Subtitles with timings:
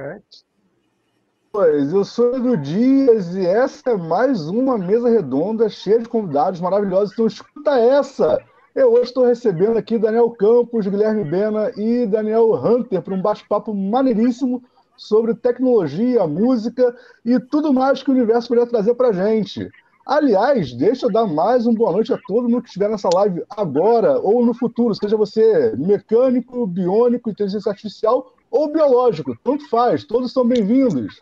[0.00, 0.44] CapCut.
[1.52, 6.60] Pois, eu sou Edu Dias e essa é mais uma mesa redonda cheia de convidados
[6.60, 7.12] maravilhosos.
[7.12, 8.40] Então escuta essa!
[8.72, 13.74] Eu hoje estou recebendo aqui Daniel Campos, Guilherme Bena e Daniel Hunter para um bate-papo
[13.74, 14.62] maneiríssimo
[14.96, 19.68] sobre tecnologia, música e tudo mais que o universo poderia trazer para gente.
[20.06, 23.42] Aliás, deixa eu dar mais uma boa noite a todo mundo que estiver nessa live
[23.50, 30.32] agora ou no futuro, seja você mecânico, biônico, inteligência artificial ou biológico, tanto faz, todos
[30.32, 31.20] são bem-vindos.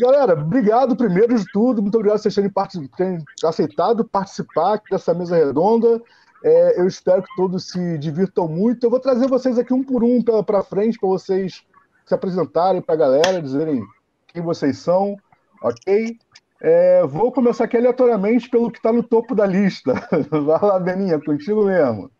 [0.00, 5.36] Galera, obrigado primeiro de tudo, muito obrigado por vocês terem, terem aceitado participar dessa mesa
[5.36, 6.00] redonda.
[6.44, 8.84] É, eu espero que todos se divirtam muito.
[8.84, 11.64] Eu vou trazer vocês aqui um por um para frente, para vocês
[12.06, 13.82] se apresentarem para a galera, dizerem
[14.28, 15.16] quem vocês são,
[15.62, 16.16] ok?
[16.60, 19.94] É, vou começar aqui aleatoriamente pelo que está no topo da lista.
[20.30, 22.10] Vai lá, Beninha, contigo mesmo.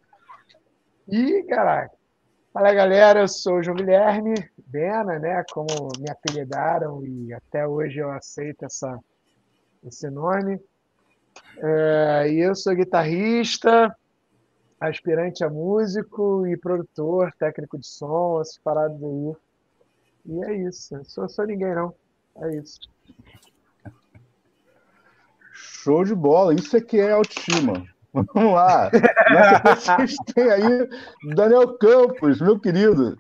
[1.09, 1.98] Ih, caraca.
[2.53, 4.35] Fala, galera, eu sou o João Guilherme
[4.67, 5.45] Bena, né?
[5.53, 5.69] Como
[5.99, 8.99] me apelidaram e até hoje eu aceito essa,
[9.87, 10.59] esse nome.
[11.59, 13.95] É, e eu sou guitarrista,
[14.81, 19.37] aspirante a músico e produtor, técnico de som, essas paradas aí.
[20.27, 20.95] E é isso.
[20.95, 21.95] Não sou, sou ninguém, não.
[22.37, 22.81] É isso.
[25.53, 26.55] Show de bola.
[26.55, 27.85] Isso é que é autoestima.
[28.13, 28.91] Vamos lá.
[29.77, 30.89] Vocês têm aí
[31.35, 33.19] Daniel Campos, meu querido.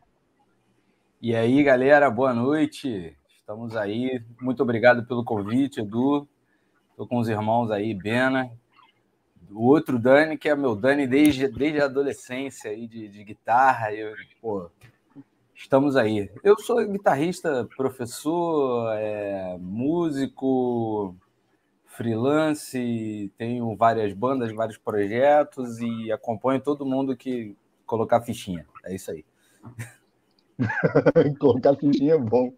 [1.21, 3.15] E aí, galera, boa noite.
[3.39, 4.23] Estamos aí.
[4.41, 6.27] Muito obrigado pelo convite, Edu.
[6.91, 8.51] Estou com os irmãos aí, Bena.
[9.51, 13.93] O outro Dani, que é meu Dani desde, desde a adolescência aí de, de guitarra.
[13.93, 14.71] Eu, pô,
[15.55, 16.31] estamos aí.
[16.43, 21.15] Eu sou guitarrista, professor, é, músico,
[21.99, 28.65] freelance, tenho várias bandas, vários projetos e acompanho todo mundo que colocar fichinha.
[28.85, 29.25] É isso aí.
[31.41, 32.55] colocar fichinha é bom.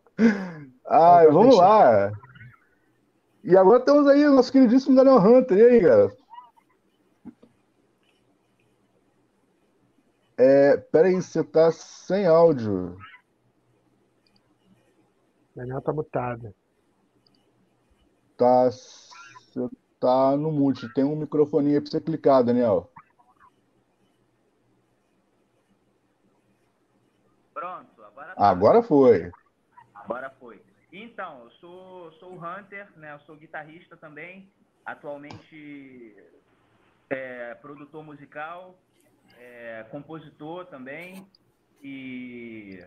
[0.84, 2.12] Ah, vamos lá.
[3.42, 5.56] E agora temos aí o nosso queridíssimo Daniel Hunter.
[5.56, 6.16] E aí, cara?
[10.36, 12.94] É, peraí, você tá sem áudio.
[15.56, 16.54] Daniel tá mutado.
[18.36, 18.70] Tá
[19.52, 19.68] você
[19.98, 20.92] tá no mute.
[20.94, 22.90] Tem um microfone aí para você clicar, Daniel.
[27.52, 28.48] Pronto, agora tá.
[28.48, 29.30] Agora foi.
[29.94, 30.62] Agora foi.
[30.92, 33.14] Então, eu sou, sou o Hunter, né?
[33.14, 34.50] Eu sou guitarrista também.
[34.84, 36.16] Atualmente
[37.10, 38.74] é, produtor musical,
[39.38, 41.26] é, compositor também.
[41.82, 42.82] E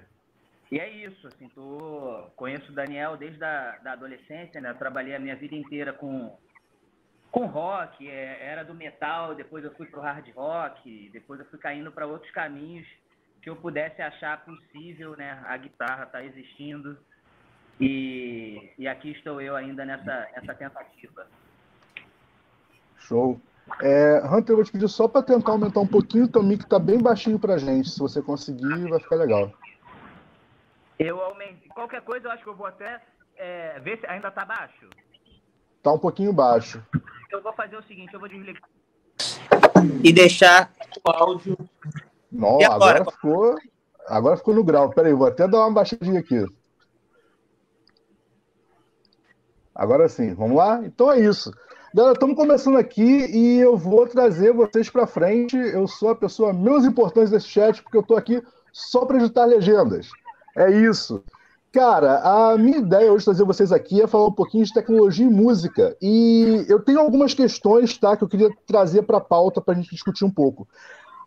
[0.73, 4.72] e é isso, assim, tô, conheço o Daniel desde a da adolescência, né?
[4.72, 6.35] Eu trabalhei a minha vida inteira com,
[7.34, 11.58] com rock, é, era do metal, depois eu fui pro hard rock, depois eu fui
[11.58, 12.88] caindo para outros caminhos
[13.42, 15.44] que eu pudesse achar possível, né?
[15.48, 16.96] A guitarra tá existindo
[17.82, 21.26] e, e aqui estou eu ainda nessa, nessa tentativa.
[23.00, 23.42] Show.
[23.82, 26.64] É, Hunter, eu vou te pedir só para tentar aumentar um pouquinho o teu mic,
[26.64, 27.90] que tá bem baixinho pra gente.
[27.90, 29.52] Se você conseguir, vai ficar legal.
[31.00, 31.68] Eu aumentei.
[31.70, 33.02] Qualquer coisa, eu acho que eu vou até
[33.38, 34.88] é, ver se ainda tá baixo.
[35.84, 36.82] Tá um pouquinho baixo.
[37.30, 38.64] Eu vou fazer o seguinte, eu vou desligar.
[40.02, 40.72] E deixar
[41.06, 41.58] o áudio.
[42.32, 43.02] Não, agora?
[43.02, 43.56] agora ficou.
[44.08, 44.90] Agora ficou no grau.
[44.92, 46.46] Peraí, vou até dar uma baixadinha aqui.
[49.76, 50.82] Agora sim, vamos lá?
[50.86, 51.52] Então é isso.
[51.94, 55.58] Galera, estamos começando aqui e eu vou trazer vocês para frente.
[55.58, 59.46] Eu sou a pessoa menos importante desse chat porque eu estou aqui só para editar
[59.46, 60.09] legendas.
[60.56, 61.24] É isso.
[61.73, 62.20] Cara,
[62.52, 65.29] a minha ideia hoje de trazer vocês aqui é falar um pouquinho de tecnologia e
[65.29, 65.97] música.
[65.99, 69.78] E eu tenho algumas questões, tá, que eu queria trazer para a pauta para a
[69.78, 70.67] gente discutir um pouco.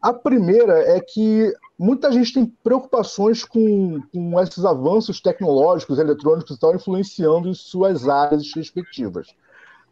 [0.00, 6.60] A primeira é que muita gente tem preocupações com, com esses avanços tecnológicos, eletrônicos e
[6.60, 9.26] tal, influenciando em suas áreas respectivas.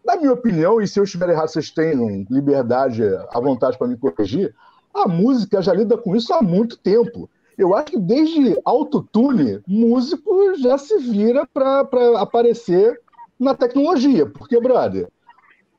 [0.06, 3.96] Na minha opinião, e se eu estiver errado, vocês tenham liberdade à vontade para me
[3.96, 4.54] corrigir,
[4.94, 7.28] a música já lida com isso há muito tempo.
[7.56, 11.80] Eu acho que desde autotune, músico já se vira para
[12.20, 13.00] aparecer
[13.38, 15.08] na tecnologia, porque, brother,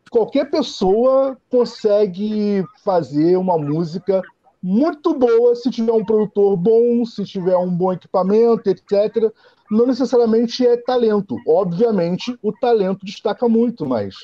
[0.10, 4.22] qualquer pessoa consegue fazer uma música
[4.62, 9.31] muito boa se tiver um produtor bom, se tiver um bom equipamento, etc.
[9.69, 11.38] Não necessariamente é talento.
[11.48, 14.16] Obviamente, o talento destaca muito, mas,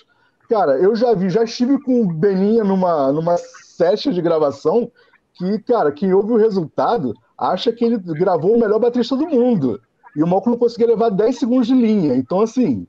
[0.50, 4.92] cara, eu já vi, já estive com o Beninha numa, numa session de gravação
[5.34, 9.82] que, cara, quem ouve o resultado acha que ele gravou o melhor baterista do mundo.
[10.16, 12.16] E o Malco não conseguia levar 10 segundos de linha.
[12.16, 12.86] Então, assim,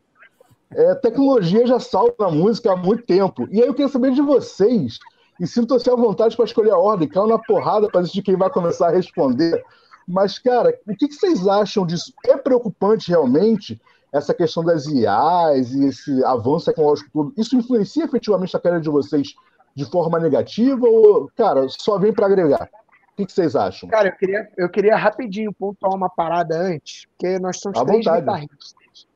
[0.70, 3.48] é, tecnologia já salta na música há muito tempo.
[3.50, 4.98] E aí eu queria saber de vocês,
[5.40, 8.50] e sinto-se à vontade para escolher a ordem, caiu na porrada para decidir quem vai
[8.50, 9.64] começar a responder.
[10.06, 12.12] Mas, cara, o que, que vocês acham disso?
[12.26, 13.80] É preocupante realmente
[14.12, 17.32] essa questão das IAs e esse avanço tecnológico todo?
[17.38, 19.34] Isso influencia efetivamente a carreira de vocês
[19.74, 22.68] de forma negativa ou, cara, só vem para agregar?
[23.12, 23.88] O que, vocês acham?
[23.88, 28.04] Cara, eu queria, eu queria rapidinho pontuar uma parada antes, porque nós somos à três
[28.04, 28.20] vontade.
[28.20, 29.06] guitarristas.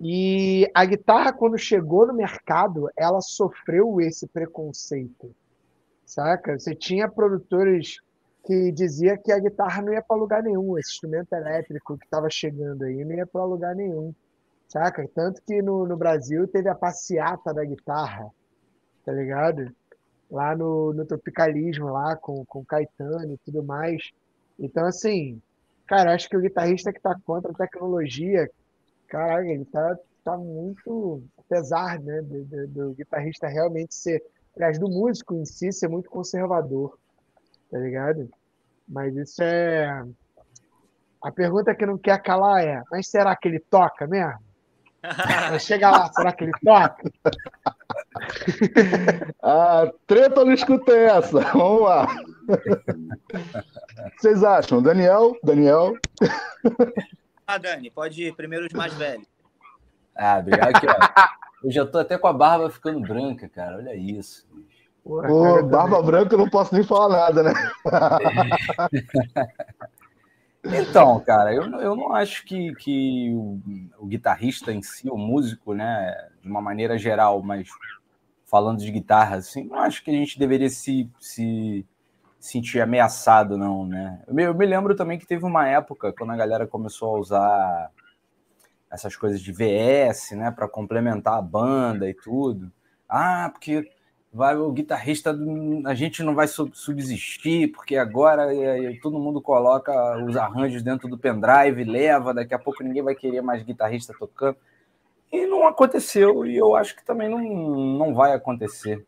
[0.00, 5.34] E a guitarra, quando chegou no mercado, ela sofreu esse preconceito,
[6.04, 6.58] saca?
[6.58, 8.00] Você tinha produtores
[8.44, 12.28] que dizia que a guitarra não ia para lugar nenhum, esse instrumento elétrico que estava
[12.28, 14.14] chegando aí não ia para lugar nenhum,
[14.68, 15.08] saca?
[15.14, 18.28] Tanto que no, no Brasil teve a passeata da guitarra,
[19.06, 19.74] tá ligado?
[20.34, 24.10] Lá no, no tropicalismo, lá com, com Caetano e tudo mais.
[24.58, 25.40] Então, assim,
[25.86, 28.50] cara, acho que o guitarrista que está contra a tecnologia,
[29.06, 34.20] caralho, ele tá, tá muito, apesar né, do, do, do guitarrista realmente ser,
[34.56, 36.98] aliás, do músico em si ser muito conservador,
[37.70, 38.28] tá ligado?
[38.88, 40.04] Mas isso é.
[41.22, 44.42] A pergunta que não quer calar é: mas será que ele toca mesmo?
[45.60, 47.08] Chega lá, será que ele toca?
[49.42, 51.40] ah, treta não escutei essa.
[51.52, 52.06] Vamos lá.
[54.16, 54.82] Vocês acham?
[54.82, 55.36] Daniel?
[55.42, 55.94] Daniel?
[57.46, 58.34] Ah, Dani, pode ir.
[58.34, 59.26] Primeiro os mais velhos.
[60.16, 60.94] Ah, obrigado aqui, ó.
[61.62, 63.76] Eu já tô até com a barba ficando branca, cara.
[63.76, 64.48] Olha isso.
[65.04, 67.52] Pô, barba branca eu não posso nem falar nada, né?
[70.64, 73.60] Então, cara, eu, eu não acho que, que o,
[73.98, 77.68] o, guitarrista em si, o músico, né, de uma maneira geral, mas
[78.54, 81.84] falando de guitarra, assim, não acho que a gente deveria se, se
[82.38, 84.22] sentir ameaçado, não, né?
[84.28, 87.18] Eu me, eu me lembro também que teve uma época, quando a galera começou a
[87.18, 87.90] usar
[88.88, 92.70] essas coisas de VS, né, para complementar a banda e tudo.
[93.08, 93.90] Ah, porque
[94.32, 95.36] vai o guitarrista,
[95.84, 98.46] a gente não vai subsistir, porque agora
[99.02, 99.92] todo mundo coloca
[100.24, 104.56] os arranjos dentro do pendrive, leva, daqui a pouco ninguém vai querer mais guitarrista tocando.
[105.32, 107.40] E não aconteceu, e eu acho que também não,
[107.98, 109.04] não vai acontecer.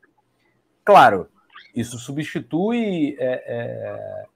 [0.84, 1.28] Claro,
[1.74, 3.16] isso substitui.
[3.18, 4.26] É, é,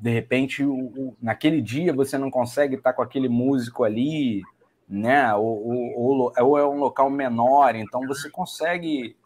[0.00, 4.42] de repente, o, o, naquele dia você não consegue estar com aquele músico ali,
[4.88, 5.34] né?
[5.34, 9.16] Ou, ou, ou é um local menor, então você consegue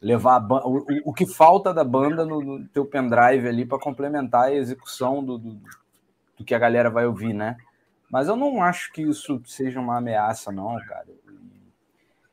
[0.00, 4.54] levar o, o que falta da banda no, no teu pendrive ali para complementar a
[4.54, 5.60] execução do, do,
[6.36, 7.56] do, que a galera vai ouvir, né?
[8.12, 11.06] Mas eu não acho que isso seja uma ameaça, não, cara.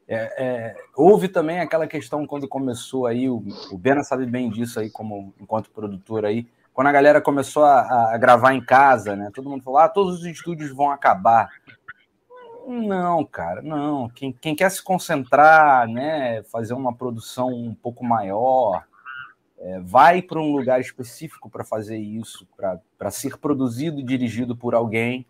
[0.06, 3.42] É, é, houve também aquela questão quando começou aí, o,
[3.72, 8.14] o Bena sabe bem disso aí, como enquanto produtor aí, quando a galera começou a,
[8.14, 9.32] a gravar em casa, né?
[9.34, 11.50] Todo mundo falou, ah, todos os estúdios vão acabar.
[12.68, 14.10] Não, cara, não.
[14.10, 18.84] Quem, quem quer se concentrar, né, fazer uma produção um pouco maior,
[19.58, 22.46] é, vai para um lugar específico para fazer isso,
[22.98, 25.26] para ser produzido e dirigido por alguém.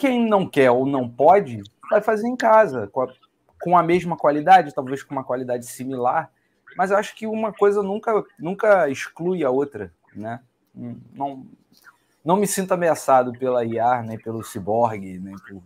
[0.00, 3.14] Quem não quer ou não pode, vai fazer em casa, com a,
[3.60, 6.32] com a mesma qualidade, talvez com uma qualidade similar,
[6.74, 10.40] mas eu acho que uma coisa nunca, nunca exclui a outra, né?
[11.12, 11.46] Não,
[12.24, 15.62] não me sinto ameaçado pela IA, nem pelo Cyborg, nem por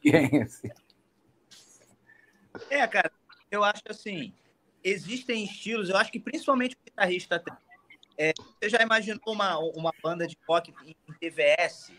[0.00, 0.68] Quem, assim?
[2.70, 3.10] É, cara,
[3.50, 4.32] eu acho assim,
[4.84, 7.42] existem estilos, eu acho que principalmente o guitarrista
[8.16, 11.92] é, você já imaginou uma, uma banda de rock em TVS,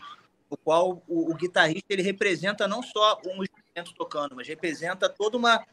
[0.50, 5.36] no qual o, o, guitarrista ele representa não só um instrumento tocando, mas representa toda
[5.36, 5.64] uma,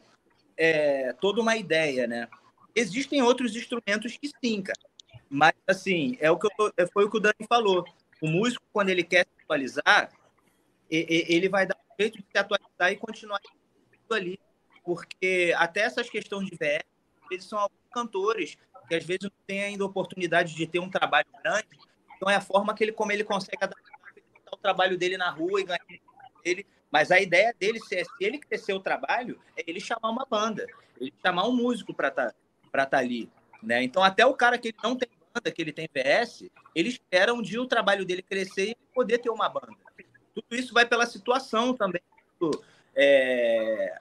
[0.56, 2.28] é, toda uma ideia, né?
[2.74, 4.78] Existem outros instrumentos que sim, cara.
[5.30, 7.84] Mas, assim, é o que eu, foi o que o Dani falou.
[8.20, 10.12] O músico, quando ele quer se atualizar,
[10.90, 13.40] ele vai dar um jeito de se atualizar e continuar
[14.10, 14.38] ali.
[14.84, 16.84] Porque até essas questões de VR,
[17.30, 21.26] eles são alguns cantores que às vezes não têm ainda oportunidade de ter um trabalho
[21.42, 21.68] grande.
[22.16, 23.92] Então é a forma que ele, como ele consegue adaptar
[24.52, 25.80] o trabalho dele na rua e ganhar
[26.44, 26.66] ele.
[26.90, 30.64] Mas a ideia dele, se, ele crescer o trabalho, é ele chamar uma banda,
[31.00, 32.34] ele chamar um músico para estar tá,
[32.70, 33.28] para estar tá ali.
[33.62, 33.82] Né?
[33.82, 37.42] Então, até o cara que não tem banda, que ele tem VS, ele espera um
[37.42, 39.74] dia o trabalho dele crescer e poder ter uma banda.
[40.34, 42.02] Tudo isso vai pela situação também.
[42.94, 43.98] É...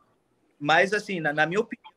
[0.59, 1.91] Mas, assim, na, na minha opinião,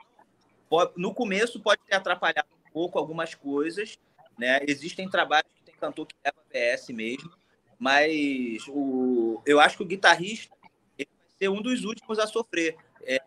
[0.97, 3.99] no começo pode ter atrapalhado pouco algumas coisas.
[4.39, 4.61] Né?
[4.69, 7.33] Existem trabalhos que tem cantor que leva VS mesmo,
[7.79, 11.07] mas o, eu acho que o guitarrista vai
[11.39, 12.77] ser um dos últimos a sofrer.
[13.03, 13.19] É,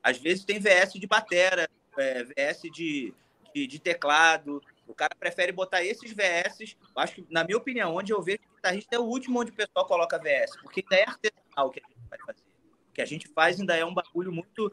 [0.00, 3.12] às vezes tem VS de batera, é, VS de,
[3.52, 4.62] de, de, teclado.
[4.86, 6.76] O cara prefere botar esses VS.
[6.94, 9.84] Acho que, na minha opinião, onde eu vejo guitarrista é o último onde o pessoal
[9.84, 12.42] coloca VS, porque ainda é artesanal o que a gente vai fazer.
[12.88, 14.72] O que a gente faz ainda é um bagulho muito,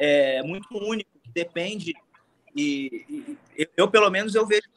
[0.00, 1.94] é, muito único, que depende.
[2.54, 4.68] E, e eu, pelo menos, eu vejo.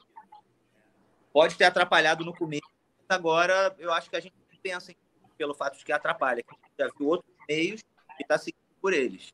[1.33, 2.69] pode ter atrapalhado no começo,
[3.07, 4.95] agora eu acho que a gente pensa em,
[5.37, 7.81] pelo fato de que atrapalha, que já viu outros meios
[8.19, 9.33] e está seguindo por eles.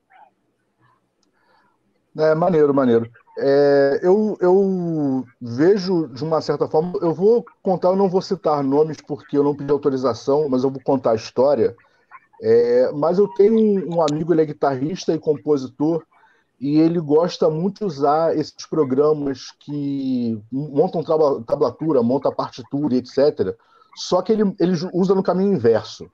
[2.18, 3.10] É, maneiro, maneiro.
[3.38, 6.94] É, eu, eu vejo de uma certa forma.
[7.02, 10.70] Eu vou contar, eu não vou citar nomes porque eu não pedi autorização, mas eu
[10.70, 11.76] vou contar a história.
[12.42, 16.04] É, mas eu tenho um, amigo, ele é guitarrista e compositor,
[16.62, 21.03] e ele gosta muito de usar esses programas que montam
[21.44, 23.58] tablatura, montam partitura, etc.
[23.96, 26.10] Só que ele, ele usa no caminho inverso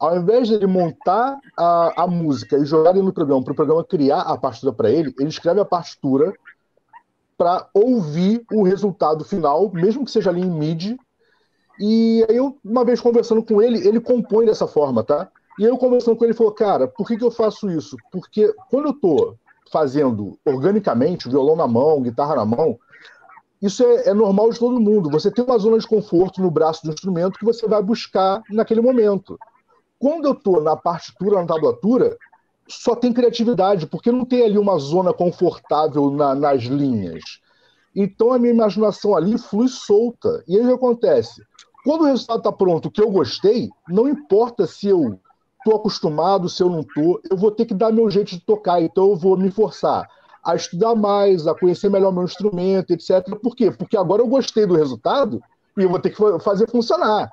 [0.00, 3.56] ao invés de ele montar a, a música e jogar ele no programa, para o
[3.56, 6.32] programa criar a partitura para ele, ele escreve a partitura
[7.36, 10.98] para ouvir o resultado final, mesmo que seja ali em MIDI.
[11.78, 15.30] E aí eu, uma vez conversando com ele, ele compõe dessa forma, tá?
[15.58, 17.96] E eu conversando com ele, ele falou, cara, por que, que eu faço isso?
[18.10, 19.34] Porque quando eu tô
[19.70, 22.78] fazendo organicamente, violão na mão, guitarra na mão,
[23.62, 25.10] isso é, é, normal de todo mundo.
[25.10, 28.80] Você tem uma zona de conforto no braço do instrumento que você vai buscar naquele
[28.80, 29.38] momento.
[29.98, 32.16] Quando eu estou na partitura, na tablatura,
[32.66, 37.22] só tem criatividade, porque não tem ali uma zona confortável na, nas linhas.
[37.94, 40.42] Então a minha imaginação ali flui solta.
[40.48, 41.42] E aí o que acontece?
[41.84, 45.18] Quando o resultado está pronto, que eu gostei, não importa se eu
[45.60, 48.82] estou acostumado, se eu não estou, eu vou ter que dar meu jeito de tocar.
[48.82, 50.08] Então eu vou me forçar
[50.42, 53.36] a estudar mais, a conhecer melhor meu instrumento, etc.
[53.42, 53.70] Por quê?
[53.70, 55.40] Porque agora eu gostei do resultado
[55.76, 57.30] e eu vou ter que fazer funcionar.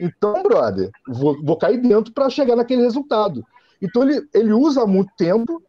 [0.00, 3.44] Então, brother, vou, vou cair dentro para chegar naquele resultado.
[3.80, 5.62] Então ele, ele usa muito tempo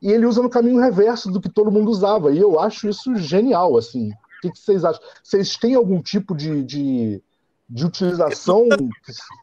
[0.00, 2.32] e ele usa no caminho reverso do que todo mundo usava.
[2.32, 4.10] E eu acho isso genial, assim.
[4.10, 5.02] O que, que vocês acham?
[5.22, 7.22] Vocês têm algum tipo de, de,
[7.68, 8.66] de utilização?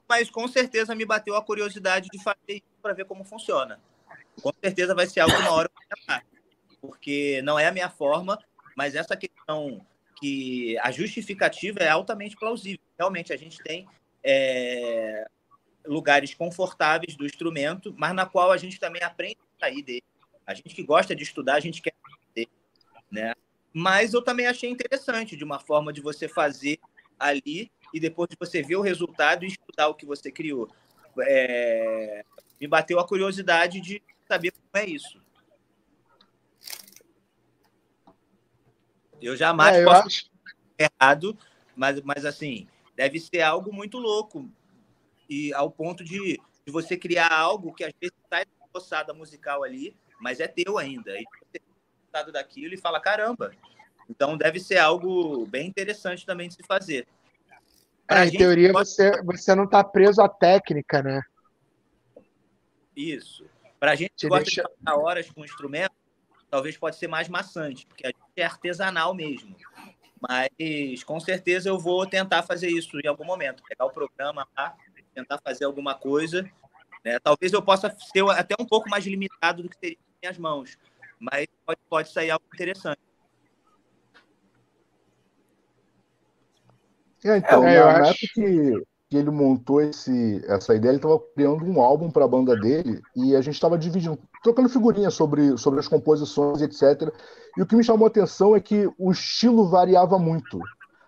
[0.08, 3.80] Mas com certeza me bateu a curiosidade de fazer isso para ver como funciona.
[4.42, 5.70] Com certeza vai ser algo uma hora
[6.82, 8.40] porque não é a minha forma,
[8.76, 9.86] mas essa questão
[10.20, 12.82] que a justificativa é altamente plausível.
[12.98, 13.88] Realmente a gente tem
[14.24, 15.26] é,
[15.86, 20.04] lugares confortáveis do instrumento, mas na qual a gente também aprende a sair dele.
[20.46, 22.50] A gente que gosta de estudar, a gente quer aprender,
[23.12, 23.34] né?
[23.74, 26.80] Mas eu também achei interessante de uma forma de você fazer
[27.18, 30.70] ali e depois de você ver o resultado e estudar o que você criou.
[31.22, 32.24] É...
[32.60, 35.22] Me bateu a curiosidade de saber como é isso.
[39.22, 40.32] Eu jamais é, eu posso acho...
[40.78, 41.38] errado,
[41.76, 44.50] mas, mas assim, deve ser algo muito louco.
[45.30, 49.96] E ao ponto de, de você criar algo que às vezes está esboçada musical ali,
[50.20, 51.18] mas é teu ainda.
[51.20, 51.62] E você
[52.12, 53.52] resultado daquilo e fala, caramba.
[54.10, 57.08] Então deve ser algo bem interessante também de se fazer.
[58.12, 58.90] É, em teoria, pode...
[58.90, 61.22] você, você não está preso à técnica, né?
[62.96, 63.46] Isso.
[63.80, 64.64] Para a gente que gosta deixa...
[64.64, 65.96] de passar horas com instrumento,
[66.50, 69.56] talvez pode ser mais maçante, porque a gente é artesanal mesmo.
[70.20, 74.76] Mas com certeza eu vou tentar fazer isso em algum momento, pegar o programa lá,
[75.16, 76.44] tentar fazer alguma coisa.
[77.04, 77.18] Né?
[77.20, 80.78] Talvez eu possa ser até um pouco mais limitado do que seria minhas mãos,
[81.20, 83.00] mas pode, pode sair algo interessante.
[87.24, 88.28] É, então, é, na, acho...
[88.34, 92.56] que, que ele montou esse, essa ideia, ele estava criando um álbum para a banda
[92.56, 97.14] dele e a gente estava dividindo, trocando figurinhas sobre, sobre as composições, etc.
[97.58, 100.60] E o que me chamou a atenção é que o estilo variava muito.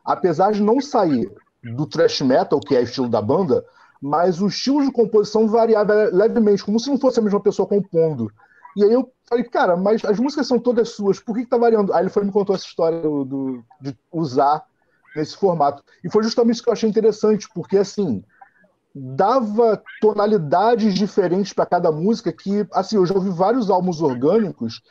[0.05, 1.31] Apesar de não sair
[1.63, 3.65] do thrash metal, que é o estilo da banda,
[4.01, 8.29] mas o estilo de composição variava levemente, como se não fosse a mesma pessoa compondo.
[8.75, 11.57] E aí eu falei, cara, mas as músicas são todas suas, por que, que tá
[11.57, 11.93] variando?
[11.93, 14.65] Aí ele foi me contou essa história do, do, de usar
[15.15, 15.83] nesse formato.
[16.03, 18.23] E foi justamente isso que eu achei interessante, porque assim,
[18.93, 24.81] dava tonalidades diferentes para cada música que, assim, eu já ouvi vários álbuns orgânicos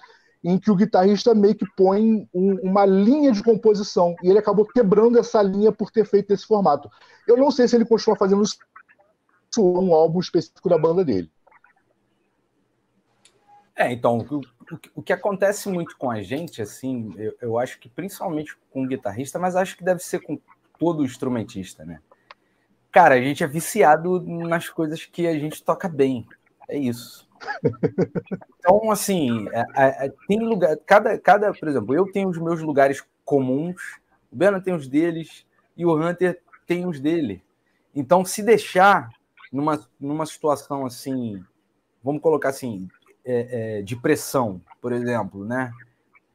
[0.44, 4.66] em que o guitarrista meio que põe um, uma linha de composição e ele acabou
[4.66, 6.90] quebrando essa linha por ter feito esse formato.
[7.28, 8.58] Eu não sei se ele continua fazendo isso
[9.58, 11.30] um álbum específico da banda dele.
[13.76, 14.26] É, então,
[14.72, 18.84] o, o, que acontece muito com a gente, assim, eu, eu acho que principalmente com
[18.84, 20.40] o guitarrista, mas acho que deve ser com
[20.78, 22.00] todo instrumentista, né?
[22.90, 26.26] Cara, a gente é viciado nas coisas que a gente toca bem.
[26.68, 27.28] É isso.
[28.58, 30.76] Então, assim, é, é, é, tem lugar.
[30.86, 33.98] Cada, cada, por exemplo, eu tenho os meus lugares comuns,
[34.30, 35.44] o Bena tem os deles
[35.76, 37.42] e o Hunter tem os dele.
[37.94, 39.10] Então, se deixar
[39.52, 41.44] numa, numa situação assim,
[42.02, 42.88] vamos colocar assim,
[43.24, 45.72] é, é, de pressão, por exemplo, né?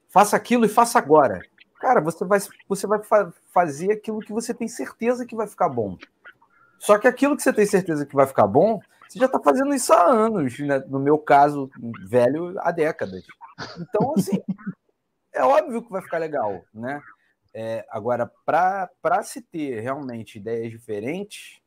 [0.10, 1.42] Faça aquilo e faça agora.
[1.80, 5.70] Cara, você vai, você vai fa fazer aquilo que você tem certeza que vai ficar
[5.70, 5.98] bom.
[6.80, 9.74] Só que aquilo que você tem certeza que vai ficar bom, você já está fazendo
[9.74, 10.80] isso há anos, né?
[10.88, 11.70] no meu caso,
[12.08, 13.24] velho, há décadas.
[13.80, 14.42] Então, assim,
[15.34, 17.02] é óbvio que vai ficar legal, né?
[17.54, 21.60] É, agora, para se ter realmente ideias diferentes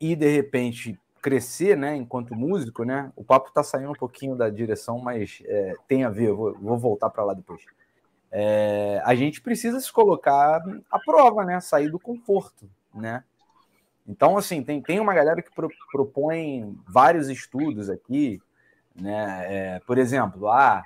[0.00, 4.48] e de repente crescer, né, enquanto músico, né, o papo está saindo um pouquinho da
[4.48, 7.62] direção, mas é, tem a ver, vou, vou voltar para lá depois.
[8.32, 13.24] É, a gente precisa se colocar à prova, né, sair do conforto, né.
[14.06, 18.40] Então, assim, tem, tem uma galera que pro, propõe vários estudos aqui,
[18.94, 20.82] né, é, por exemplo, ah,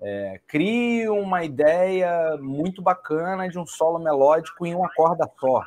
[0.00, 5.62] é, crie uma ideia muito bacana de um solo melódico em uma corda só.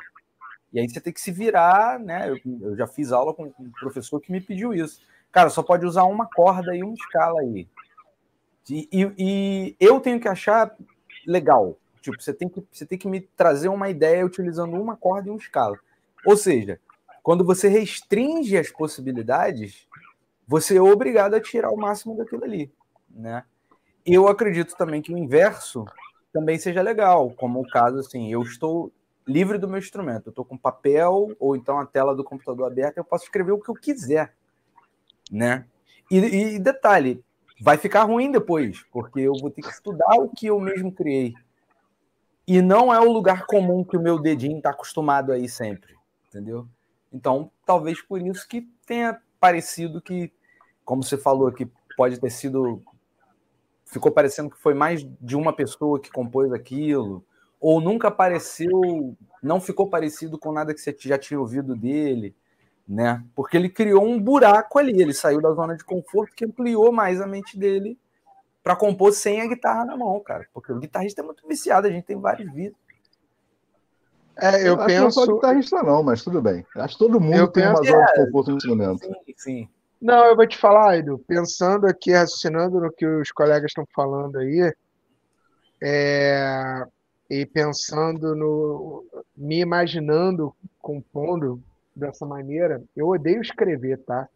[0.74, 2.28] E aí você tem que se virar, né?
[2.28, 5.00] Eu, eu já fiz aula com um professor que me pediu isso.
[5.30, 7.68] Cara, só pode usar uma corda e uma escala aí.
[8.68, 10.76] E, e, e, eu tenho que achar
[11.24, 11.78] legal.
[12.00, 15.30] Tipo, você tem, que, você tem que me trazer uma ideia utilizando uma corda e
[15.30, 15.78] uma escala.
[16.26, 16.80] Ou seja,
[17.22, 19.86] quando você restringe as possibilidades,
[20.46, 22.70] você é obrigado a tirar o máximo daquilo ali,
[23.08, 23.44] né?
[24.04, 25.84] Eu acredito também que o inverso
[26.32, 28.92] também seja legal, como o caso assim, eu estou
[29.26, 33.00] livre do meu instrumento, eu estou com papel ou então a tela do computador aberta,
[33.00, 34.34] eu posso escrever o que eu quiser,
[35.30, 35.66] né?
[36.10, 37.24] E, e detalhe,
[37.60, 41.34] vai ficar ruim depois, porque eu vou ter que estudar o que eu mesmo criei.
[42.46, 45.94] E não é o lugar comum que o meu dedinho está acostumado aí sempre,
[46.28, 46.68] entendeu?
[47.10, 50.30] Então, talvez por isso que tenha parecido que,
[50.84, 52.82] como você falou, que pode ter sido
[53.86, 57.24] ficou parecendo que foi mais de uma pessoa que compôs aquilo,
[57.64, 62.36] ou nunca apareceu, não ficou parecido com nada que você já tinha ouvido dele,
[62.86, 63.24] né?
[63.34, 67.22] Porque ele criou um buraco ali, ele saiu da zona de conforto que ampliou mais
[67.22, 67.98] a mente dele
[68.62, 70.46] para compor sem a guitarra na mão, cara.
[70.52, 72.76] Porque o guitarrista é muito viciado, a gente tem vários vídeos.
[74.36, 75.02] É, eu, eu penso.
[75.02, 76.66] Não só guitarrista, não, mas tudo bem.
[76.76, 77.80] Acho que todo mundo eu tem penso...
[77.80, 79.06] uma zona de conforto no instrumento.
[79.06, 79.68] Sim, sim.
[80.02, 84.36] Não, eu vou te falar, Edu, pensando aqui, raciocinando no que os colegas estão falando
[84.36, 84.70] aí,
[85.82, 86.86] é,
[87.28, 89.04] e pensando no.
[89.36, 91.62] me imaginando compondo
[91.94, 94.28] dessa maneira, eu odeio escrever, tá?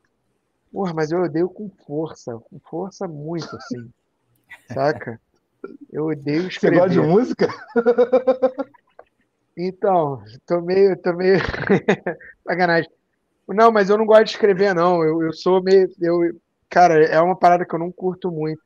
[0.72, 3.90] Porra, mas eu odeio com força, com força muito, assim.
[4.72, 5.20] saca?
[5.90, 6.76] Eu odeio escrever.
[6.76, 7.48] Você gosta de música?
[9.58, 10.96] Então, tô meio.
[10.96, 11.40] Tô meio...
[12.46, 12.88] Sacanagem.
[13.48, 15.02] Não, mas eu não gosto de escrever, não.
[15.02, 15.88] Eu, eu sou meio.
[16.00, 18.62] Eu, cara, é uma parada que eu não curto muito.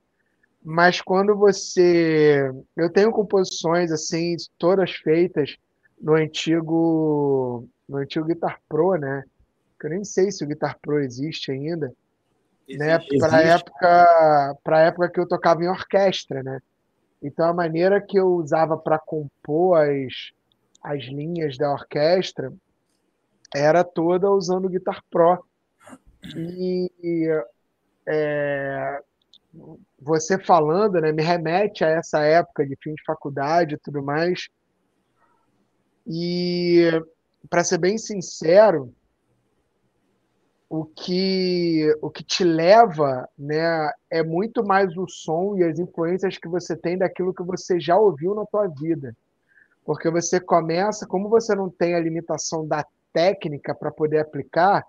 [0.64, 2.50] Mas quando você.
[2.76, 5.56] Eu tenho composições, assim, todas feitas
[6.00, 7.68] no antigo.
[7.88, 9.24] No antigo Guitar Pro, né?
[9.78, 11.92] Que eu nem sei se o Guitar Pro existe ainda.
[12.68, 12.94] Né?
[12.94, 13.28] Existe, né?
[13.28, 16.60] Para época, para época que eu tocava em orquestra, né?
[17.22, 20.32] Então a maneira que eu usava para compor as,
[20.82, 22.52] as linhas da orquestra
[23.54, 25.44] era toda usando o Guitar Pro.
[26.36, 27.28] E
[28.06, 29.00] é,
[30.02, 34.48] você falando, né, me remete a essa época de fim de faculdade e tudo mais.
[36.06, 36.90] E,
[37.48, 38.92] para ser bem sincero,
[40.68, 46.38] o que, o que te leva né, é muito mais o som e as influências
[46.38, 49.14] que você tem daquilo que você já ouviu na tua vida.
[49.84, 54.84] Porque você começa, como você não tem a limitação da técnica para poder aplicar.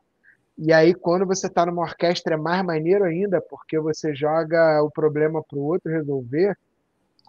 [0.58, 4.92] E aí, quando você está numa orquestra, é mais maneiro ainda, porque você joga o
[4.92, 6.56] problema para o outro resolver,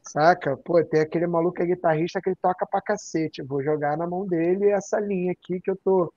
[0.02, 0.56] saca?
[0.58, 3.42] Pô, tem aquele maluco que é guitarrista que ele toca pra cacete.
[3.42, 6.12] Vou jogar na mão dele essa linha aqui que eu tô.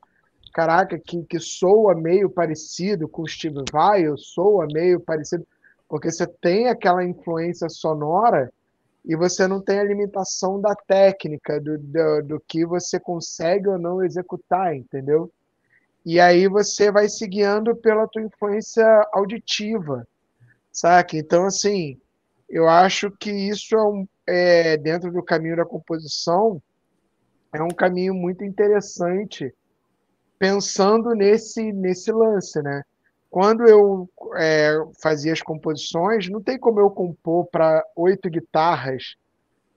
[0.54, 5.46] Caraca, que, que soa meio parecido com o Steve Vai, soa meio parecido.
[5.88, 8.52] Porque você tem aquela influência sonora
[9.06, 13.78] e você não tem a limitação da técnica, do, do, do, que você consegue ou
[13.78, 15.32] não executar, entendeu?
[16.08, 20.08] E aí você vai se guiando pela tua influência auditiva,
[20.72, 21.18] saca?
[21.18, 22.00] Então, assim,
[22.48, 26.64] eu acho que isso é, um, é dentro do caminho da composição,
[27.52, 29.54] é um caminho muito interessante,
[30.40, 32.84] pensando nesse, nesse lance, né?
[33.30, 39.18] quando eu é, fazia as composições, não tem como eu compor para oito guitarras,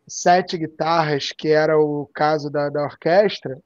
[0.07, 3.59] sete guitarras, que era o caso da, da orquestra,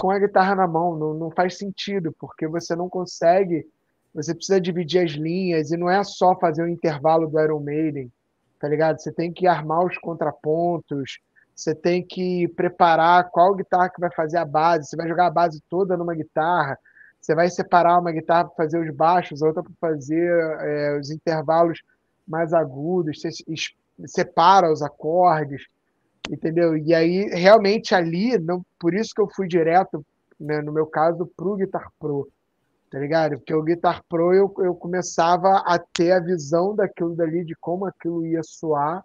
[0.00, 0.96] com a guitarra na mão.
[0.96, 3.66] Não, não faz sentido, porque você não consegue.
[4.14, 8.10] Você precisa dividir as linhas, e não é só fazer o intervalo do Iron Maiden,
[8.58, 9.00] tá ligado?
[9.00, 11.20] Você tem que armar os contrapontos,
[11.54, 15.30] você tem que preparar qual guitarra que vai fazer a base, você vai jogar a
[15.30, 16.76] base toda numa guitarra
[17.20, 20.30] você vai separar uma guitarra para fazer os baixos, outra para fazer
[20.62, 21.82] é, os intervalos
[22.26, 23.28] mais agudos, você
[24.06, 25.66] separa os acordes,
[26.28, 26.76] entendeu?
[26.76, 30.04] E aí, realmente, ali, não, por isso que eu fui direto,
[30.38, 32.28] né, no meu caso, para o Guitar Pro,
[32.90, 33.38] tá ligado?
[33.38, 37.86] Porque o Guitar Pro eu, eu começava a ter a visão daquilo dali, de como
[37.86, 39.04] aquilo ia soar,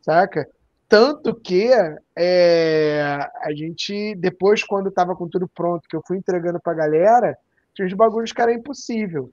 [0.00, 0.48] saca?
[0.88, 1.68] Tanto que
[2.14, 7.36] é, a gente, depois, quando estava com tudo pronto, que eu fui entregando pra galera,
[7.74, 9.30] tinha uns bagulhos que era impossível.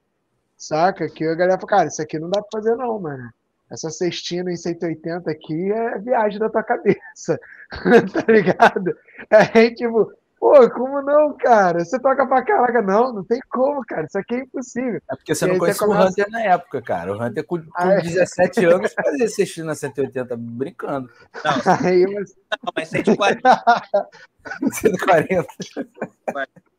[0.58, 1.08] Saca?
[1.10, 3.30] Que a galera falou, cara, isso aqui não dá pra fazer, não, mano.
[3.74, 7.40] Essa cestina em 180 aqui é viagem da tua cabeça.
[8.14, 8.96] tá ligado?
[9.32, 11.86] É tipo, Pô, como não, cara?
[11.86, 12.82] Você toca pra caraca.
[12.82, 14.06] Não, não tem como, cara.
[14.06, 15.02] Isso aqui é impossível.
[15.10, 16.04] É porque você não conhecia começa...
[16.04, 17.14] o Hunter na época, cara.
[17.14, 18.68] O Hunter com, com ah, 17 é.
[18.68, 21.10] anos fazia assistir na 180 brincando.
[21.44, 22.36] Não, Aí, mas...
[22.62, 23.64] não mas 140.
[24.74, 25.48] 140.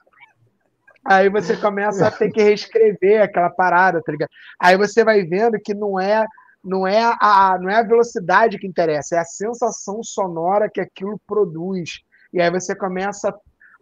[1.07, 4.31] Aí você começa a ter que reescrever aquela parada, tá ligado?
[4.61, 6.27] Aí você vai vendo que não é
[6.65, 11.21] não é a, não é a velocidade que interessa, é a sensação sonora que aquilo
[11.27, 12.01] produz.
[12.33, 13.35] E aí você começa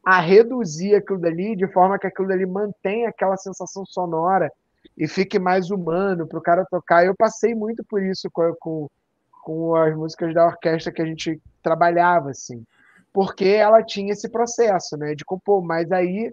[0.04, 4.50] a reduzir aquilo dali de forma que aquilo dali mantenha aquela sensação sonora
[4.96, 7.06] e fique mais humano para o cara tocar.
[7.06, 8.88] Eu passei muito por isso com, com,
[9.42, 12.64] com as músicas da orquestra que a gente trabalhava, assim,
[13.12, 16.32] porque ela tinha esse processo, né, de compor, mas aí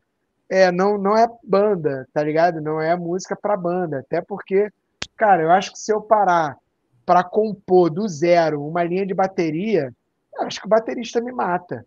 [0.49, 2.59] é, não, não é banda, tá ligado?
[2.59, 4.71] Não é música para banda, até porque,
[5.19, 6.57] cara, eu acho que se eu parar
[7.05, 9.93] para compor do zero uma linha de bateria,
[10.39, 11.85] acho que o baterista me mata.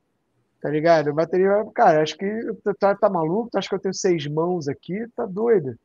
[0.61, 1.12] Tá ligado?
[1.12, 2.27] bateria, cara, acho que
[2.62, 5.09] tu tá, tá maluco, tu acha que eu tenho seis mãos aqui?
[5.16, 5.77] Tá doido.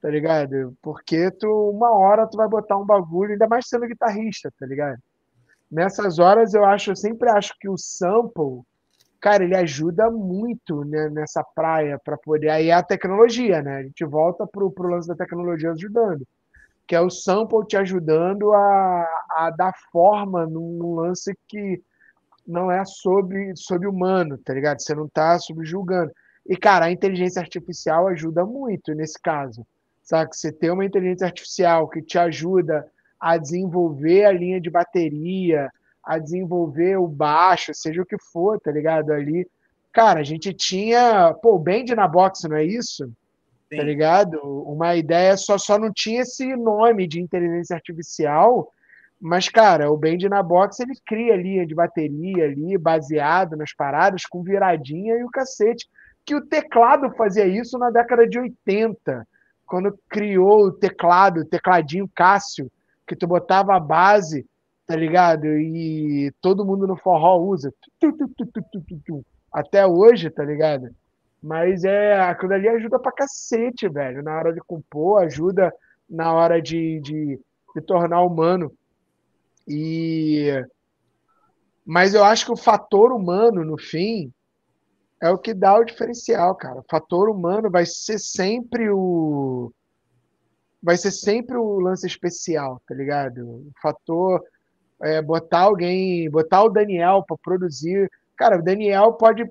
[0.00, 0.76] Tá ligado?
[0.82, 4.98] Porque tu, uma hora tu vai botar um bagulho, ainda mais sendo guitarrista, tá ligado?
[5.70, 8.62] Nessas horas eu acho, eu sempre acho que o sample,
[9.20, 12.50] cara, ele ajuda muito né, nessa praia para poder.
[12.50, 13.78] Aí é a tecnologia, né?
[13.78, 16.24] A gente volta pro, pro lance da tecnologia ajudando.
[16.86, 21.82] Que é o sample te ajudando a, a dar forma num lance que
[22.46, 24.80] não é sobre, sobre humano, tá ligado?
[24.80, 26.12] Você não tá subjulgando.
[26.46, 29.66] E, cara, a inteligência artificial ajuda muito nesse caso.
[30.02, 30.36] Sabe?
[30.36, 32.86] Você tem uma inteligência artificial que te ajuda
[33.18, 35.70] a desenvolver a linha de bateria,
[36.04, 39.10] a desenvolver o baixo, seja o que for, tá ligado?
[39.10, 39.48] Ali.
[39.90, 41.32] Cara, a gente tinha.
[41.42, 43.10] Pô, o Band na box, não é isso?
[43.76, 43.80] Tá Sim.
[43.80, 44.40] Tá ligado?
[44.66, 48.70] Uma ideia só, só não tinha esse nome de inteligência artificial
[49.26, 54.26] mas, cara, o Band na box ele cria linha de bateria ali, baseado nas paradas,
[54.26, 55.88] com viradinha e o cacete.
[56.26, 59.26] Que o teclado fazia isso na década de 80,
[59.66, 62.70] quando criou o teclado, o tecladinho Cássio,
[63.06, 64.46] que tu botava a base,
[64.86, 65.46] tá ligado?
[65.46, 67.72] E todo mundo no forró usa.
[69.50, 70.94] Até hoje, tá ligado?
[71.44, 74.22] Mas é, aquilo ali ajuda pra cacete, velho.
[74.22, 75.70] Na hora de compor, ajuda
[76.08, 77.38] na hora de, de,
[77.74, 78.72] de tornar humano.
[79.68, 80.64] E
[81.84, 84.32] mas eu acho que o fator humano no fim
[85.20, 86.80] é o que dá o diferencial, cara.
[86.80, 89.70] O fator humano vai ser sempre o
[90.82, 93.46] vai ser sempre o lance especial, tá ligado?
[93.46, 94.42] O fator
[95.02, 98.10] é, botar alguém, botar o Daniel para produzir.
[98.34, 99.44] Cara, o Daniel pode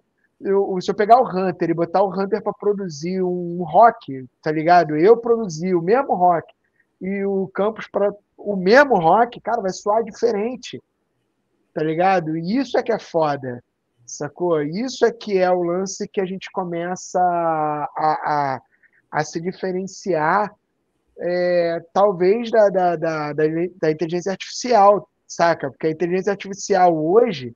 [0.44, 4.52] eu, se eu pegar o Hunter e botar o Hunter para produzir um rock, tá
[4.52, 4.96] ligado?
[4.96, 6.54] Eu produzir o mesmo rock
[7.02, 10.82] e o Campos para o mesmo rock, cara, vai soar diferente.
[11.74, 12.38] Tá ligado?
[12.38, 13.64] E isso é que é foda.
[14.06, 14.62] Sacou?
[14.62, 18.62] Isso é que é o lance que a gente começa a, a,
[19.12, 20.54] a se diferenciar,
[21.18, 25.70] é, talvez, da, da, da, da, inteligência artificial, saca?
[25.70, 27.56] Porque a inteligência artificial hoje,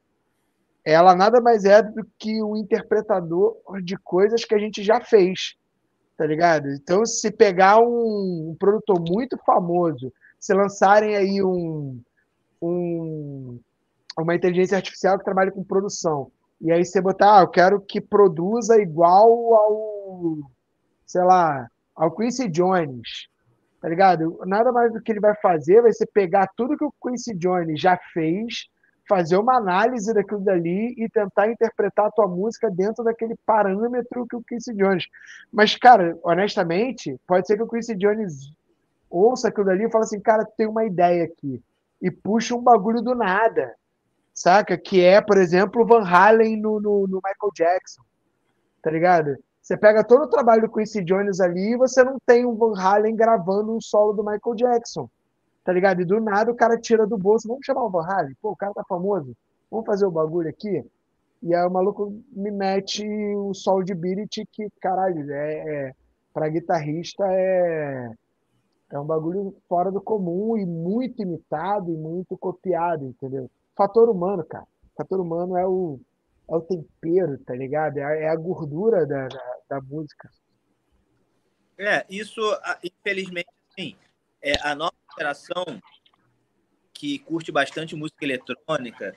[0.91, 5.57] ela nada mais é do que um interpretador de coisas que a gente já fez,
[6.17, 6.69] tá ligado?
[6.69, 11.99] Então, se pegar um, um produtor muito famoso se lançarem aí um,
[12.61, 13.59] um,
[14.17, 16.31] uma inteligência artificial que trabalhe com produção.
[16.61, 20.37] E aí você botar, ah, eu quero que produza igual ao,
[21.05, 23.27] sei lá, ao Quincy Jones,
[23.81, 24.39] tá ligado?
[24.45, 27.81] Nada mais do que ele vai fazer vai ser pegar tudo que o Quincy Jones
[27.81, 28.69] já fez,
[29.07, 34.35] fazer uma análise daquilo dali e tentar interpretar a tua música dentro daquele parâmetro que
[34.35, 35.05] o Quincy Jones.
[35.51, 38.51] Mas, cara, honestamente, pode ser que o Quincy Jones
[39.09, 41.61] ouça aquilo dali e fala assim, cara, tem uma ideia aqui.
[42.01, 43.73] E puxa um bagulho do nada,
[44.33, 44.77] saca?
[44.77, 48.01] Que é, por exemplo, o Van Halen no, no, no Michael Jackson,
[48.81, 49.37] tá ligado?
[49.61, 52.79] Você pega todo o trabalho do Quincy Jones ali e você não tem um Van
[52.79, 55.09] Halen gravando um solo do Michael Jackson,
[55.67, 56.01] tá ligado?
[56.01, 58.33] E do nada o cara tira do bolso, vamos chamar o Van Halen?
[58.41, 59.35] Pô, o cara tá famoso,
[59.69, 60.81] vamos fazer o bagulho aqui?
[61.43, 65.91] E aí o maluco me mete o solo de Beat que, caralho, é, é
[66.33, 68.11] para guitarrista é
[68.89, 73.51] é um bagulho fora do comum e muito imitado e muito copiado, entendeu?
[73.75, 74.65] Fator humano, cara.
[74.95, 75.99] Fator humano é o,
[76.49, 77.97] é o tempero, tá ligado?
[77.97, 80.29] É é a gordura da, da, da, música.
[81.77, 82.39] É, isso,
[82.81, 83.97] infelizmente, sim.
[84.41, 85.65] É, a nossa geração
[86.93, 89.15] que curte bastante música eletrônica,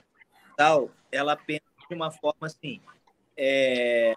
[0.57, 2.81] tal, ela pensa de uma forma assim.
[3.37, 4.15] É,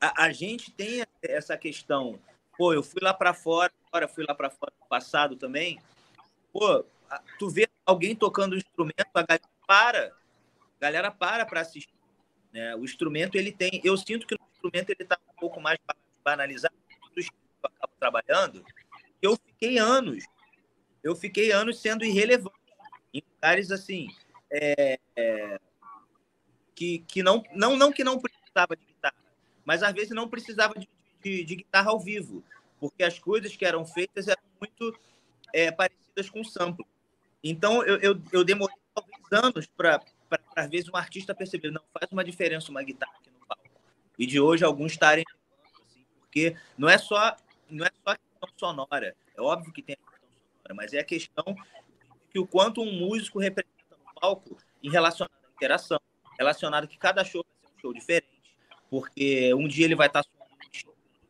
[0.00, 2.20] a, a, gente tem essa questão.
[2.56, 5.80] Pô, eu fui lá para fora, agora fui lá para fora no passado também.
[6.52, 6.84] Pô,
[7.38, 11.94] tu vê alguém tocando um instrumento, a galera para, a galera para para assistir.
[12.52, 12.76] Né?
[12.76, 15.78] O instrumento ele tem, eu sinto que o instrumento ele está um pouco mais
[16.22, 18.64] banalizado do que eu acabo trabalhando.
[19.20, 20.24] Eu fiquei anos,
[21.04, 22.56] eu fiquei anos sendo irrelevante
[23.12, 24.08] em lugares assim.
[24.50, 25.60] É, é,
[26.74, 29.16] que, que não, não, não que não precisava de guitarra,
[29.64, 30.88] mas às vezes não precisava de,
[31.22, 32.42] de, de guitarra ao vivo,
[32.80, 34.98] porque as coisas que eram feitas eram muito
[35.52, 36.86] é, parecidas com sample.
[37.42, 40.02] Então eu, eu, eu demorei talvez anos para,
[40.56, 43.64] às vezes, um artista perceber, não, faz uma diferença uma guitarra aqui no palco.
[44.18, 45.24] E de hoje alguns estarem
[45.86, 47.36] assim, porque não é só
[47.70, 49.96] não é só a questão sonora, é óbvio que tem
[50.72, 51.44] mas é a questão
[52.30, 56.00] que o quanto um músico representa no palco em relação à interação,
[56.38, 58.42] relacionado que cada show vai ser um show diferente,
[58.88, 60.44] porque um dia ele vai estar suando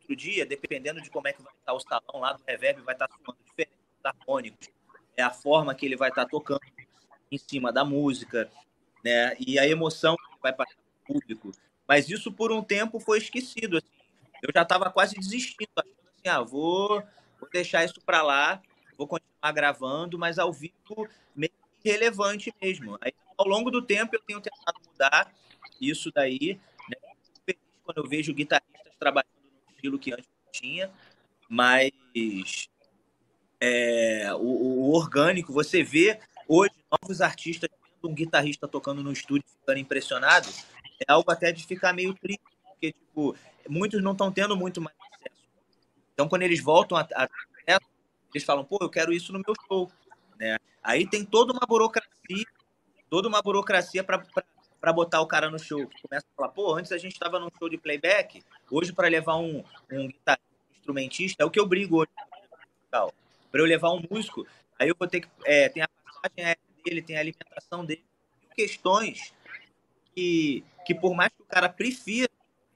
[0.04, 2.94] outro dia, dependendo de como é que vai estar o salão lá do reverb, vai
[2.94, 3.72] estar suando diferente,
[4.04, 4.68] harmônicos.
[5.16, 6.60] É a forma que ele vai estar tocando
[7.30, 8.50] em cima da música,
[9.04, 9.34] né?
[9.38, 11.52] E a emoção que vai para o público.
[11.86, 13.78] Mas isso por um tempo foi esquecido.
[13.78, 13.86] Assim.
[14.42, 17.02] Eu já estava quase desistindo, achando assim, ah, vou,
[17.40, 18.62] vou deixar isso para lá,
[18.96, 21.52] vou continuar gravando, mas ao vivo meio
[21.84, 22.98] irrelevante mesmo.
[23.00, 25.32] Aí, ao longo do tempo eu tenho tentado mudar
[25.80, 26.58] isso daí.
[26.88, 27.54] Né?
[27.84, 29.28] Quando eu vejo guitarristas trabalhando
[29.66, 30.90] no estilo que antes não tinha,
[31.48, 31.90] mas
[33.60, 37.70] é, o, o, orgânico, você vê hoje novos artistas
[38.02, 40.46] um guitarrista tocando no estúdio ficando impressionado,
[41.00, 43.34] é algo até de ficar meio triste, porque tipo,
[43.66, 45.42] muitos não estão tendo muito mais acesso.
[46.12, 47.28] Então, quando eles voltam a, a
[48.34, 49.90] eles falam, pô, eu quero isso no meu show.
[50.38, 50.58] Né?
[50.82, 52.44] Aí tem toda uma burocracia,
[53.08, 55.88] toda uma burocracia para botar o cara no show.
[56.02, 59.36] Começa a falar, pô, antes a gente estava num show de playback, hoje para levar
[59.36, 62.10] um, um guitarrista, um instrumentista, é o que eu brigo hoje.
[62.90, 64.46] Para eu levar um músico,
[64.78, 65.28] aí eu vou ter que.
[65.44, 68.04] É, tem a passagem dele, tem a alimentação dele.
[68.54, 69.32] Questões
[70.14, 72.30] que, que, por mais que o cara prefira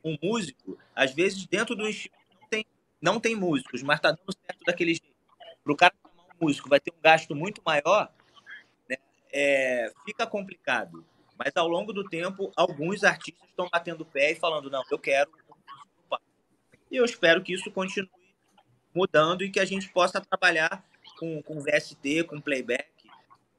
[0.04, 2.66] um músico, às vezes dentro do estilo não tem,
[3.00, 5.07] não tem músicos, mas tá dando certo daquele jeito
[5.68, 8.10] para o cara chamar um músico vai ter um gasto muito maior,
[8.88, 8.96] né?
[9.32, 11.04] é, fica complicado.
[11.38, 15.30] Mas ao longo do tempo, alguns artistas estão batendo pé e falando: não, eu quero.
[16.90, 18.10] E eu espero que isso continue
[18.94, 20.82] mudando e que a gente possa trabalhar
[21.18, 22.88] com, com VST, com playback,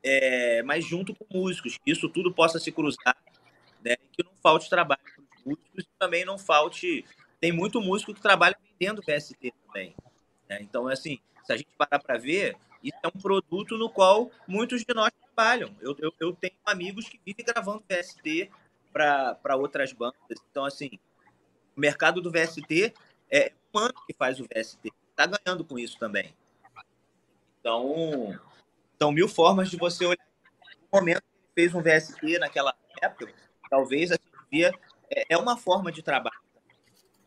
[0.03, 3.15] é, mas junto com músicos, que isso tudo possa se cruzar,
[3.83, 3.95] né?
[4.11, 7.05] que não falte trabalho para os músicos e também não falte.
[7.39, 9.95] Tem muito músico que trabalha vendendo VST também.
[10.49, 10.57] Né?
[10.61, 11.19] Então, assim,
[11.49, 15.11] se a gente parar para ver, isso é um produto no qual muitos de nós
[15.11, 15.75] trabalham.
[15.81, 18.51] Eu, eu, eu tenho amigos que vivem gravando VST
[18.93, 20.37] para outras bandas.
[20.51, 20.99] Então, assim,
[21.75, 22.93] o mercado do VST
[23.31, 24.93] é um ano que faz o VST.
[25.09, 26.35] Está ganhando com isso também.
[27.59, 28.39] Então,
[29.01, 30.27] são mil formas de você olhar.
[30.91, 33.33] No momento que fez um VST naquela época,
[33.71, 34.63] talvez assim,
[35.09, 36.39] é, é uma forma de trabalho.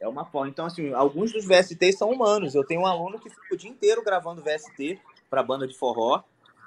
[0.03, 0.49] É uma forma.
[0.49, 2.57] Então, assim, alguns dos VSTs são humanos.
[2.57, 4.99] Eu tenho um aluno que fica o dia inteiro gravando VST
[5.31, 6.25] para banda de forró,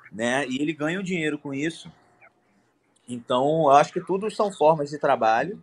[0.10, 0.48] né?
[0.48, 1.92] E ele ganha um dinheiro com isso.
[3.10, 5.62] Então, eu acho que tudo são formas de trabalho,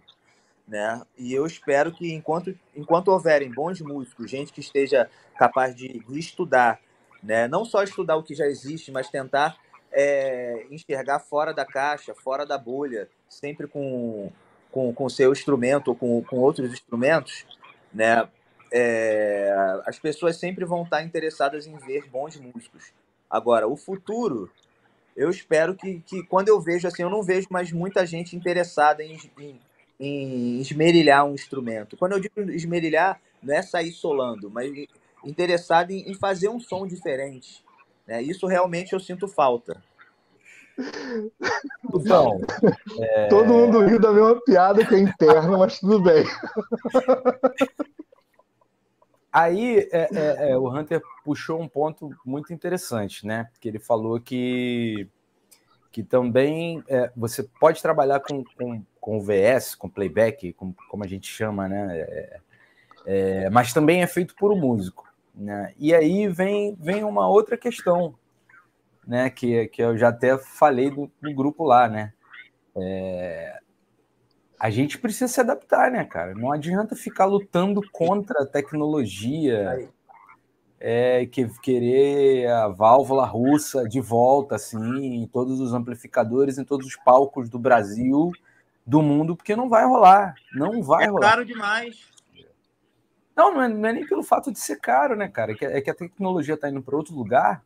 [0.68, 1.00] né?
[1.16, 5.08] E eu espero que enquanto, enquanto houverem bons músicos, gente que esteja
[5.38, 6.78] capaz de, estudar,
[7.22, 7.48] né?
[7.48, 9.56] Não só estudar o que já existe, mas tentar
[9.90, 14.30] é, enxergar fora da caixa, fora da bolha, sempre com
[14.72, 17.44] com o seu instrumento ou com, com outros instrumentos,
[17.92, 18.28] né?
[18.72, 19.52] É,
[19.87, 22.92] as pessoas sempre vão estar interessadas em ver bons músicos.
[23.28, 24.50] Agora, o futuro,
[25.16, 29.02] eu espero que, que quando eu vejo assim, eu não vejo mais muita gente interessada
[29.02, 29.61] em, em,
[30.00, 31.96] em esmerilhar um instrumento.
[31.96, 34.70] Quando eu digo esmerilhar, não é sair solando, mas
[35.24, 37.62] interessado em, em fazer um som diferente.
[38.07, 38.22] Né?
[38.22, 39.83] Isso realmente eu sinto falta.
[41.94, 42.40] Então,
[42.98, 43.26] é...
[43.28, 46.24] todo mundo riu da mesma piada que é interna, mas tudo bem.
[49.32, 53.48] Aí é, é, é, o Hunter puxou um ponto muito interessante, né?
[53.52, 55.08] Porque ele falou que,
[55.90, 61.06] que também é, você pode trabalhar com, com, com VS, com playback, com, como a
[61.06, 62.40] gente chama, né?
[63.06, 65.11] É, mas também é feito por um músico.
[65.35, 65.72] Né?
[65.78, 68.14] E aí vem, vem uma outra questão,
[69.06, 69.30] né?
[69.30, 72.12] Que, que eu já até falei do, no grupo lá, né?
[72.76, 73.58] É,
[74.58, 76.34] a gente precisa se adaptar, né, cara?
[76.34, 79.88] Não adianta ficar lutando contra a tecnologia.
[80.78, 86.86] é, que, querer a válvula russa de volta, assim, em todos os amplificadores, em todos
[86.86, 88.32] os palcos do Brasil,
[88.84, 90.34] do mundo, porque não vai rolar.
[90.52, 91.26] Não vai é rolar.
[91.26, 92.10] É caro demais.
[93.36, 95.52] Não, não é, não é, nem pelo fato de ser caro, né, cara?
[95.52, 97.64] É que, é que a tecnologia está indo para outro lugar.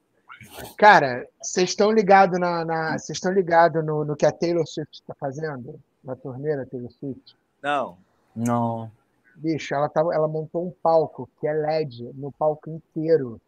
[0.77, 5.01] Cara, vocês estão ligados na, na vocês estão ligados no, no que a Taylor Swift
[5.01, 7.37] está fazendo na torneira Taylor Swift?
[7.63, 7.97] Não.
[8.35, 8.91] Não.
[9.35, 13.41] Bicho, ela, tá, ela montou um palco que é LED no palco inteiro.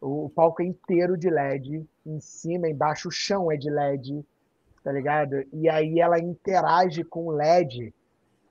[0.00, 4.24] O, o palco é inteiro de LED, em cima, embaixo, o chão é de LED,
[4.82, 5.44] tá ligado?
[5.52, 7.94] E aí ela interage com o LED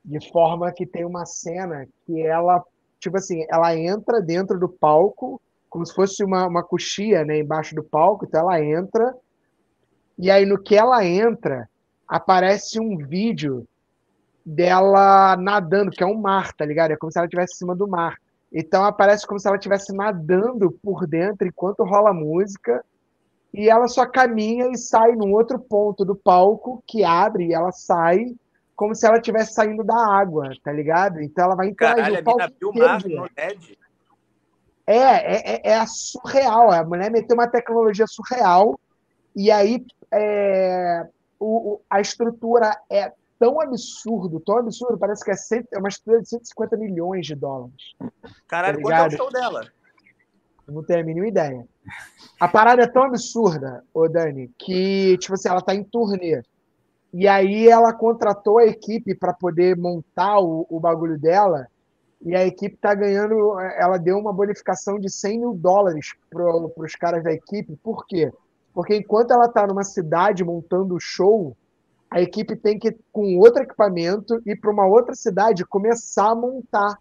[0.04, 2.64] de forma que tem uma cena que ela,
[2.98, 5.40] tipo assim, ela entra dentro do palco,
[5.72, 9.14] como se fosse uma, uma coxia, né, embaixo do palco, então ela entra,
[10.18, 11.66] e aí no que ela entra,
[12.06, 13.66] aparece um vídeo
[14.44, 16.90] dela nadando, que é um mar, tá ligado?
[16.90, 18.18] É como se ela estivesse em cima do mar.
[18.52, 22.84] Então aparece como se ela estivesse nadando por dentro enquanto rola a música.
[23.54, 27.72] E ela só caminha e sai num outro ponto do palco que abre e ela
[27.72, 28.36] sai
[28.76, 31.22] como se ela estivesse saindo da água, tá ligado?
[31.22, 32.78] Então ela vai interagir o palco inteiro.
[32.78, 33.78] Mar no LED.
[34.86, 36.70] É, é, é, é surreal.
[36.70, 38.78] A mulher meteu uma tecnologia surreal
[39.34, 41.06] e aí é,
[41.38, 46.22] o, a estrutura é tão absurdo, tão absurdo, parece que é, cento, é uma estrutura
[46.22, 47.94] de 150 milhões de dólares.
[48.46, 49.66] Caralho, tá quanto é o show dela?
[50.66, 51.66] Eu não tenho a mínima ideia.
[52.38, 56.42] A parada é tão absurda, ô Dani, que, tipo assim, ela tá em turnê.
[57.12, 61.66] E aí ela contratou a equipe para poder montar o, o bagulho dela.
[62.24, 63.58] E a equipe tá ganhando.
[63.60, 66.44] Ela deu uma bonificação de 100 mil dólares para
[66.76, 67.76] os caras da equipe.
[67.82, 68.32] Por quê?
[68.72, 71.56] Porque enquanto ela tá numa cidade montando o show,
[72.10, 76.98] a equipe tem que, com outro equipamento, ir para uma outra cidade começar a montar.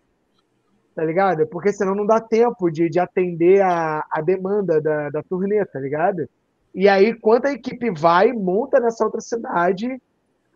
[0.96, 1.46] Tá ligado?
[1.48, 5.80] Porque senão não dá tempo de, de atender a, a demanda da, da turnê, tá
[5.80, 6.28] ligado?
[6.74, 10.02] E aí, quando a equipe vai, monta nessa outra cidade,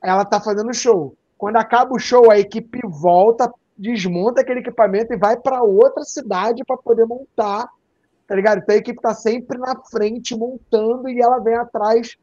[0.01, 1.15] ela tá fazendo show.
[1.37, 6.63] Quando acaba o show, a equipe volta, desmonta aquele equipamento e vai para outra cidade
[6.65, 7.67] para poder montar,
[8.27, 8.59] tá ligado?
[8.59, 12.15] Então a equipe tá sempre na frente montando e ela vem atrás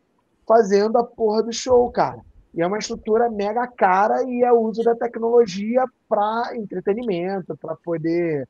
[0.47, 2.21] fazendo a porra do show, cara.
[2.55, 7.75] E é uma estrutura mega cara e é o uso da tecnologia para entretenimento, para
[7.77, 8.47] poder,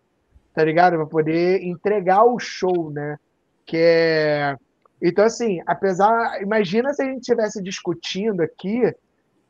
[0.54, 0.96] tá ligado?
[0.96, 3.16] Para poder entregar o show, né?
[3.64, 4.56] Que é.
[5.00, 6.42] Então, assim, apesar.
[6.42, 8.92] Imagina se a gente estivesse discutindo aqui,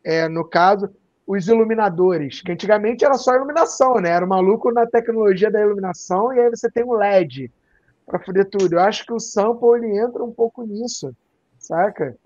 [0.04, 0.90] é, no caso,
[1.26, 4.10] os iluminadores, que antigamente era só iluminação, né?
[4.10, 7.50] Era maluco na tecnologia da iluminação e aí você tem um LED
[8.04, 8.74] para foder tudo.
[8.74, 11.14] Eu acho que o sample ele entra um pouco nisso,
[11.58, 12.16] saca?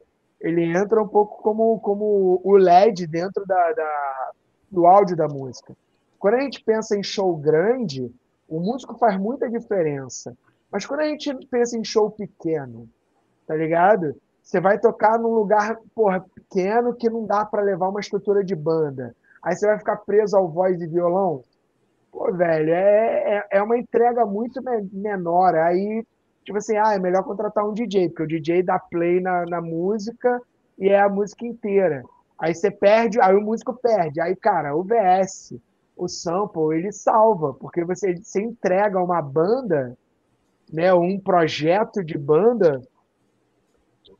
[0.41, 4.31] ele entra um pouco como, como o LED dentro da, da,
[4.71, 5.77] do áudio da música.
[6.19, 8.13] Quando a gente pensa em show grande,
[8.49, 10.37] o músico faz muita diferença.
[10.71, 12.89] Mas quando a gente pensa em show pequeno,
[13.47, 14.15] tá ligado?
[14.47, 18.55] Você vai tocar num lugar porra, pequeno que não dá para levar uma estrutura de
[18.55, 19.13] banda.
[19.43, 21.43] Aí você vai ficar preso ao voz e violão.
[22.13, 25.57] Pô, velho, é, é, é uma entrega muito menor.
[25.57, 26.07] Aí
[26.45, 29.61] tipo assim, ah, é melhor contratar um DJ, porque o DJ dá play na, na
[29.61, 30.41] música
[30.79, 32.05] e é a música inteira.
[32.39, 34.21] Aí você perde, aí o músico perde.
[34.21, 35.57] Aí, cara, o VS,
[35.97, 39.99] o sample, ele salva, porque você, você entrega uma banda,
[40.73, 42.81] né, um projeto de banda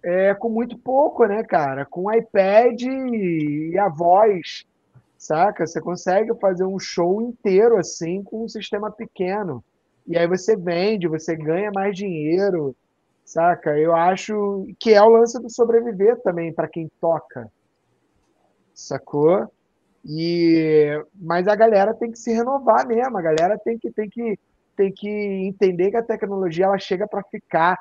[0.07, 1.85] é, com muito pouco, né, cara?
[1.85, 4.65] Com iPad e a voz,
[5.19, 5.67] saca?
[5.67, 9.65] Você consegue fazer um show inteiro assim com um sistema pequeno.
[10.07, 12.77] E aí você vende, você ganha mais dinheiro,
[13.25, 13.77] saca?
[13.77, 17.51] Eu acho que é o lance do sobreviver também para quem toca,
[18.73, 19.51] sacou?
[20.05, 24.39] E mas a galera tem que se renovar mesmo, a galera tem que tem que
[24.77, 27.77] tem que entender que a tecnologia ela chega para ficar,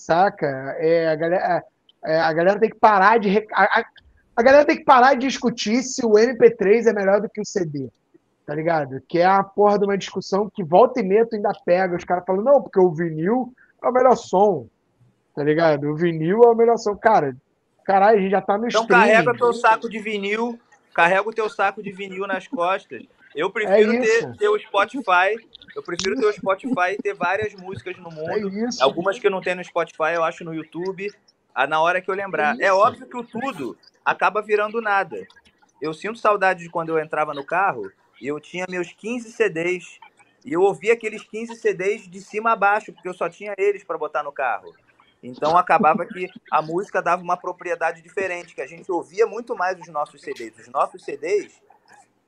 [0.00, 0.46] saca?
[0.78, 1.64] É, a galera
[2.04, 3.84] é, a galera tem que parar de a, a,
[4.36, 7.44] a galera tem que parar de discutir se o MP3 é melhor do que o
[7.44, 7.88] CD
[8.50, 9.00] tá ligado?
[9.08, 12.02] Que é a porra de uma discussão que volta e meia tu ainda pega, os
[12.02, 14.66] caras falando, não, porque o vinil é o melhor som,
[15.36, 15.84] tá ligado?
[15.88, 16.96] O vinil é o melhor som.
[16.96, 17.36] Cara,
[17.84, 19.06] caralho, a gente já tá no Então streaming.
[19.06, 20.58] carrega teu saco de vinil,
[20.92, 23.04] carrega o teu saco de vinil nas costas.
[23.36, 25.38] Eu prefiro É ter, ter o Spotify.
[25.74, 28.48] Eu prefiro ter o Spotify e ter várias músicas no É mundo.
[28.68, 28.82] isso.
[28.82, 31.10] Algumas que eu não tenho no Spotify, eu acho no YouTube.
[31.54, 32.58] ah, Na hora que eu lembrar.
[32.60, 35.26] É É óbvio que o tudo acaba virando nada.
[35.80, 37.90] Eu sinto saudade de quando eu entrava no carro
[38.20, 39.98] e eu tinha meus 15 CDs.
[40.44, 43.84] E eu ouvia aqueles 15 CDs de cima a baixo, porque eu só tinha eles
[43.84, 44.74] para botar no carro.
[45.22, 49.78] Então acabava que a música dava uma propriedade diferente, que a gente ouvia muito mais
[49.78, 50.58] os nossos CDs.
[50.58, 51.60] Os nossos CDs,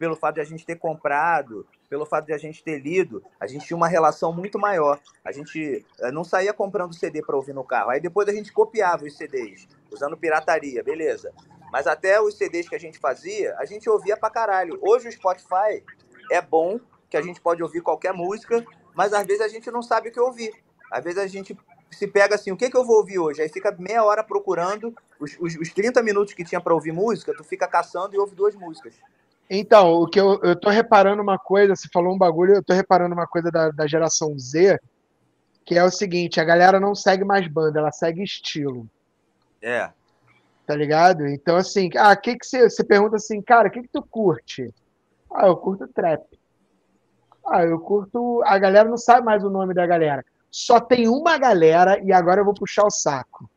[0.02, 3.46] pelo fato de a gente ter comprado, pelo fato de a gente ter lido, a
[3.46, 4.98] gente tinha uma relação muito maior.
[5.24, 7.90] A gente eh, não saía comprando CD para ouvir no carro.
[7.90, 11.32] Aí depois a gente copiava os CDs, usando pirataria, beleza.
[11.70, 14.76] Mas até os CDs que a gente fazia, a gente ouvia pra caralho.
[14.82, 15.84] Hoje o Spotify
[16.32, 19.82] é bom, que a gente pode ouvir qualquer música, mas às vezes a gente não
[19.82, 20.52] sabe o que ouvir.
[20.90, 21.56] Às vezes a gente
[21.92, 23.40] se pega assim, o que, que eu vou ouvir hoje?
[23.40, 27.32] Aí fica meia hora procurando os, os, os 30 minutos que tinha para ouvir música,
[27.32, 28.96] tu fica caçando e ouve duas músicas.
[29.54, 32.72] Então, o que eu, eu tô reparando uma coisa, você falou um bagulho, eu tô
[32.72, 34.80] reparando uma coisa da, da geração Z,
[35.62, 38.88] que é o seguinte, a galera não segue mais banda, ela segue estilo.
[39.60, 39.90] É.
[40.66, 41.26] Tá ligado?
[41.26, 44.72] Então, assim, ah, que que você, você pergunta assim, cara, o que que tu curte?
[45.30, 46.24] Ah, eu curto trap.
[47.46, 48.42] Ah, eu curto.
[48.46, 50.24] A galera não sabe mais o nome da galera.
[50.50, 53.50] Só tem uma galera, e agora eu vou puxar o saco.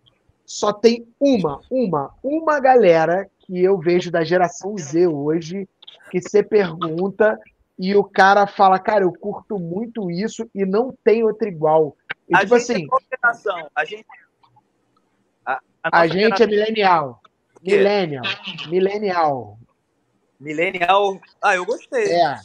[0.45, 5.69] Só tem uma, uma, uma galera que eu vejo da geração Z hoje,
[6.09, 7.39] que você pergunta
[7.77, 11.95] e o cara fala, cara, eu curto muito isso e não tem outra igual.
[12.29, 13.67] E, a tipo gente assim, é.
[13.75, 14.05] A gente,
[15.45, 17.21] a, a gente é millennial.
[17.63, 17.77] quê?
[17.77, 18.23] Millennial.
[18.67, 19.59] Millennial.
[20.39, 21.19] Millennial.
[21.41, 22.11] Ah, eu gostei.
[22.11, 22.35] É.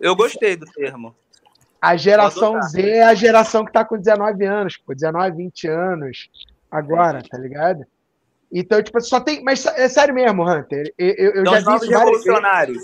[0.00, 1.14] Eu gostei do termo.
[1.80, 2.60] A geração.
[2.62, 6.30] Z é a geração que tá com 19 anos, pô, 19, 20 anos
[6.70, 7.84] agora, tá ligado?
[8.52, 9.42] Então, tipo, só tem.
[9.42, 10.92] Mas é sério mesmo, Hunter.
[10.98, 12.82] Eu, eu, eu São já vi novos isso revolucionários.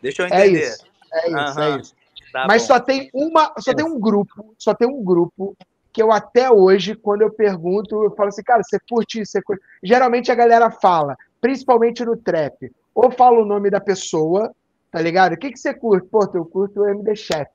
[0.00, 0.68] Deixa eu É entender.
[0.68, 1.62] isso, é isso, Aham.
[1.62, 1.94] é isso.
[2.32, 2.68] Tá Mas bom.
[2.68, 5.56] só tem uma, só tem um grupo, só tem um grupo
[5.92, 9.32] que eu até hoje, quando eu pergunto, eu falo assim, cara, você curte isso?
[9.32, 9.62] Você curte?
[9.82, 14.54] Geralmente a galera fala, principalmente no trap, ou fala o nome da pessoa,
[14.92, 15.32] tá ligado?
[15.32, 16.06] O que, que você curte?
[16.08, 17.48] Pô, eu curto o MD Chef.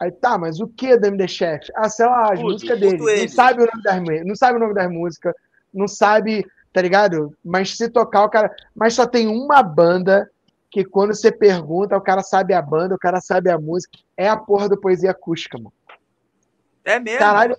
[0.00, 1.70] Aí tá, mas o que do MD Chef?
[1.76, 2.98] Ah, sei lá, as músicas dele.
[2.98, 5.32] Não sabe o nome das não sabe o nome das músicas,
[5.72, 7.36] não sabe, tá ligado?
[7.44, 10.28] Mas se tocar o cara, mas só tem uma banda
[10.70, 14.28] que quando você pergunta, o cara sabe a banda, o cara sabe a música, é
[14.28, 15.72] a porra do poesia acústica, mano.
[16.84, 17.18] É mesmo?
[17.18, 17.56] Caralho,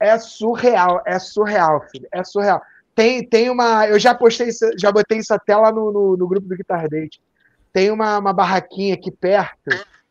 [0.00, 2.60] é surreal, é surreal, filho, é surreal.
[2.94, 3.86] Tem, tem uma.
[3.86, 6.88] Eu já postei, isso- já botei isso até lá no, no, no grupo do Guitar
[6.88, 7.20] Date.
[7.72, 9.70] Tem uma, uma barraquinha aqui perto,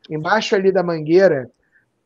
[0.09, 1.49] embaixo ali da mangueira,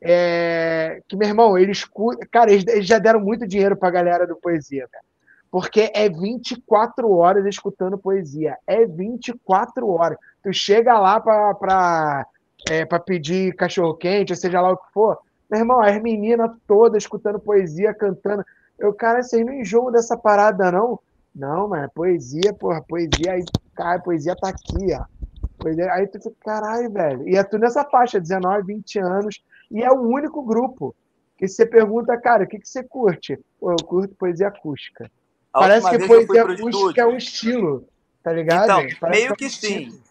[0.02, 1.84] é, que, meu irmão, eles.
[2.32, 5.04] Cara, eles, eles já deram muito dinheiro pra galera do Poesia, cara.
[5.52, 8.58] Porque é 24 horas escutando poesia.
[8.68, 10.18] É 24 horas.
[10.44, 12.28] Tu chega lá pra, pra,
[12.70, 15.18] é, pra pedir cachorro-quente, seja lá o que for.
[15.50, 18.46] Meu irmão, as meninas todas escutando poesia, cantando.
[18.78, 21.00] Eu, cara, vocês não enjoam dessa parada, não?
[21.36, 23.44] Não, mano, poesia, porra, poesia aí,
[23.76, 25.04] cara, poesia tá aqui, ó.
[25.58, 27.28] Poesia, aí tu fica, caralho, velho.
[27.28, 29.42] E é tudo nessa faixa, 19, 20 anos.
[29.72, 30.96] E é o único grupo
[31.38, 33.40] que você pergunta, cara, o que, que você curte?
[33.60, 35.10] Pô, eu curto poesia acústica.
[35.54, 37.02] A Parece que pro acústica estúdio.
[37.02, 37.88] é um estilo,
[38.24, 38.64] tá ligado?
[38.64, 39.92] Então, Parece meio é um que estilo.
[39.92, 40.02] sim.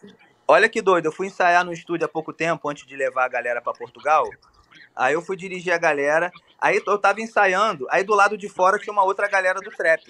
[0.47, 3.29] Olha que doido, eu fui ensaiar no estúdio há pouco tempo, antes de levar a
[3.29, 4.29] galera pra Portugal.
[4.97, 8.79] Aí eu fui dirigir a galera, aí eu tava ensaiando, aí do lado de fora
[8.79, 10.03] tinha uma outra galera do trap.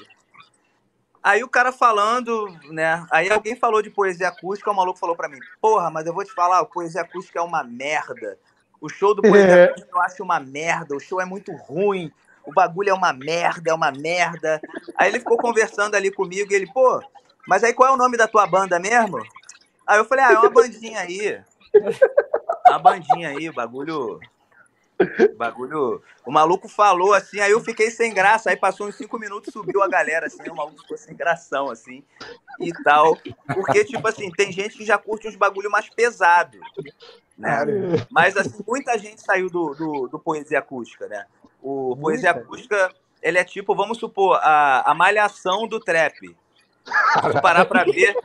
[1.23, 3.05] Aí o cara falando, né?
[3.11, 6.25] Aí alguém falou de poesia acústica, o maluco falou pra mim: Porra, mas eu vou
[6.25, 8.39] te falar, o poesia acústica é uma merda.
[8.81, 9.65] O show do poesia É.
[9.65, 12.11] acústica eu acho uma merda, o show é muito ruim,
[12.49, 14.61] o bagulho é uma merda, é uma merda.
[14.97, 17.03] Aí ele ficou conversando ali comigo e ele, pô,
[17.47, 19.19] mas aí qual é o nome da tua banda mesmo?
[19.87, 21.41] Aí eu falei, ah, é uma bandinha aí.
[22.67, 24.19] Uma bandinha aí, bagulho.
[24.99, 26.03] O Bagulho.
[26.27, 28.51] O maluco falou assim, aí eu fiquei sem graça.
[28.51, 32.03] Aí passou uns cinco minutos, subiu a galera, assim, o maluco ficou sem gração, assim,
[32.61, 33.17] e tal.
[33.47, 36.59] Porque, tipo assim, tem gente que já curte uns bagulho mais pesado.
[37.37, 37.65] Né?
[38.11, 41.25] Mas assim, muita gente saiu do, do, do Poesia Acústica, né?
[41.63, 42.47] O Poesia Muita.
[42.47, 46.37] Acústica, ele é tipo, vamos supor, a, a malhação do trap.
[46.85, 48.17] Se parar pra ver,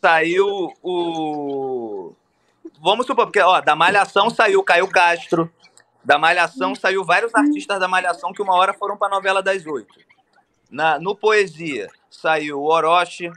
[0.00, 2.14] saiu o.
[2.80, 5.50] Vamos supor, porque, ó, da Malhação saiu Caio Castro.
[6.04, 9.94] Da Malhação saiu vários artistas da Malhação que uma hora foram pra novela das oito.
[10.70, 13.30] Na, no Poesia saiu o Orochi,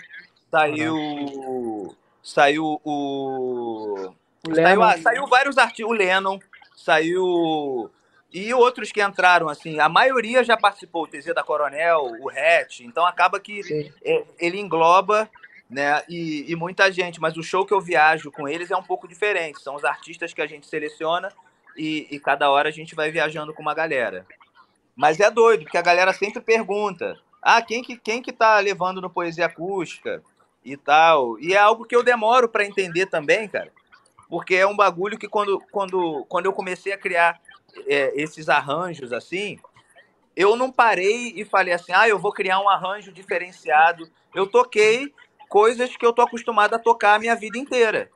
[0.49, 1.95] saiu.
[2.21, 4.13] Saiu o.
[4.53, 5.85] Saiu, ah, saiu vários artistas.
[5.85, 6.39] O Lennon,
[6.75, 7.89] saiu.
[8.33, 9.79] E outros que entraram, assim.
[9.79, 12.81] A maioria já participou, o TZ da Coronel, o Hatch.
[12.81, 15.29] Então acaba que é, ele engloba,
[15.71, 16.03] né?
[16.09, 17.21] E, e muita gente.
[17.21, 19.61] Mas o show que eu viajo com eles é um pouco diferente.
[19.61, 21.31] São os artistas que a gente seleciona
[21.77, 24.25] e, e cada hora a gente vai viajando com uma galera.
[24.93, 29.01] Mas é doido, porque a galera sempre pergunta: ah, quem que, quem que tá levando
[29.01, 30.21] no Poesia Acústica
[30.63, 31.39] e tal?
[31.39, 33.71] E é algo que eu demoro para entender também, cara.
[34.29, 37.39] Porque é um bagulho que quando, quando, quando eu comecei a criar
[37.87, 39.57] é, esses arranjos assim,
[40.35, 44.09] eu não parei e falei assim, ah, eu vou criar um arranjo diferenciado.
[44.33, 45.13] Eu toquei
[45.51, 48.09] coisas que eu tô acostumado a tocar a minha vida inteira.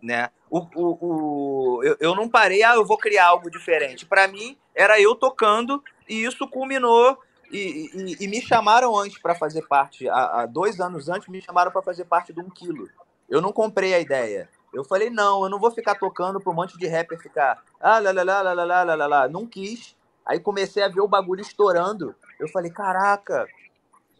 [0.00, 0.30] Né?
[0.48, 4.06] O, o, o, eu, eu não parei, ah, eu vou criar algo diferente.
[4.06, 7.18] Para mim, era eu tocando e isso culminou.
[7.50, 11.42] E, e, e me chamaram antes para fazer parte, há, há, dois anos antes, me
[11.42, 12.88] chamaram para fazer parte do um quilo.
[13.28, 14.48] Eu não comprei a ideia.
[14.72, 17.60] Eu falei, não, eu não vou ficar tocando para um monte de rapper ficar.
[17.80, 19.28] Ah, lá, lá, lá, lá, lá, lá, lá, lá.
[19.28, 19.96] Não quis.
[20.24, 22.14] Aí comecei a ver o bagulho estourando.
[22.38, 23.46] Eu falei, caraca.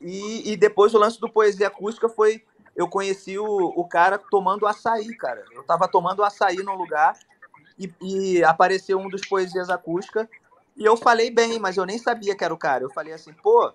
[0.02, 2.42] E, e depois o lance do Poesia Acústica foi.
[2.74, 5.44] Eu conheci o, o cara tomando açaí, cara.
[5.52, 7.14] Eu tava tomando açaí num lugar
[7.78, 10.28] e, e apareceu um dos Poesias Acústica.
[10.76, 12.82] E eu falei bem, mas eu nem sabia que era o cara.
[12.82, 13.70] Eu falei assim, pô,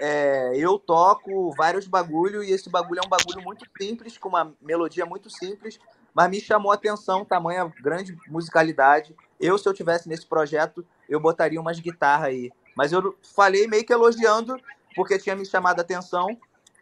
[0.00, 4.54] é, eu toco vários bagulho e esse bagulho é um bagulho muito simples, com uma
[4.62, 5.78] melodia muito simples,
[6.14, 9.14] mas me chamou a atenção, tamanha grande musicalidade.
[9.38, 12.50] Eu, se eu tivesse nesse projeto, eu botaria umas guitarras aí.
[12.76, 14.56] Mas eu falei meio que elogiando,
[14.98, 16.26] porque tinha me chamado a atenção.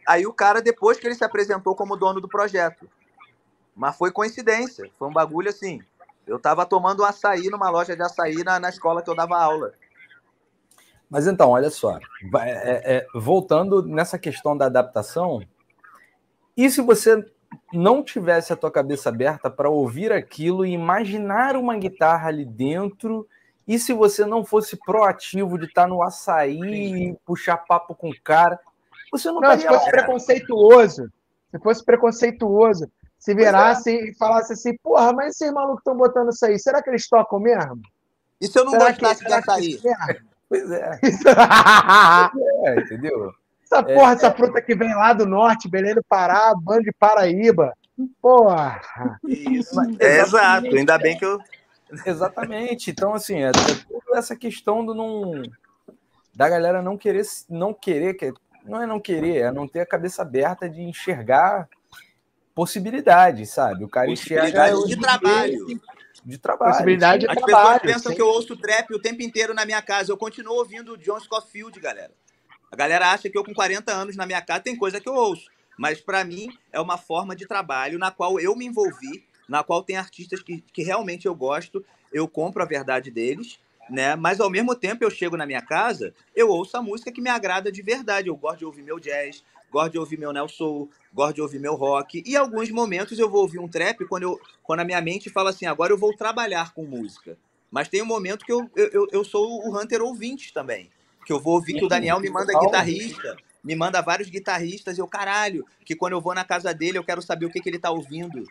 [0.09, 2.89] Aí o cara, depois que ele se apresentou como dono do projeto.
[3.75, 5.83] Mas foi coincidência, foi um bagulho assim.
[6.27, 9.37] Eu tava tomando um açaí numa loja de açaí na, na escola que eu dava
[9.37, 9.75] aula.
[11.11, 11.99] Mas então, olha só,
[12.41, 15.47] é, é, voltando nessa questão da adaptação,
[16.57, 17.23] e se você
[17.71, 23.29] não tivesse a tua cabeça aberta para ouvir aquilo e imaginar uma guitarra ali dentro,
[23.67, 26.61] e se você não fosse proativo de estar tá no açaí
[27.11, 28.59] e puxar papo com o cara,
[29.11, 31.13] você não, não se fosse lá, preconceituoso,
[31.51, 34.11] se fosse preconceituoso, se virasse é.
[34.11, 37.41] e falasse assim, porra, mas esses malucos estão botando isso aí, será que eles tocam
[37.41, 37.81] mesmo?
[38.41, 39.81] E se eu não será gostasse que, de açaí?
[40.49, 41.01] Pois é.
[42.67, 42.81] é.
[42.81, 43.33] Entendeu?
[43.65, 46.93] Essa porra, é, essa fruta que vem lá do norte, Belém do Pará, Bando de
[46.93, 47.73] Paraíba.
[48.23, 48.81] Porra!
[49.27, 49.75] Isso.
[49.99, 51.41] É, exato, ainda bem que eu.
[52.05, 52.91] Exatamente.
[52.91, 53.53] Então, assim, é, é
[53.89, 55.43] toda essa questão do não.
[56.35, 58.33] Da galera não querer, não querer, que
[58.65, 61.69] não é não querer, é não ter a cabeça aberta de enxergar
[62.55, 63.85] possibilidades, sabe?
[63.85, 64.71] O cara enxerga.
[64.87, 65.81] de trabalho
[66.27, 66.73] de trabalho.
[66.73, 67.81] Possibilidade de As trabalho.
[67.81, 68.17] pessoas pensam sim.
[68.17, 70.11] que eu ouço trap o tempo inteiro na minha casa.
[70.11, 72.13] Eu continuo ouvindo o John Scofield, galera.
[72.71, 75.15] A galera acha que eu, com 40 anos na minha casa, tem coisa que eu
[75.15, 75.47] ouço.
[75.79, 79.83] Mas, para mim, é uma forma de trabalho na qual eu me envolvi, na qual
[79.83, 84.17] tem artistas que, que realmente eu gosto, eu compro a verdade deles, né?
[84.17, 87.31] Mas, ao mesmo tempo, eu chego na minha casa, eu ouço a música que me
[87.31, 88.29] agrada de verdade.
[88.29, 91.75] Eu gosto de ouvir meu jazz, gosto de ouvir meu Nelson, gosto de ouvir meu
[91.75, 92.23] rock.
[92.27, 95.51] E alguns momentos eu vou ouvir um trap quando, eu, quando a minha mente fala
[95.51, 97.39] assim, agora eu vou trabalhar com música.
[97.71, 100.91] Mas tem um momento que eu, eu, eu sou o Hunter ouvinte também.
[101.25, 105.01] Que eu vou ouvir que o Daniel me manda guitarrista, me manda vários guitarristas, e
[105.01, 107.69] eu, caralho, que quando eu vou na casa dele eu quero saber o que, que
[107.69, 108.45] ele tá ouvindo,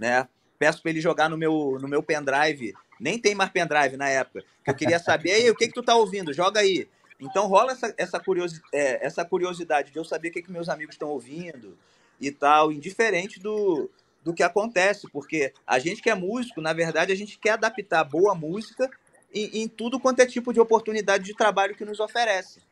[0.00, 0.26] né?
[0.58, 2.74] Peço para ele jogar no meu, no meu pendrive.
[2.98, 4.44] Nem tem mais pendrive na época.
[4.64, 6.32] Que eu queria saber, aí, o que, que tu tá ouvindo?
[6.32, 6.88] Joga aí.
[7.20, 10.70] Então rola essa, essa, curiosi é, essa curiosidade de eu saber o que, que meus
[10.70, 11.76] amigos estão ouvindo
[12.18, 13.90] e tal, indiferente do,
[14.24, 18.04] do que acontece, porque a gente que é músico, na verdade, a gente quer adaptar
[18.04, 18.90] boa música
[19.32, 22.62] em, em tudo quanto é tipo de oportunidade de trabalho que nos oferece.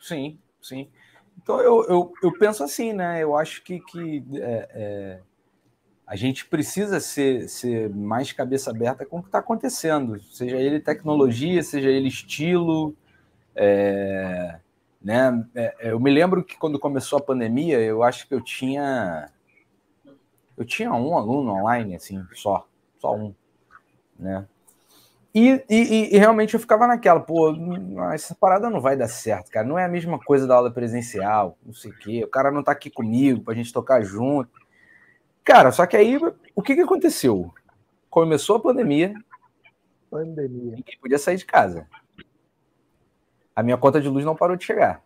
[0.00, 0.88] Sim, sim.
[1.40, 3.22] Então eu, eu, eu penso assim, né?
[3.22, 5.20] Eu acho que, que é, é,
[6.12, 10.78] a gente precisa ser, ser mais cabeça aberta com o que está acontecendo, seja ele
[10.78, 12.94] tecnologia, seja ele estilo.
[13.56, 14.58] É,
[15.00, 15.42] né?
[15.54, 19.30] É, eu me lembro que quando começou a pandemia, eu acho que eu tinha
[20.54, 23.34] eu tinha um aluno online, assim, só, só um,
[24.18, 24.46] né?
[25.34, 27.54] E, e, e, realmente eu ficava naquela, pô,
[28.12, 29.66] essa parada não vai dar certo, cara.
[29.66, 32.22] Não é a mesma coisa da aula presencial, não sei o quê.
[32.22, 34.61] O cara não tá aqui comigo pra gente tocar junto.
[35.44, 36.18] Cara, só que aí,
[36.54, 37.52] o que, que aconteceu?
[38.08, 39.14] Começou a pandemia.
[40.10, 40.76] Pandemia.
[40.76, 41.86] Ninguém podia sair de casa.
[43.54, 45.02] A minha conta de luz não parou de chegar,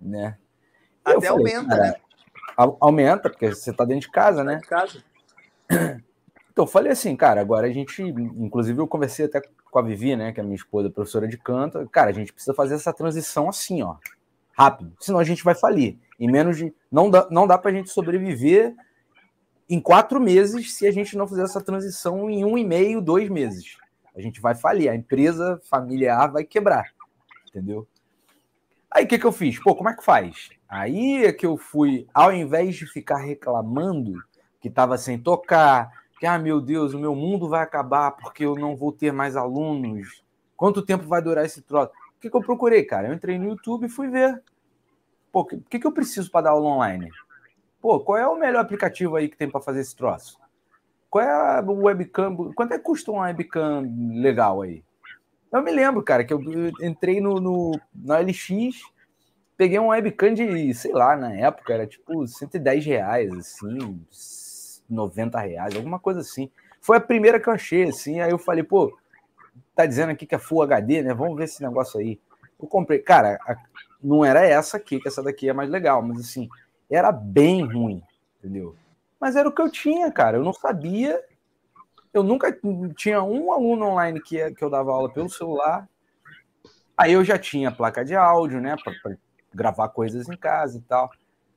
[0.00, 0.36] né?
[1.04, 1.94] Até falei, aumenta, né?
[2.56, 4.56] Aumenta, porque você tá dentro de casa, né?
[4.56, 5.02] De casa.
[6.56, 10.16] Então, eu falei assim, cara, agora a gente, inclusive eu conversei até com a Vivi,
[10.16, 13.46] né, que é minha esposa, professora de canto, cara, a gente precisa fazer essa transição
[13.46, 13.96] assim, ó,
[14.56, 15.98] rápido, senão a gente vai falir.
[16.18, 18.74] Em menos de, não dá, não dá pra gente sobreviver
[19.68, 23.28] em quatro meses se a gente não fizer essa transição em um e meio, dois
[23.28, 23.76] meses.
[24.14, 26.92] A gente vai falir, a empresa familiar vai quebrar,
[27.48, 27.86] entendeu?
[28.90, 29.58] Aí o que, que eu fiz?
[29.58, 30.50] Pô, como é que faz?
[30.68, 34.14] Aí é que eu fui, ao invés de ficar reclamando
[34.60, 38.54] que estava sem tocar, que, ah, meu Deus, o meu mundo vai acabar porque eu
[38.54, 40.24] não vou ter mais alunos,
[40.56, 41.92] quanto tempo vai durar esse troço?
[42.16, 43.08] O que, que eu procurei, cara?
[43.08, 44.42] Eu entrei no YouTube e fui ver.
[45.30, 47.10] Pô, o que, que eu preciso para dar aula online?
[47.86, 50.40] Pô, qual é o melhor aplicativo aí que tem para fazer esse troço?
[51.08, 52.34] Qual é a webcam?
[52.52, 54.82] Quanto é que custa uma webcam legal aí?
[55.52, 56.42] Eu me lembro, cara, que eu
[56.82, 58.82] entrei no, no, na LX,
[59.56, 64.04] peguei um webcam de, sei lá, na época era tipo 110 reais, assim,
[64.90, 66.50] 90 reais, alguma coisa assim.
[66.80, 68.98] Foi a primeira que eu achei, assim, aí eu falei, pô,
[69.76, 71.14] tá dizendo aqui que é Full HD, né?
[71.14, 72.18] Vamos ver esse negócio aí.
[72.60, 73.54] Eu comprei, cara, a,
[74.02, 76.48] não era essa aqui, que essa daqui é mais legal, mas assim,
[76.90, 78.02] era bem ruim,
[78.38, 78.76] entendeu?
[79.20, 80.36] Mas era o que eu tinha, cara.
[80.36, 81.22] Eu não sabia.
[82.12, 82.56] Eu nunca
[82.96, 85.88] tinha um aluno online que, que eu dava aula pelo celular.
[86.96, 88.76] Aí eu já tinha placa de áudio, né?
[88.82, 89.16] Para
[89.54, 91.10] gravar coisas em casa e tal.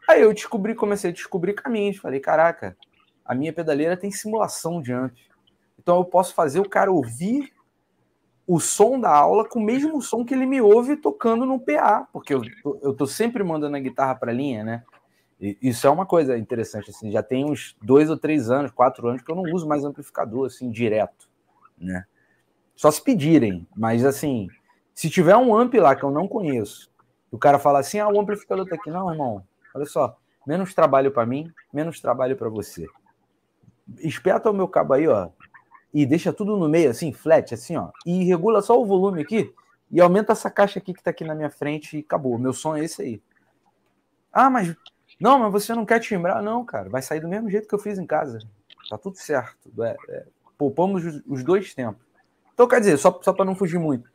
[0.07, 1.97] Aí eu descobri, comecei a descobrir caminhos.
[1.97, 2.75] Falei, caraca,
[3.23, 5.15] a minha pedaleira tem simulação de amp.
[5.77, 7.53] Então eu posso fazer o cara ouvir
[8.47, 12.07] o som da aula com o mesmo som que ele me ouve tocando no PA,
[12.11, 12.41] porque eu,
[12.81, 14.83] eu tô sempre mandando a guitarra para linha, né?
[15.39, 19.21] Isso é uma coisa interessante, assim, já tem uns dois ou três anos, quatro anos
[19.21, 21.29] que eu não uso mais amplificador, assim, direto,
[21.77, 22.05] né?
[22.75, 24.49] Só se pedirem, mas assim,
[24.93, 26.91] se tiver um amp lá que eu não conheço,
[27.31, 29.41] o cara fala assim, ah, o amplificador tá aqui, não, irmão,
[29.73, 32.85] olha só, menos trabalho para mim, menos trabalho para você.
[33.99, 35.29] Espeta o meu cabo aí, ó,
[35.93, 39.53] e deixa tudo no meio, assim, flat, assim, ó, e regula só o volume aqui
[39.91, 42.37] e aumenta essa caixa aqui que tá aqui na minha frente e acabou.
[42.37, 43.21] Meu som é esse aí.
[44.31, 44.75] Ah, mas
[45.19, 46.41] não, mas você não quer timbrar?
[46.41, 48.39] Não, cara, vai sair do mesmo jeito que eu fiz em casa.
[48.89, 49.69] Tá tudo certo.
[49.81, 50.25] É, é,
[50.57, 52.01] poupamos os dois tempos.
[52.53, 54.09] Então, quer dizer, só, só para não fugir muito.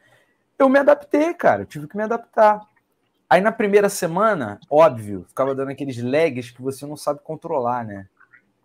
[0.59, 2.61] Eu me adaptei, cara, tive que me adaptar.
[3.29, 8.07] Aí na primeira semana, óbvio, ficava dando aqueles lags que você não sabe controlar, né?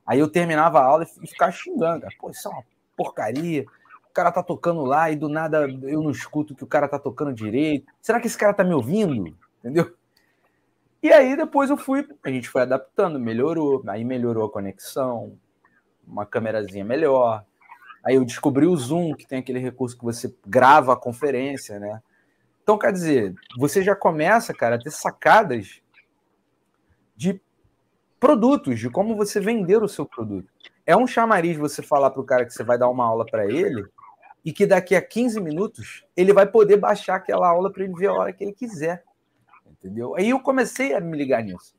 [0.05, 2.13] Aí eu terminava a aula e ficava xingando, cara.
[2.19, 2.63] Pô, isso é uma
[2.95, 3.65] porcaria.
[4.09, 6.99] O cara tá tocando lá e do nada eu não escuto que o cara tá
[6.99, 7.91] tocando direito.
[8.01, 9.35] Será que esse cara tá me ouvindo?
[9.59, 9.93] Entendeu?
[11.01, 15.37] E aí depois eu fui, a gente foi adaptando, melhorou, aí melhorou a conexão,
[16.05, 17.45] uma câmerazinha melhor.
[18.03, 22.01] Aí eu descobri o Zoom, que tem aquele recurso que você grava a conferência, né?
[22.61, 25.81] Então, quer dizer, você já começa, cara, a ter sacadas
[27.15, 27.41] de
[28.19, 30.47] produtos, de como você vender o seu produto.
[30.85, 33.45] É um chamariz você falar para o cara que você vai dar uma aula para
[33.45, 33.85] ele
[34.43, 38.07] e que daqui a 15 minutos ele vai poder baixar aquela aula para ele ver
[38.07, 39.03] a hora que ele quiser.
[39.79, 40.15] Entendeu?
[40.15, 41.73] Aí eu comecei a me ligar nisso.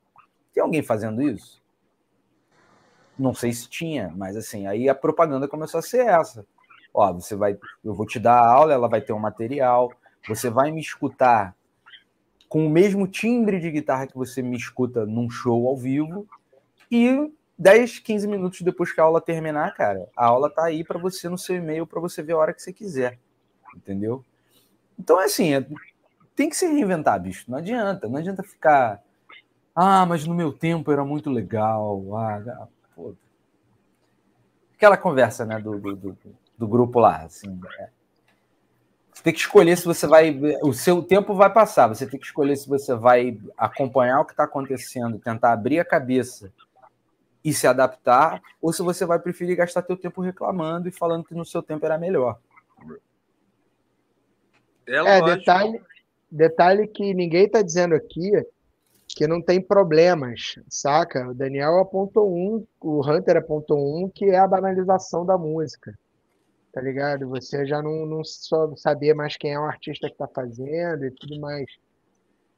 [0.52, 1.62] Tem alguém fazendo isso?
[3.18, 6.46] Não sei se tinha, mas assim, aí a propaganda começou a ser essa.
[6.92, 9.92] Ó, você vai, eu vou te dar a aula, ela vai ter um material,
[10.26, 11.54] você vai me escutar
[12.48, 16.26] com o mesmo timbre de guitarra que você me escuta num show ao vivo
[16.90, 20.98] e 10, 15 minutos depois que a aula terminar, cara, a aula tá aí para
[20.98, 23.18] você no seu e-mail para você ver a hora que você quiser.
[23.76, 24.24] Entendeu?
[24.98, 25.66] Então, é assim, é,
[26.40, 27.44] tem que se reinventar, bicho.
[27.50, 28.08] Não adianta.
[28.08, 29.02] Não adianta ficar.
[29.76, 32.16] Ah, mas no meu tempo era muito legal.
[32.16, 33.14] Ah, ah pô.
[34.74, 36.18] Aquela conversa, né, do, do, do,
[36.56, 37.24] do grupo lá.
[37.24, 37.90] Assim, é.
[39.12, 40.34] Você tem que escolher se você vai.
[40.62, 41.88] O seu tempo vai passar.
[41.88, 45.84] Você tem que escolher se você vai acompanhar o que está acontecendo, tentar abrir a
[45.84, 46.50] cabeça
[47.44, 51.34] e se adaptar, ou se você vai preferir gastar teu tempo reclamando e falando que
[51.34, 52.38] no seu tempo era melhor.
[54.86, 55.80] É, é detalhe,
[56.30, 58.30] detalhe que ninguém está dizendo aqui
[59.08, 61.28] que não tem problemas, saca?
[61.28, 65.98] O Daniel apontou um, o Hunter apontou um, que é a banalização da música,
[66.72, 67.28] tá ligado?
[67.28, 71.10] Você já não, não só sabia mais quem é o artista que está fazendo e
[71.10, 71.66] tudo mais.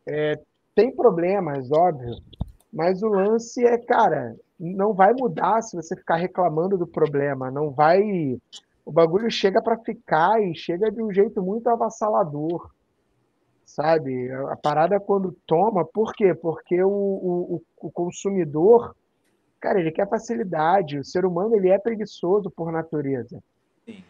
[0.07, 0.39] É,
[0.75, 2.17] tem problemas, óbvio,
[2.73, 7.51] mas o lance é, cara, não vai mudar se você ficar reclamando do problema.
[7.51, 8.39] Não vai.
[8.85, 12.71] O bagulho chega para ficar e chega de um jeito muito avassalador.
[13.73, 14.31] Sabe?
[14.51, 16.35] A parada quando toma, por quê?
[16.35, 18.95] Porque o, o, o consumidor,
[19.59, 20.99] cara, ele quer facilidade.
[20.99, 23.43] O ser humano, ele é preguiçoso por natureza.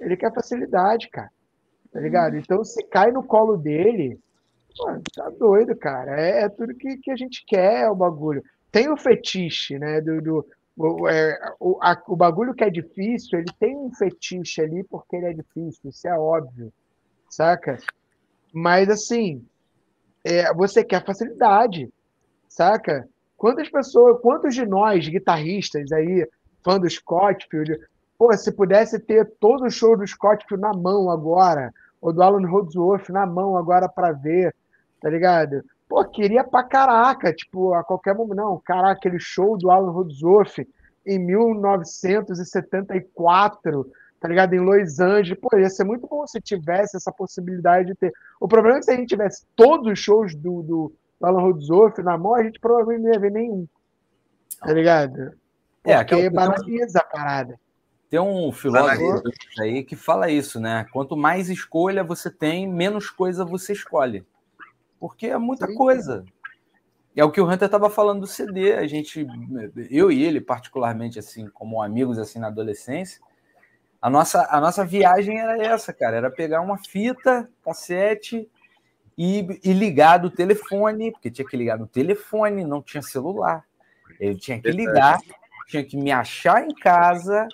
[0.01, 1.31] Ele quer facilidade, cara.
[1.93, 2.37] Tá ligado?
[2.37, 4.19] Então, se cai no colo dele,
[4.77, 6.21] pô, tá doido, cara.
[6.21, 8.43] É, é tudo que, que a gente quer, o bagulho
[8.73, 10.01] tem o fetiche, né?
[10.01, 10.47] Do, do
[10.77, 15.15] o, é, o, a, o bagulho que é difícil, ele tem um fetiche ali porque
[15.15, 16.73] ele é difícil, isso é óbvio,
[17.29, 17.79] saca?
[18.53, 19.47] Mas assim,
[20.25, 21.93] é, você quer facilidade,
[22.49, 23.09] saca?
[23.37, 26.25] Quantas pessoas, quantos de nós, guitarristas aí,
[26.63, 27.77] fã do Scottfield,
[28.17, 32.47] pô, se pudesse ter todo o show do Scottfield na mão agora, ou do Alan
[32.47, 34.55] Holdsworth na mão agora para ver,
[35.01, 35.65] tá ligado?
[35.89, 38.37] Pô, queria pra caraca, tipo, a qualquer momento.
[38.37, 40.59] Não, caraca, aquele show do Alan Rudolph
[41.05, 43.91] em 1974,
[44.23, 44.55] tá ligado?
[44.55, 45.39] Em Los Angeles.
[45.41, 48.13] Pô, ia ser muito bom se tivesse essa possibilidade de ter.
[48.41, 51.43] O problema é que se a gente tivesse todos os shows do, do, do Alan
[51.43, 53.67] Rudolph na mão, a gente provavelmente não ia ver nenhum.
[54.61, 55.33] Tá ligado?
[55.85, 57.59] É, Porque é, banaliza a parada.
[58.09, 59.23] Tem um filósofo
[59.59, 60.87] aí que fala isso, né?
[60.93, 64.25] Quanto mais escolha você tem, menos coisa você escolhe
[65.03, 65.75] porque é muita Sim.
[65.75, 66.25] coisa.
[67.17, 68.75] é o que o Hunter estava falando do CD.
[68.75, 69.27] A gente,
[69.91, 73.21] eu e ele, particularmente, assim, como amigos assim na adolescência,
[74.03, 76.17] a nossa, a nossa viagem era essa, cara.
[76.17, 78.51] Era pegar uma fita, cassete
[79.17, 83.65] e, e ligar do telefone, porque tinha que ligar no telefone, não tinha celular.
[84.19, 85.21] Eu tinha que ligar,
[85.69, 87.47] tinha que me achar em casa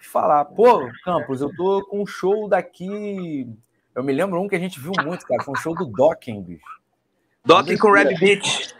[0.00, 3.52] e falar, pô, Campos, eu tô com um show daqui.
[3.92, 5.42] Eu me lembro um que a gente viu muito, cara.
[5.42, 6.80] Foi um show do Docking, bicho.
[7.44, 8.72] Docking com Rabbit Beach.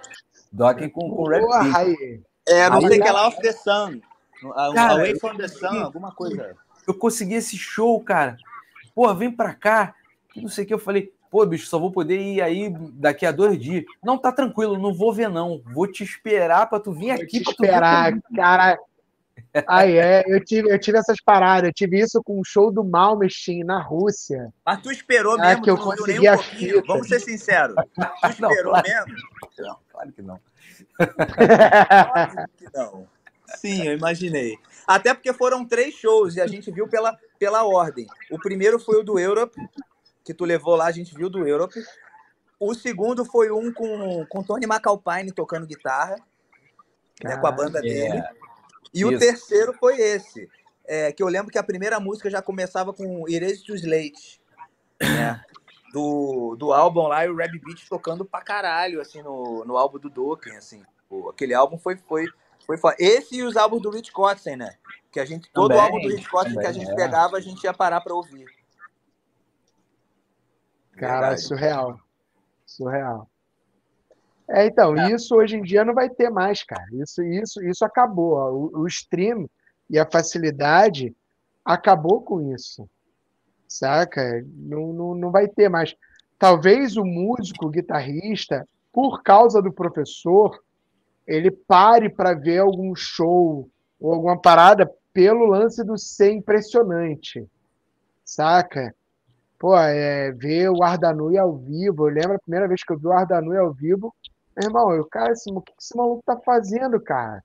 [0.52, 2.22] Docking com, com Rabbit Beach.
[2.46, 4.00] É, não sei o que é lá, Off the Sun.
[4.74, 6.56] Cara, Away from the Sun, alguma coisa.
[6.86, 8.36] Eu consegui esse show, cara.
[8.94, 9.94] Pô, vem pra cá.
[10.36, 10.74] Não sei o que.
[10.74, 13.84] Eu falei, pô, bicho, só vou poder ir aí daqui a dois dias.
[14.02, 15.60] Não, tá tranquilo, não vou ver, não.
[15.72, 17.42] Vou te esperar pra tu vir aqui.
[17.42, 18.78] Vou te esperar, cara.
[19.66, 22.84] Aí é, eu tive, eu tive essas paradas, eu tive isso com o show do
[22.84, 24.52] Malmestin na Rússia.
[24.64, 26.74] Mas tu esperou Ah, mesmo, que eu não viu consegui nem um pouquinho.
[26.74, 26.84] fita.
[26.86, 27.74] Vamos ser sinceros.
[28.36, 28.86] Tu Não, esperou claro.
[28.88, 29.16] mesmo?
[29.58, 30.40] Não, claro que não.
[31.00, 33.06] Óbvio que não.
[33.56, 34.58] Sim, eu imaginei.
[34.86, 38.06] Até porque foram três shows e a gente viu pela, pela ordem.
[38.30, 39.56] O primeiro foi o do Europe,
[40.24, 41.80] que tu levou lá, a gente viu do Europe.
[42.58, 46.16] O segundo foi um com, com Tony McAlpine tocando guitarra,
[47.22, 48.18] né, com a banda dele.
[48.18, 48.30] É,
[48.92, 49.20] E o Isso.
[49.20, 50.48] terceiro foi esse,
[50.84, 54.40] é, que eu lembro que a primeira música já começava com Erase to Slate,
[55.00, 55.40] né?
[55.92, 59.98] Do, do álbum lá, e o Rab Beat tocando pra caralho, assim, no, no álbum
[59.98, 60.84] do Dokken, assim.
[61.08, 62.28] Pô, aquele álbum foi, foi,
[62.70, 62.96] foi foda.
[63.00, 64.76] Esse e os álbuns do Rich Kotzen, né?
[65.10, 66.94] Que a gente, todo Também, álbum do Rich Kotzen que a gente é.
[66.94, 68.46] pegava, a gente ia parar pra ouvir.
[70.92, 71.42] Cara, Verdade.
[71.42, 72.00] surreal.
[72.64, 73.28] Surreal.
[74.48, 76.84] É, então, isso hoje em dia não vai ter mais, cara.
[76.92, 78.34] Isso, isso, isso acabou.
[78.34, 78.50] ó.
[78.52, 79.50] O, o stream
[79.88, 81.14] e a facilidade
[81.64, 82.88] acabou com isso.
[83.66, 84.44] Saca?
[84.46, 85.96] Não, não, não vai ter mais.
[86.38, 90.56] Talvez o músico, o guitarrista, por causa do professor,
[91.30, 93.68] ele pare para ver algum show
[94.00, 97.46] ou alguma parada pelo lance do ser impressionante.
[98.24, 98.94] Saca?
[99.58, 102.08] Pô, é, ver o Ardanui ao vivo.
[102.08, 104.14] Eu lembro a primeira vez que eu vi o Ardanui ao vivo.
[104.56, 107.42] Meu irmão, eu, cara, esse, o que esse maluco tá fazendo, cara?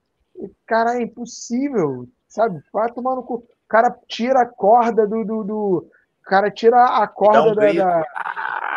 [0.65, 2.59] Cara, é impossível, sabe?
[2.73, 3.35] Vai tomar no cu.
[3.35, 5.23] O cara tira a corda do.
[5.23, 5.87] do, do-
[6.25, 8.03] o cara tira a corda um da, da-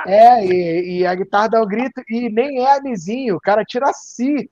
[0.06, 3.88] É, e, e a guitarra dá um grito, e nem é anizinho, o cara tira
[3.88, 4.50] a si,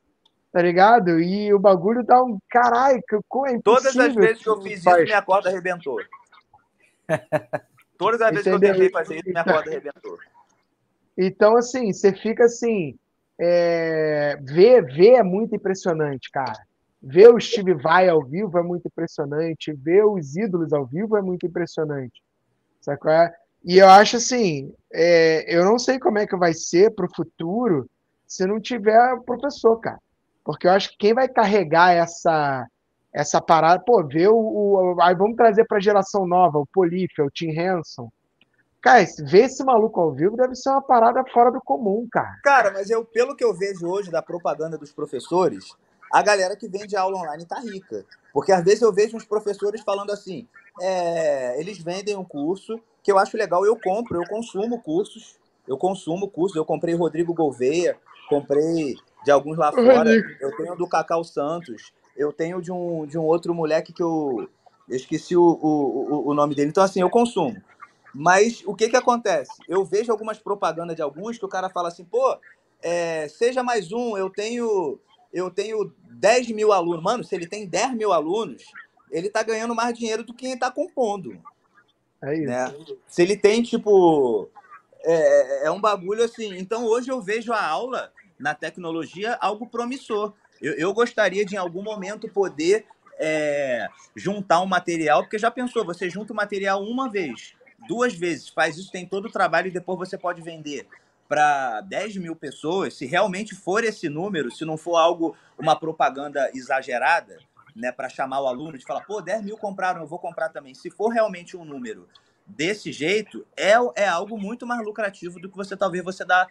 [0.57, 1.21] tá ligado?
[1.21, 2.39] E o bagulho dá um.
[2.49, 3.61] Caralho, que- como é.
[3.61, 5.99] Todas as vezes que eu fiz isso, minha corda arrebentou.
[7.99, 10.19] Todas as vezes que eu tentei fazer isso, minha corda arrebentou.
[11.19, 12.99] Então, assim, você fica assim.
[13.39, 14.39] É...
[14.41, 16.59] Ver, ver é muito impressionante, cara.
[17.03, 19.75] Ver o Steve Vai ao vivo é muito impressionante.
[19.75, 22.23] Ver os ídolos ao vivo é muito impressionante.
[23.11, 23.35] É?
[23.63, 27.15] E eu acho assim, é, eu não sei como é que vai ser para o
[27.15, 27.91] futuro
[28.27, 30.01] se não tiver professor, cara.
[30.47, 32.65] Porque eu acho que quem vai carregar essa
[33.13, 37.25] essa parada, pô, ver o, o- aí vamos trazer para a geração nova, o Polífia,
[37.25, 38.11] o Tim Henson.
[38.83, 42.39] Cara, ver esse maluco ao vivo deve ser uma parada fora do comum, cara.
[42.45, 45.75] Cara, mas eu, pelo que eu vejo hoje da propaganda dos professores,
[46.13, 48.05] a galera que vende aula online tá rica.
[48.35, 50.47] Porque às vezes eu vejo uns professores falando assim:
[50.81, 55.37] é, eles vendem um curso que eu acho legal, eu compro, eu consumo cursos,
[55.67, 57.97] eu consumo cursos, eu comprei Rodrigo Gouveia,
[58.29, 58.95] comprei
[59.27, 60.09] de alguns lá fora,
[60.41, 64.49] eu tenho do Cacau Santos, eu tenho de um, de um outro moleque que eu,
[64.89, 66.69] eu esqueci o, o, o- nome dele.
[66.71, 67.61] Então, assim, eu consumo.
[68.15, 69.51] Mas o que que acontece?
[69.69, 72.39] Eu vejo algumas propagandas de alguns que o cara fala assim, pô,
[72.81, 74.97] é, seja mais um, eu tenho,
[75.33, 77.03] eu tenho 10 mil alunos.
[77.03, 78.63] Mano, se ele tem 10 mil alunos,
[79.11, 81.37] ele tá ganhando mais dinheiro do que quem tá compondo,
[82.23, 82.47] É isso.
[82.47, 82.73] né?
[83.09, 84.49] Se ele tem, tipo,
[85.03, 86.57] é, é um bagulho assim.
[86.59, 90.33] Então, hoje eu vejo a aula na tecnologia algo promissor.
[90.61, 92.87] Eu, eu gostaria de, em algum momento, poder
[93.19, 97.55] é, juntar um material, porque já pensou, você junta o material uma vez,
[97.89, 100.87] duas vezes, faz isso, tem todo o trabalho e depois você pode vender
[101.29, 106.51] para 10 mil pessoas, se realmente for esse número, se não for algo, uma propaganda
[106.55, 107.39] exagerada,
[107.75, 110.75] né, para chamar o aluno de falar, pô, 10 mil compraram, eu vou comprar também.
[110.75, 112.09] Se for realmente um número
[112.47, 116.47] desse jeito, é, é algo muito mais lucrativo do que você talvez você dá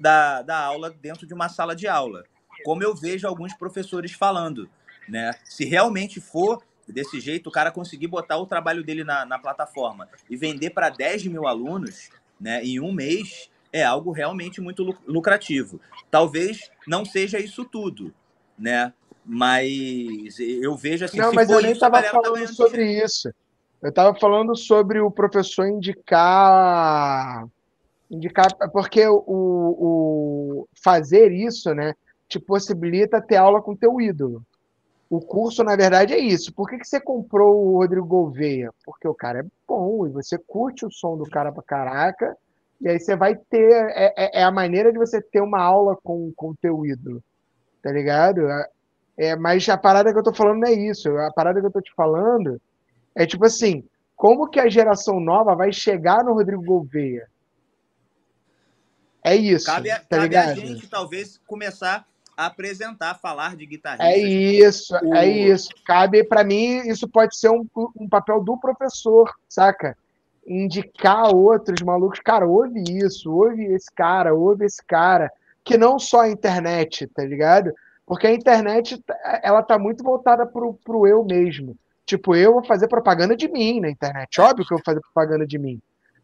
[0.00, 2.24] da, da aula dentro de uma sala de aula.
[2.64, 4.68] Como eu vejo alguns professores falando,
[5.08, 5.32] né?
[5.44, 10.08] Se realmente for desse jeito, o cara conseguir botar o trabalho dele na, na plataforma
[10.28, 12.10] e vender para 10 mil alunos,
[12.40, 15.80] né, em um mês, é algo realmente muito lu- lucrativo.
[16.10, 18.12] Talvez não seja isso tudo,
[18.58, 18.92] né?
[19.24, 23.32] Mas eu vejo assim, Não, se mas for eu nem estava tá falando sobre isso.
[23.80, 27.46] Eu estava falando sobre o professor indicar
[28.12, 31.94] Indicar, porque o, o fazer isso, né,
[32.28, 34.42] te possibilita ter aula com teu ídolo.
[35.08, 36.52] O curso, na verdade, é isso.
[36.52, 38.70] Por que, que você comprou o Rodrigo Gouveia?
[38.84, 42.36] Porque o cara é bom e você curte o som do cara pra caraca.
[42.80, 43.72] E aí você vai ter.
[43.90, 47.22] É, é, é a maneira de você ter uma aula com o teu ídolo.
[47.82, 48.48] Tá ligado?
[48.48, 48.68] É,
[49.16, 51.16] é, mas a parada que eu tô falando não é isso.
[51.18, 52.60] A parada que eu tô te falando
[53.14, 53.84] é tipo assim:
[54.16, 57.28] como que a geração nova vai chegar no Rodrigo Gouveia?
[59.24, 59.66] É isso.
[59.66, 62.04] Cabe, a, tá cabe a gente, talvez, começar
[62.36, 64.04] a apresentar, falar de guitarrista.
[64.04, 65.68] É isso, O- é isso.
[65.84, 67.66] Cabe, para mim, isso pode ser um,
[67.96, 69.96] um papel do professor, saca?
[70.46, 75.30] Indicar outros malucos, cara, ouve isso, ouve esse cara, ouve esse cara,
[75.62, 77.72] que não só a internet, tá ligado?
[78.04, 79.00] Porque a internet,
[79.42, 81.76] ela tá muito voltada pro, pro eu mesmo.
[82.04, 84.40] Tipo, eu vou fazer propaganda de mim na internet.
[84.40, 85.80] Óbvio que eu vou fazer propaganda de mim,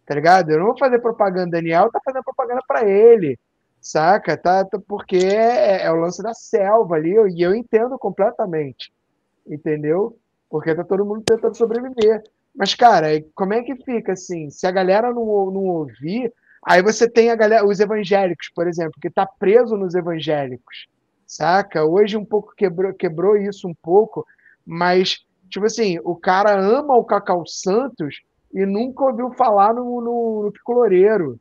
[0.09, 0.51] tá ligado?
[0.51, 3.39] Eu não vou fazer propaganda, Daniel tá fazendo propaganda para ele,
[3.79, 4.39] saca?
[4.39, 8.91] Tá, tá- porque é, é o lance da selva ali, e eu entendo completamente,
[9.47, 10.19] entendeu?
[10.49, 12.23] Porque tá todo mundo tentando sobreviver.
[12.57, 14.49] Mas, cara, como é que fica assim?
[14.49, 16.33] Se a galera não, não ouvir,
[16.65, 20.89] aí você tem a galera, os evangélicos, por exemplo, que tá preso nos evangélicos,
[21.27, 21.85] saca?
[21.85, 24.25] Hoje um pouco quebrou, quebrou isso um pouco,
[24.65, 25.19] mas,
[25.51, 31.38] tipo assim, o cara ama o Cacau Santos e nunca ouviu falar no, no, no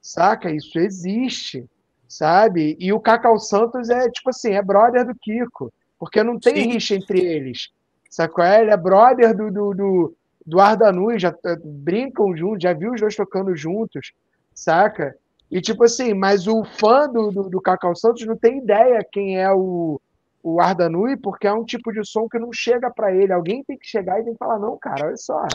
[0.00, 0.50] saca?
[0.50, 1.68] Isso existe,
[2.08, 2.76] sabe?
[2.78, 6.72] E o Cacau Santos é, tipo assim, é brother do Kiko, porque não tem Sim.
[6.72, 7.70] rixa entre eles,
[8.10, 8.44] sacou?
[8.44, 11.34] Ele é brother do, do, do, do Ardanui, já
[11.64, 14.12] brincam juntos, já viu os dois tocando juntos,
[14.54, 15.14] saca?
[15.50, 19.38] E tipo assim, mas o fã do, do, do Cacau Santos não tem ideia quem
[19.38, 20.00] é o,
[20.42, 23.32] o Ardanui, porque é um tipo de som que não chega pra ele.
[23.32, 25.46] Alguém tem que chegar e tem que falar, não, cara, olha só,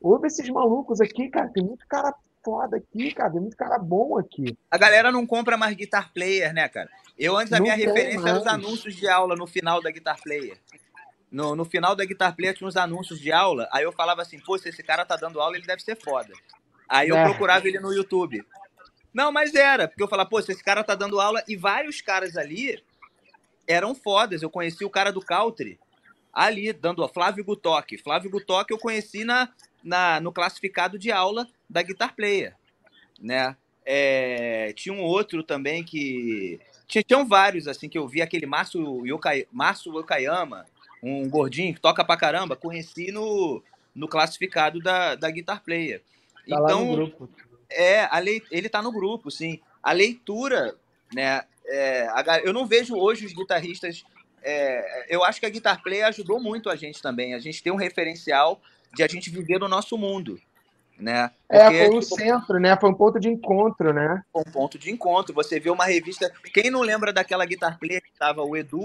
[0.00, 2.14] ouve esses malucos aqui, cara, tem muito cara
[2.44, 4.56] foda aqui, cara, tem muito cara bom aqui.
[4.70, 6.88] A galera não compra mais guitar player, né, cara?
[7.18, 10.56] Eu antes a minha referência era os anúncios de aula no final da guitar player.
[11.30, 14.38] No, no final da guitar player tinha uns anúncios de aula, aí eu falava assim,
[14.38, 16.32] pô, se esse cara tá dando aula, ele deve ser foda.
[16.88, 17.24] Aí eu É.
[17.24, 18.42] procurava ele no YouTube.
[19.12, 22.00] Não, mas era, porque eu falava, pô, se esse cara tá dando aula, e vários
[22.00, 22.80] caras ali
[23.68, 24.42] eram fodas.
[24.42, 25.78] Eu conheci o cara do Country
[26.32, 27.96] ali, dando a Flávio Gutoc.
[28.02, 29.48] Flávio Gutoc eu conheci na,
[29.84, 32.56] na, no classificado de aula da Guitar Player,
[33.20, 33.56] né?
[33.84, 36.60] É, tinha um outro também que...
[36.86, 38.22] Tinha, tinham vários, assim, que eu vi.
[38.22, 40.66] Aquele Márcio Yokai, Márcio Okayama,
[41.02, 42.56] um gordinho que toca pra caramba.
[42.56, 43.62] Conheci no,
[43.94, 46.02] no classificado da, da Guitar Player.
[46.48, 47.28] Tá então, grupo.
[47.70, 49.60] é, a lei, ele tá no grupo, sim.
[49.82, 50.76] A leitura,
[51.14, 51.42] né?
[51.68, 52.08] É,
[52.44, 54.04] eu não vejo hoje os guitarristas.
[54.42, 57.34] é, eu acho que a Guitar Play ajudou muito a gente também.
[57.34, 58.60] A gente tem um referencial
[58.94, 60.40] de a gente viver no nosso mundo,
[60.98, 61.30] né?
[61.48, 62.76] É, Porque, foi um tipo, centro, né?
[62.76, 64.22] Foi um ponto de encontro, né?
[64.34, 65.34] um ponto de encontro.
[65.34, 66.32] Você vê uma revista.
[66.52, 68.84] Quem não lembra daquela Guitar Play que tava o Edu,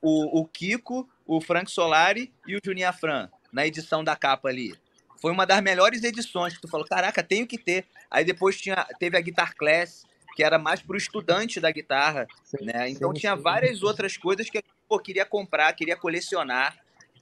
[0.00, 4.74] o, o Kiko, o Frank Solari e o Juninho Fran na edição da capa ali.
[5.20, 7.86] Foi uma das melhores edições que tu falou, caraca, tenho que ter.
[8.10, 10.04] Aí depois tinha, teve a Guitar Class,
[10.34, 12.88] que era mais pro estudante da guitarra, Sim, né?
[12.88, 13.42] Então sim, tinha sim.
[13.42, 16.78] várias outras coisas que eu queria comprar, queria colecionar,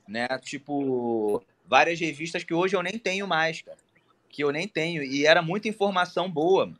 [0.09, 0.27] né?
[0.43, 3.79] Tipo, várias revistas que hoje eu nem tenho mais, cara.
[4.29, 5.03] Que eu nem tenho.
[5.03, 6.73] E era muita informação boa.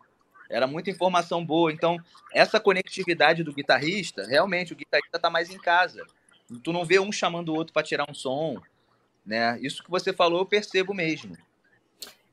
[0.49, 1.72] Era muita informação boa.
[1.72, 1.97] Então,
[2.33, 6.05] essa conectividade do guitarrista, realmente, o guitarrista tá mais em casa.
[6.64, 8.61] Tu não vê um chamando o outro para tirar um som,
[9.24, 9.59] né?
[9.61, 11.37] Isso que você falou, eu percebo mesmo.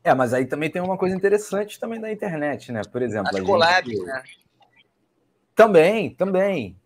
[0.07, 2.81] É, mas aí também tem uma coisa interessante também da internet, né?
[2.89, 4.23] Por exemplo, As gente- collabs, né?
[5.53, 6.77] Também, também.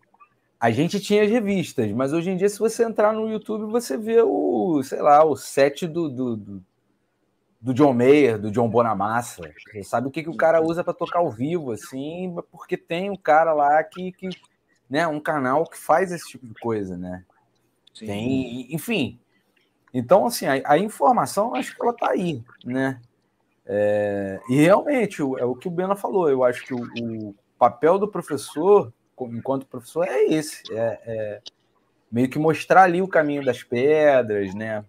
[0.58, 3.96] A gente tinha as revistas, mas hoje em dia, se você entrar no YouTube, você
[3.96, 6.64] vê o, sei lá, o set do, do, do,
[7.60, 9.40] do John Mayer, do John Bonamassa.
[9.70, 13.08] Você sabe o que, que o cara usa para tocar ao vivo, assim, porque tem
[13.08, 14.30] um cara lá que, que,
[14.90, 17.24] né, um canal que faz esse tipo de coisa, né?
[17.94, 18.06] Sim.
[18.06, 19.20] Tem, enfim.
[19.94, 23.00] Então, assim, a, a informação, acho que ela tá aí, né?
[23.64, 26.28] É, e realmente, é o que o Bena falou.
[26.28, 31.40] Eu acho que o, o papel do professor, enquanto professor, é esse: é, é
[32.10, 34.84] meio que mostrar ali o caminho das pedras, né?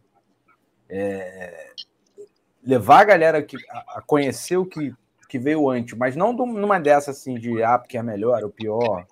[0.90, 1.72] É,
[2.64, 4.94] levar a galera que, a, a conhecer o que,
[5.30, 8.50] que veio antes, mas não do- numa dessa assim de ah, porque é melhor ou
[8.50, 9.06] pior,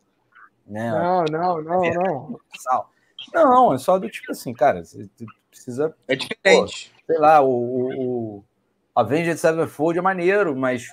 [0.66, 0.92] né?
[0.92, 2.40] Não, não, não, não.
[2.58, 2.92] Sal.
[3.34, 5.08] Não, é só do tipo assim, cara, você
[5.50, 6.92] precisa, É diferente.
[7.06, 8.44] sei lá, o, o, o
[8.96, 10.92] Avenged Sevenfold é maneiro, mas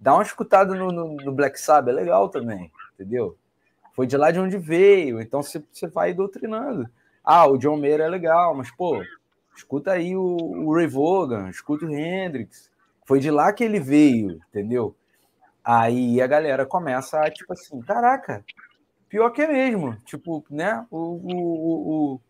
[0.00, 3.36] dá uma escutada no, no, no Black Sabbath, é legal também, entendeu?
[3.94, 6.88] Foi de lá de onde veio, então você, vai doutrinando.
[7.22, 9.02] Ah, o John Mayer é legal, mas, pô,
[9.54, 12.70] escuta aí o, o Ray Vaughan, escuta o Hendrix.
[13.04, 14.96] Foi de lá que ele veio, entendeu?
[15.62, 18.44] Aí a galera começa a, tipo assim, caraca,
[19.08, 19.96] pior que é mesmo.
[20.04, 20.84] Tipo, né?
[20.90, 22.20] O, o, o,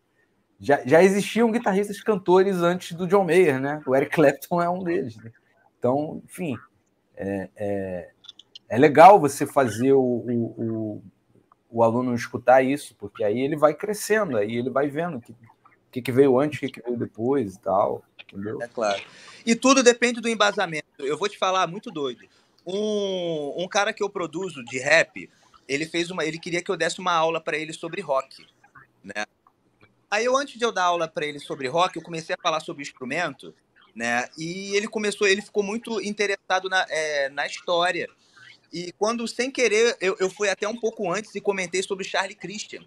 [0.59, 3.81] já, já existiam guitarristas cantores antes do John Mayer, né?
[3.85, 5.17] O Eric Clapton é um deles.
[5.17, 5.31] Né?
[5.77, 6.57] Então, enfim,
[7.15, 8.09] é, é,
[8.69, 11.03] é, legal você fazer o, o,
[11.69, 15.35] o, aluno escutar isso, porque aí ele vai crescendo, aí ele vai vendo o que,
[15.91, 18.03] que, que veio antes, o que, que veio depois e tal.
[18.31, 18.61] Entendeu?
[18.61, 19.01] É claro.
[19.45, 20.85] E tudo depende do embasamento.
[20.99, 22.25] Eu vou te falar, muito doido.
[22.65, 25.29] Um, um cara que eu produzo de rap,
[25.67, 28.45] ele fez uma, ele queria que eu desse uma aula para ele sobre rock,
[29.03, 29.25] né?
[30.13, 32.59] Aí eu antes de eu dar aula para ele sobre rock, eu comecei a falar
[32.59, 33.51] sobre instrumento,
[33.95, 34.29] né?
[34.37, 38.07] E ele começou, ele ficou muito interessado na, é, na história.
[38.71, 42.35] E quando sem querer eu, eu fui até um pouco antes e comentei sobre Charlie
[42.35, 42.83] Christian,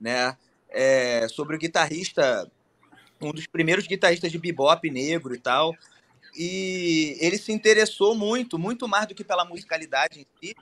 [0.00, 0.38] né?
[0.68, 2.48] É, sobre o guitarrista,
[3.20, 5.74] um dos primeiros guitarristas de bebop negro e tal.
[6.36, 10.54] E ele se interessou muito, muito mais do que pela musicalidade em si,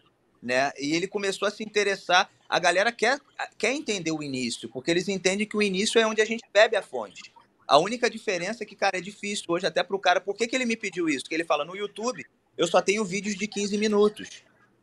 [0.43, 0.73] né?
[0.79, 2.31] E ele começou a se interessar.
[2.49, 3.19] A galera quer,
[3.57, 6.77] quer entender o início, porque eles entendem que o início é onde a gente bebe
[6.77, 7.33] a fonte.
[7.67, 10.21] A única diferença é que, cara, é difícil hoje até para o cara.
[10.21, 11.25] Por que, que ele me pediu isso?
[11.25, 12.25] Que ele fala, no YouTube
[12.57, 14.43] eu só tenho vídeos de 15 minutos.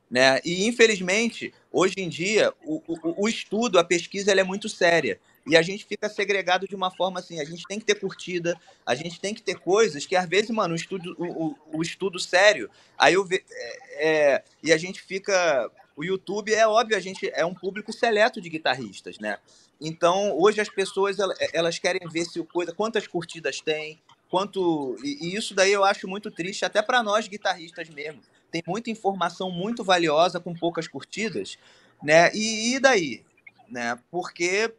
[0.10, 0.40] Né?
[0.44, 5.20] E, infelizmente, hoje em dia, o, o, o estudo, a pesquisa, ela é muito séria
[5.50, 8.56] e a gente fica segregado de uma forma assim, a gente tem que ter curtida,
[8.86, 12.20] a gente tem que ter coisas que às vezes, mano, o estudo, o, o estudo
[12.20, 17.00] sério, aí eu ve, é, é, e a gente fica, o YouTube é óbvio, a
[17.00, 19.40] gente é um público seleto de guitarristas, né?
[19.82, 21.18] Então, hoje as pessoas
[21.52, 25.84] elas querem ver se o coisa, quantas curtidas tem, quanto e, e isso daí eu
[25.84, 28.22] acho muito triste até para nós guitarristas mesmo.
[28.52, 31.58] Tem muita informação muito valiosa com poucas curtidas,
[32.04, 32.30] né?
[32.36, 33.24] E, e daí,
[33.68, 33.98] né?
[34.12, 34.72] Porque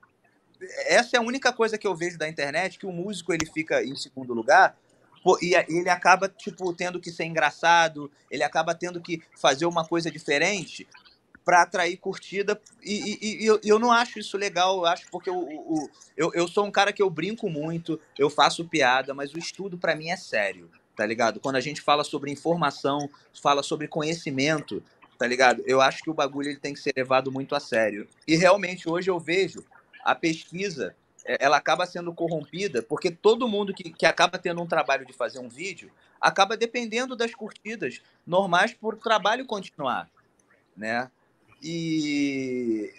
[0.87, 3.83] essa é a única coisa que eu vejo da internet, que o músico ele fica
[3.83, 4.77] em segundo lugar
[5.43, 10.11] e ele acaba tipo tendo que ser engraçado, ele acaba tendo que fazer uma coisa
[10.11, 10.87] diferente
[11.45, 15.29] para atrair curtida e, e, e eu, eu, não acho isso legal, eu acho porque
[15.29, 19.39] eu, eu, eu sou um cara que eu brinco muito, eu faço piada, mas o
[19.39, 21.41] estudo para mim é sério, tá ligado?
[21.41, 23.09] Quando a gente fala sobre informação,
[23.43, 24.83] fala sobre conhecimento,
[25.19, 25.63] tá ligado?
[25.67, 28.09] Eu acho que o bagulho ele tem que ser levado muito a sério.
[28.27, 29.65] E realmente hoje eu vejo
[30.05, 30.95] a pesquisa
[31.25, 35.13] é, ela acaba sendo corrompida porque todo mundo que, que acaba tendo um trabalho de
[35.13, 35.91] fazer um vídeo
[36.21, 40.09] acaba dependendo das curtidas normais por trabalho continuar,
[40.77, 41.11] né?
[41.63, 42.93] E,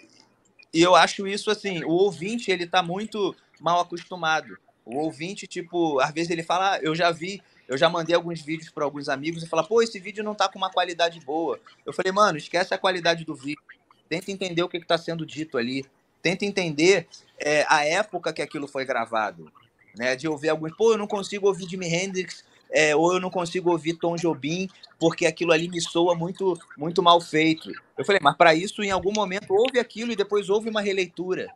[0.72, 4.56] e eu acho isso assim, o ouvinte ele tá muito mal acostumado.
[4.84, 8.40] O ouvinte, tipo, às vezes ele fala, ah, eu já vi, eu já mandei alguns
[8.40, 11.60] vídeos para alguns amigos e fala, pô, esse vídeo não tá com uma qualidade boa.
[11.86, 13.62] Eu falei, mano, esquece a qualidade do vídeo.
[14.08, 15.84] Tenta entender o que está sendo dito ali
[16.22, 17.06] tenta entender
[17.38, 19.52] é, a época que aquilo foi gravado.
[19.94, 23.28] Né, de ouvir alguns, pô, eu não consigo ouvir Jimi Hendrix, é, ou eu não
[23.28, 24.68] consigo ouvir Tom Jobim,
[24.98, 27.70] porque aquilo ali me soa muito, muito mal feito.
[27.98, 31.52] Eu falei, mas para isso, em algum momento, ouve aquilo e depois ouve uma releitura.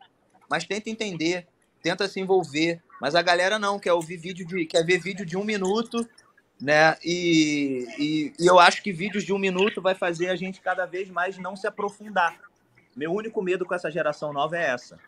[0.50, 1.46] Mas tenta entender,
[1.82, 2.82] tenta se envolver.
[3.00, 4.66] Mas a galera não, quer ouvir vídeo de.
[4.66, 6.06] quer ver vídeo de um minuto,
[6.60, 6.96] né?
[7.02, 10.84] E, e, e eu acho que vídeos de um minuto vai fazer a gente cada
[10.86, 12.38] vez mais não se aprofundar.
[12.96, 14.98] Meu único medo com essa geração nova é essa.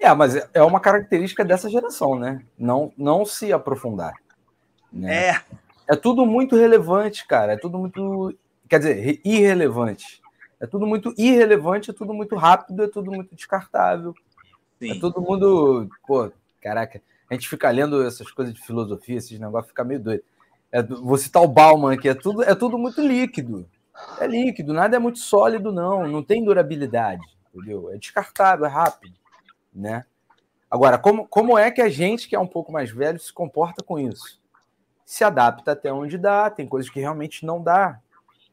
[0.00, 2.42] É, mas é uma característica dessa geração, né?
[2.58, 4.14] Não, não se aprofundar.
[4.90, 5.28] Né?
[5.28, 5.42] É.
[5.88, 7.52] É tudo muito relevante, cara.
[7.52, 8.36] É tudo muito.
[8.68, 10.22] Quer dizer, irrelevante.
[10.58, 14.14] É tudo muito irrelevante, é tudo muito rápido, é tudo muito descartável.
[14.78, 14.92] Sim.
[14.92, 15.88] É todo mundo.
[16.06, 20.22] Pô, caraca, a gente fica lendo essas coisas de filosofia, esses negócios, fica meio doido.
[20.70, 23.68] É, vou citar o Bauman aqui, é tudo, é tudo muito líquido.
[24.20, 26.06] É líquido, nada é muito sólido, não.
[26.06, 27.22] Não tem durabilidade,
[27.52, 27.90] entendeu?
[27.92, 29.14] É descartável, é rápido,
[29.74, 30.04] né?
[30.70, 33.84] Agora, como, como é que a gente, que é um pouco mais velho, se comporta
[33.84, 34.40] com isso?
[35.04, 38.00] Se adapta até onde dá, tem coisas que realmente não dá.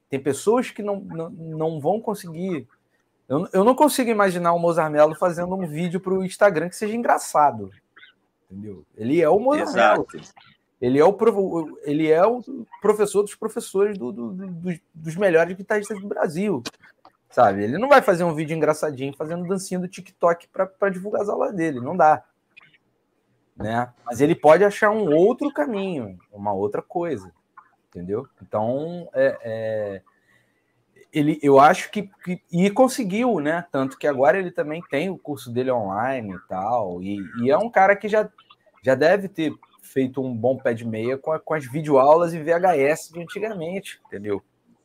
[0.10, 2.68] Tem pessoas que não, não, não vão conseguir.
[3.28, 6.76] Eu, eu não consigo imaginar o Mozart Mello fazendo um vídeo para o Instagram que
[6.76, 7.70] seja engraçado.
[8.52, 8.84] Entendeu?
[8.98, 10.08] Ele é o Mozart Mello.
[10.82, 12.42] Ele é o, ele é o
[12.82, 16.64] professor dos professores do, do, do, dos melhores guitarristas do Brasil.
[17.30, 17.64] Sabe?
[17.64, 21.54] Ele não vai fazer um vídeo engraçadinho fazendo dancinha do TikTok para divulgar as aulas
[21.54, 21.80] dele.
[21.80, 22.24] Não dá.
[23.56, 23.92] Né?
[24.06, 27.32] Mas ele pode achar um outro caminho, uma outra coisa.
[27.90, 28.28] Entendeu?
[28.42, 30.02] Então, é, é
[31.12, 33.66] ele, eu acho que, que, e conseguiu, né?
[33.72, 37.02] Tanto que agora ele também tem o curso dele online e tal.
[37.02, 38.30] E, e é um cara que já,
[38.84, 39.54] já deve ter
[39.90, 44.00] feito um bom pé de meia com, a, com as videoaulas e VHS de antigamente,
[44.06, 44.42] entendeu?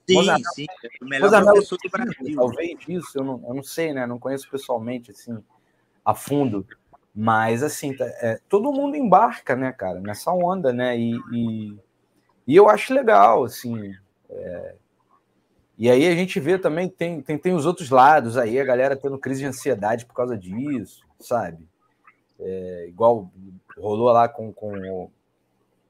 [0.09, 0.67] Sim, Mozamelo, sim.
[1.01, 2.37] O melhor Mozamelo, professor do Brasil.
[2.37, 4.07] Talvez isso, eu não, eu não sei, né?
[4.07, 5.39] Não conheço pessoalmente, assim,
[6.05, 6.67] a fundo.
[7.15, 10.99] Mas, assim, tá, é, todo mundo embarca, né, cara, nessa onda, né?
[10.99, 11.79] E, e,
[12.47, 13.95] E eu acho legal, assim.
[14.31, 14.75] É...
[15.77, 18.97] E aí a gente vê também, tem, tem, tem os outros lados aí, a galera
[18.97, 21.67] tendo crise de ansiedade por causa disso, sabe?
[22.39, 23.31] É, igual
[23.81, 25.11] rolou lá com, com o,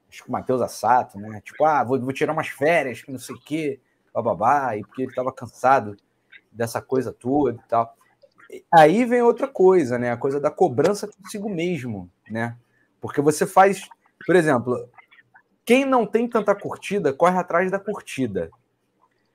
[0.09, 1.41] acho que o Matheus Assato, né?
[1.43, 3.81] Tipo, ah, vou, vou tirar umas férias, que não sei o quê,
[4.13, 5.97] bababá, e porque ele estava cansado
[6.53, 7.97] dessa coisa toda e tal.
[8.73, 10.13] Aí vem outra coisa, né?
[10.13, 12.57] A coisa da cobrança consigo mesmo, né?
[13.01, 13.89] Porque você faz,
[14.25, 14.89] por exemplo,
[15.65, 18.51] quem não tem tanta curtida corre atrás da curtida.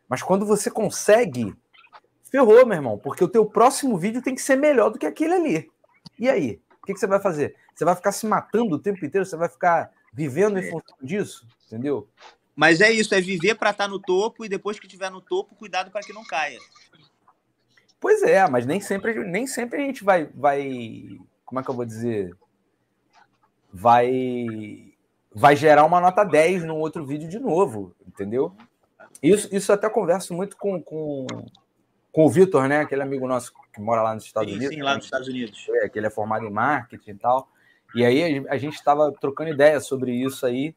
[0.08, 1.54] Mas quando você consegue,
[2.24, 5.34] ferrou, meu irmão, porque o teu próximo vídeo tem que ser melhor do que aquele
[5.34, 5.72] ali.
[6.18, 6.62] E aí?
[6.90, 7.56] O que, que você vai fazer?
[7.76, 9.24] Você vai ficar se matando o tempo inteiro?
[9.24, 11.48] Você vai ficar vivendo em função disso?
[11.68, 12.08] Entendeu?
[12.56, 15.22] Mas é isso, é viver para estar tá no topo e depois que estiver no
[15.22, 16.58] topo, cuidado para que não caia.
[18.00, 21.76] Pois é, mas nem sempre, nem sempre a gente vai, vai, como é que eu
[21.76, 22.36] vou dizer,
[23.72, 24.92] vai,
[25.32, 28.56] vai gerar uma nota 10 no outro vídeo de novo, entendeu?
[29.22, 31.28] Isso, isso até converso muito com, com,
[32.12, 32.80] com o Vitor, né?
[32.80, 34.76] Aquele amigo nosso que mora lá nos Estados sim, Unidos.
[34.76, 35.66] Sim, lá nos Estados Unidos.
[35.82, 37.50] É, que ele é formado em marketing e tal.
[37.96, 40.76] E aí a gente estava trocando ideias sobre isso aí.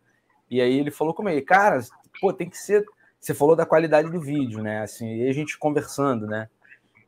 [0.48, 1.80] E aí ele falou comigo, cara,
[2.20, 2.84] pô, tem que ser.
[3.20, 4.82] Você falou da qualidade do vídeo, né?
[4.82, 6.48] Assim, e a gente conversando, né?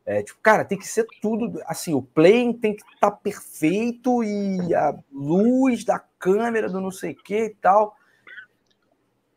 [0.06, 1.60] É, tipo, cara, tem que ser tudo.
[1.66, 6.90] Assim, o playing tem que estar tá perfeito e a luz da câmera do não
[6.90, 7.96] sei o que e tal.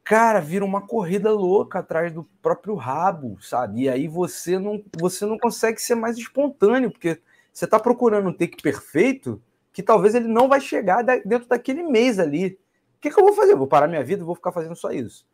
[0.07, 3.83] Cara, vira uma corrida louca atrás do próprio rabo, sabe?
[3.83, 7.19] E aí você não, você não consegue ser mais espontâneo, porque
[7.51, 9.41] você está procurando um take perfeito
[9.73, 12.57] que talvez ele não vai chegar dentro daquele mês ali.
[12.97, 13.55] O que, que eu vou fazer?
[13.55, 15.25] vou parar minha vida vou ficar fazendo só isso.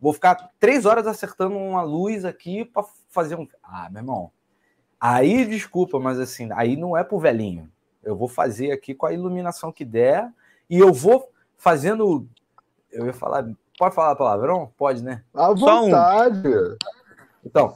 [0.00, 3.46] Vou ficar três horas acertando uma luz aqui para fazer um.
[3.62, 4.30] Ah, meu irmão,
[5.00, 7.70] Aí, desculpa, mas assim, aí não é pro velhinho.
[8.02, 10.32] Eu vou fazer aqui com a iluminação que der
[10.70, 12.26] e eu vou fazendo.
[12.90, 13.46] Eu ia falar.
[13.78, 14.72] Pode falar palavrão?
[14.76, 15.22] Pode, né?
[15.34, 16.48] À vontade.
[16.48, 16.76] Um.
[17.44, 17.74] Então,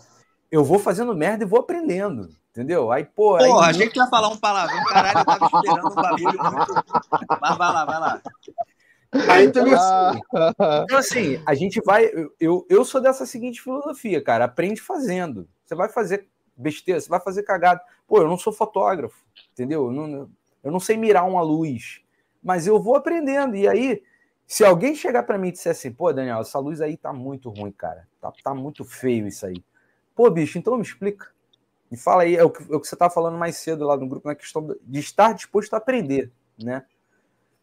[0.50, 2.28] eu vou fazendo merda e vou aprendendo.
[2.50, 2.90] Entendeu?
[2.90, 3.38] Aí, pô.
[3.38, 3.70] Porra, aí...
[3.70, 4.82] achei que ia falar um palavrão.
[4.86, 6.84] Caralho, eu tava esperando um bagulho muito.
[7.40, 8.22] Mas vai lá, vai lá.
[9.28, 10.20] Aí também assim.
[10.84, 12.10] Então, assim, a gente vai.
[12.40, 14.46] Eu, eu sou dessa seguinte filosofia, cara.
[14.46, 15.48] Aprende fazendo.
[15.64, 17.80] Você vai fazer besteira, você vai fazer cagada.
[18.06, 19.16] Pô, eu não sou fotógrafo,
[19.52, 19.86] entendeu?
[19.86, 20.30] Eu não,
[20.62, 22.00] eu não sei mirar uma luz,
[22.42, 23.56] mas eu vou aprendendo.
[23.56, 24.02] E aí,
[24.50, 27.48] se alguém chegar para mim e disser assim, pô, Daniel, essa luz aí tá muito
[27.50, 29.62] ruim, cara, tá, tá muito feio isso aí.
[30.12, 31.28] Pô, bicho, então me explica.
[31.88, 33.96] Me fala aí, é o que, é o que você estava falando mais cedo lá
[33.96, 36.84] no grupo, na questão de estar disposto a aprender, né?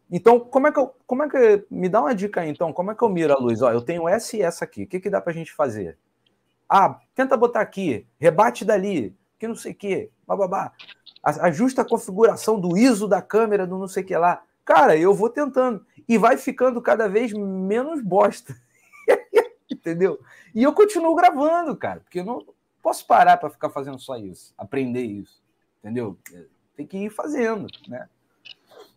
[0.09, 2.89] Então, como é que eu, como é que me dá uma dica aí, então, como
[2.89, 3.61] é que eu miro a luz?
[3.61, 4.83] Ó, eu tenho essa e essa aqui.
[4.83, 5.97] O que que dá para a gente fazer?
[6.69, 10.71] Ah, tenta botar aqui, rebate dali, que não sei o quê, bababá.
[11.21, 14.41] Ajusta a configuração do ISO da câmera, do não sei o que lá.
[14.67, 15.85] Cara, eu vou tentando.
[16.09, 18.53] E vai ficando cada vez menos bosta.
[19.71, 20.19] Entendeu?
[20.53, 22.45] E eu continuo gravando, cara, porque eu não
[22.83, 25.41] posso parar para ficar fazendo só isso, aprender isso.
[25.79, 26.17] Entendeu?
[26.75, 28.09] Tem que ir fazendo, né?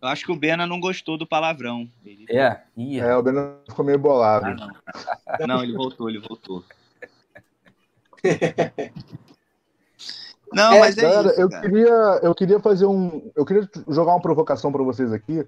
[0.02, 1.88] Eu acho que o Bena não gostou do palavrão.
[2.04, 2.26] Ele...
[2.28, 3.04] É, ia.
[3.04, 4.46] é, o Bena ficou meio bolado.
[4.46, 5.46] Ah, não.
[5.46, 6.64] não, ele voltou, ele voltou.
[10.52, 14.12] Não, é, mas é cara, isso, eu queria, eu queria fazer um, eu queria jogar
[14.12, 15.46] uma provocação para vocês aqui.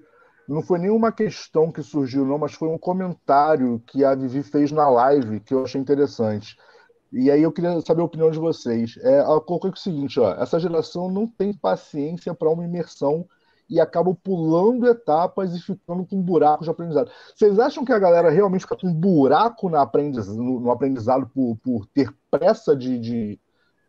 [0.48, 4.72] Não foi nenhuma questão que surgiu, não, mas foi um comentário que a Vivi fez
[4.72, 6.56] na live que eu achei interessante.
[7.12, 8.96] E aí eu queria saber a opinião de vocês.
[9.02, 13.26] É, ela colocou o seguinte, ó, essa geração não tem paciência para uma imersão
[13.68, 17.10] e acabam pulando etapas e ficando com buracos de aprendizado.
[17.34, 21.56] Vocês acham que a galera realmente fica com um buraco no aprendizado, no aprendizado por,
[21.56, 23.40] por ter pressa de, de,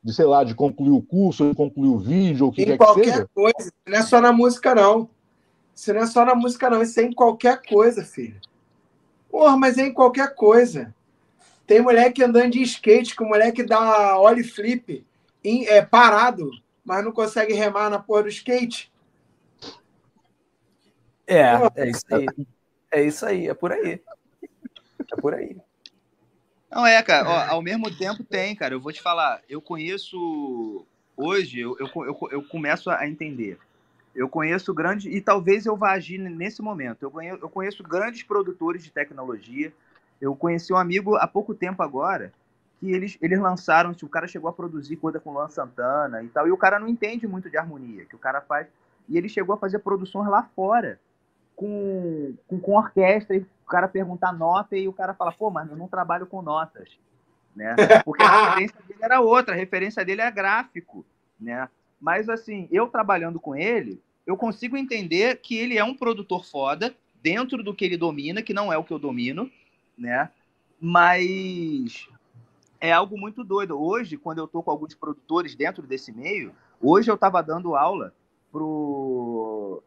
[0.03, 2.65] de, sei lá, de concluir o curso, de concluir o vídeo, ou o que em
[2.65, 3.29] quer qualquer que seja?
[3.33, 3.73] coisa.
[3.87, 5.09] Não é só na música, não.
[5.73, 6.81] Isso não é só na música, não.
[6.81, 8.39] Isso é em qualquer coisa, filho.
[9.29, 10.93] Porra, mas é em qualquer coisa.
[11.65, 15.05] Tem moleque andando de skate, com moleque dá ollie flip
[15.43, 16.51] em, é, parado,
[16.83, 18.91] mas não consegue remar na porra do skate.
[21.25, 22.25] É, é isso aí.
[22.91, 24.01] É isso aí, é por aí.
[25.11, 25.57] É por aí.
[26.73, 27.29] Não é, cara.
[27.29, 28.73] Ó, ao mesmo tempo tem, cara.
[28.73, 29.41] Eu vou te falar.
[29.47, 30.85] Eu conheço
[31.15, 31.59] hoje.
[31.59, 33.57] Eu, eu, eu, eu começo a entender.
[34.15, 37.03] Eu conheço grandes e talvez eu vá agir nesse momento.
[37.03, 39.73] Eu conheço, eu conheço grandes produtores de tecnologia.
[40.21, 42.31] Eu conheci um amigo há pouco tempo agora
[42.79, 43.95] que eles, eles lançaram.
[44.01, 46.47] O cara chegou a produzir coisa com Luan Santana e tal.
[46.47, 48.67] E o cara não entende muito de harmonia que o cara faz.
[49.09, 50.99] E ele chegou a fazer produções lá fora
[51.63, 55.69] com, com, com orquestra e o cara perguntar nota e o cara fala, pô, mas
[55.69, 56.89] eu não trabalho com notas,
[57.55, 57.75] né?
[58.03, 61.05] Porque a referência dele era outra, a referência dele é gráfico,
[61.39, 61.69] né?
[61.99, 66.93] Mas assim, eu trabalhando com ele, eu consigo entender que ele é um produtor foda
[67.21, 69.49] dentro do que ele domina, que não é o que eu domino,
[69.97, 70.29] né?
[70.85, 72.09] mas
[72.81, 73.81] é algo muito doido.
[73.81, 78.13] Hoje, quando eu tô com alguns produtores dentro desse meio, hoje eu estava dando aula
[78.51, 79.81] pro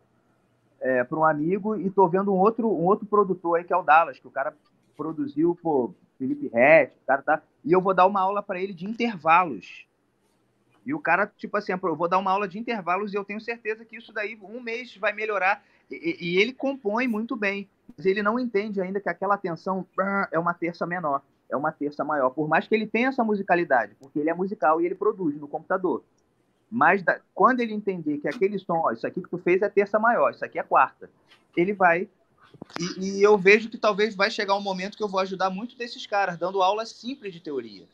[0.80, 3.76] é, para um amigo e tô vendo um outro um outro produtor aí que é
[3.76, 4.54] o Dallas, que o cara
[4.96, 8.72] produziu, pô, Felipe Rett, o cara tá, e eu vou dar uma aula para ele
[8.72, 9.86] de intervalos.
[10.84, 13.40] E o cara, tipo assim, eu vou dar uma aula de intervalos e eu tenho
[13.40, 15.62] certeza que isso daí, um mês, vai melhorar.
[15.90, 19.84] E, e ele compõe muito bem, mas ele não entende ainda que aquela tensão
[20.30, 22.30] é uma terça menor, é uma terça maior.
[22.30, 25.48] Por mais que ele tenha essa musicalidade, porque ele é musical e ele produz no
[25.48, 26.04] computador.
[26.70, 29.68] Mas da, quando ele entender que aquele som, ó, isso aqui que tu fez é
[29.68, 31.10] terça maior, isso aqui é quarta,
[31.56, 32.08] ele vai.
[32.78, 35.76] E, e eu vejo que talvez vai chegar um momento que eu vou ajudar muito
[35.76, 37.86] desses caras, dando aulas simples de teoria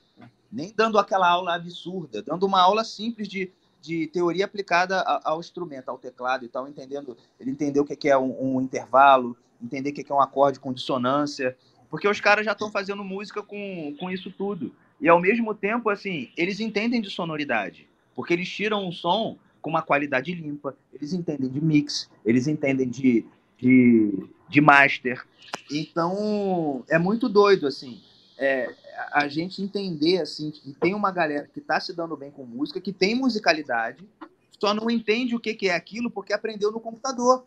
[0.53, 3.51] nem dando aquela aula absurda, dando uma aula simples de,
[3.81, 8.19] de teoria aplicada ao instrumento, ao teclado e tal, entendendo, ele entendeu o que é
[8.19, 11.57] um, um intervalo, entender o que é um acorde com dissonância,
[11.89, 14.75] porque os caras já estão fazendo música com, com isso tudo.
[15.01, 19.71] E ao mesmo tempo, assim, eles entendem de sonoridade, porque eles tiram um som com
[19.71, 23.25] uma qualidade limpa, eles entendem de mix, eles entendem de,
[23.57, 25.25] de, de master.
[25.71, 28.01] Então, é muito doido, assim
[28.43, 28.75] é,
[29.13, 32.81] a gente entender assim que tem uma galera que está se dando bem com música,
[32.81, 34.05] que tem musicalidade,
[34.59, 37.45] só não entende o que, que é aquilo porque aprendeu no computador.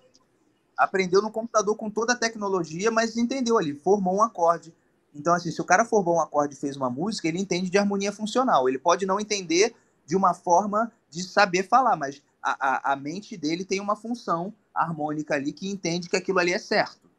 [0.78, 4.74] Aprendeu no computador com toda a tecnologia, mas entendeu ali, formou um acorde.
[5.14, 7.78] Então, assim, se o cara formou um acorde e fez uma música, ele entende de
[7.78, 8.68] harmonia funcional.
[8.68, 9.74] Ele pode não entender
[10.06, 14.54] de uma forma de saber falar, mas a, a, a mente dele tem uma função
[14.74, 17.10] harmônica ali que entende que aquilo ali é certo.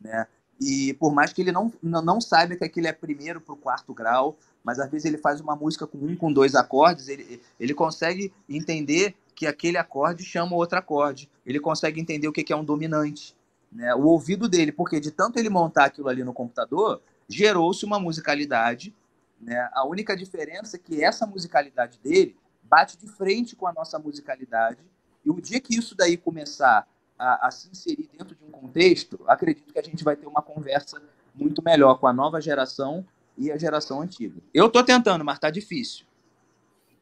[0.00, 0.26] Né?
[0.60, 3.92] E por mais que ele não, não saiba que aquilo é primeiro para o quarto
[3.92, 7.74] grau, mas às vezes ele faz uma música com um, com dois acordes, ele, ele
[7.74, 11.30] consegue entender que aquele acorde chama outro acorde.
[11.44, 13.36] Ele consegue entender o que é um dominante.
[13.70, 13.94] Né?
[13.94, 18.94] O ouvido dele, porque de tanto ele montar aquilo ali no computador, gerou-se uma musicalidade.
[19.40, 19.68] Né?
[19.72, 24.78] A única diferença é que essa musicalidade dele bate de frente com a nossa musicalidade.
[25.24, 26.86] E o dia que isso daí começar
[27.18, 30.42] a, a, se inserir dentro de um contexto, acredito que a gente vai ter uma
[30.42, 31.00] conversa
[31.34, 33.04] muito melhor com a nova geração
[33.36, 34.40] e a geração antiga.
[34.52, 36.06] Eu estou tentando, mas está difícil.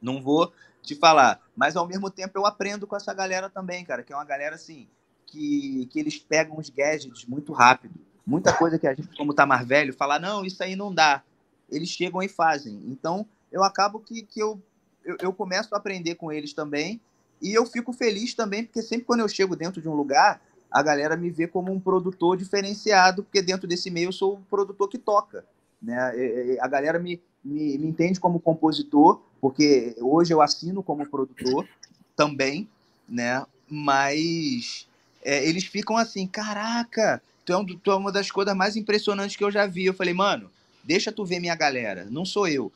[0.00, 0.52] Não vou
[0.82, 4.16] te falar, mas ao mesmo tempo eu aprendo com essa galera também, cara, que é
[4.16, 4.86] uma galera assim
[5.26, 7.94] que, que eles pegam os gadgets muito rápido.
[8.26, 11.22] Muita coisa que a gente, como tá mais velho, fala não, isso aí não dá.
[11.70, 12.82] Eles chegam e fazem.
[12.86, 14.60] Então eu acabo que, que eu,
[15.04, 17.00] eu, eu começo a aprender com eles também
[17.40, 20.82] e eu fico feliz também, porque sempre quando eu chego dentro de um lugar, a
[20.82, 24.88] galera me vê como um produtor diferenciado, porque dentro desse meio eu sou o produtor
[24.88, 25.44] que toca.
[25.80, 26.58] Né?
[26.60, 31.68] A galera me, me, me entende como compositor, porque hoje eu assino como produtor
[32.16, 32.68] também,
[33.08, 33.44] né?
[33.68, 34.88] mas
[35.22, 39.36] é, eles ficam assim: caraca, tu é, um, tu é uma das coisas mais impressionantes
[39.36, 39.86] que eu já vi.
[39.86, 40.50] Eu falei, mano,
[40.84, 42.70] deixa tu ver minha galera, não sou eu.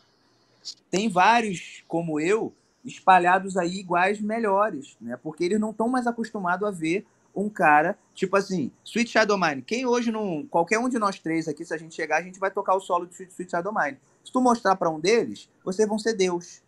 [0.91, 2.53] Tem vários como eu
[2.85, 5.17] espalhados aí iguais melhores, né?
[5.17, 9.63] Porque eles não estão mais acostumados a ver um cara, tipo assim, Sweet Shadow Mine.
[9.63, 10.47] Quem hoje não.
[10.47, 12.81] Qualquer um de nós três aqui, se a gente chegar, a gente vai tocar o
[12.81, 13.99] solo de Sweet, Shadow Mine.
[14.25, 16.63] Se tu mostrar para um deles, vocês vão ser Deus.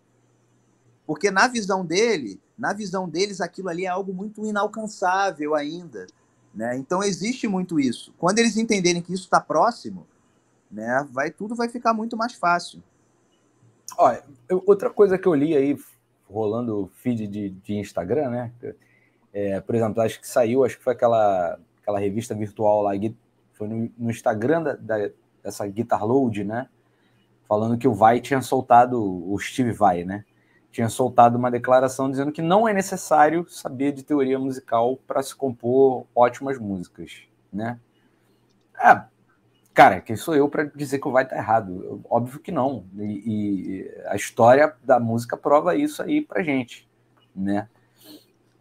[1.07, 6.07] Porque na visão dele, na visão deles, aquilo ali é algo muito inalcançável ainda.
[6.55, 6.77] Né?
[6.77, 8.15] Então existe muito isso.
[8.17, 10.07] Quando eles entenderem que isso está próximo,
[10.71, 12.83] né, vai tudo vai ficar muito mais fácil.
[13.99, 14.23] Olha,
[14.67, 15.77] outra coisa que eu li aí
[16.29, 18.53] rolando feed de, de Instagram, né?
[19.33, 22.93] É, por exemplo, acho que saiu, acho que foi aquela, aquela revista virtual lá,
[23.53, 25.11] foi no, no Instagram da, da,
[25.43, 26.69] dessa Guitar Load, né?
[27.49, 30.25] Falando que o Vai tinha soltado, o Steve Vai, né?
[30.71, 35.35] Tinha soltado uma declaração dizendo que não é necessário saber de teoria musical para se
[35.35, 37.79] compor ótimas músicas, né?
[38.83, 39.03] É,
[39.81, 42.03] Cara, quem sou eu para dizer que o vai estar tá errado?
[42.11, 42.85] Óbvio que não.
[42.99, 46.87] E, e, a história da música prova isso aí pra gente,
[47.35, 47.67] né?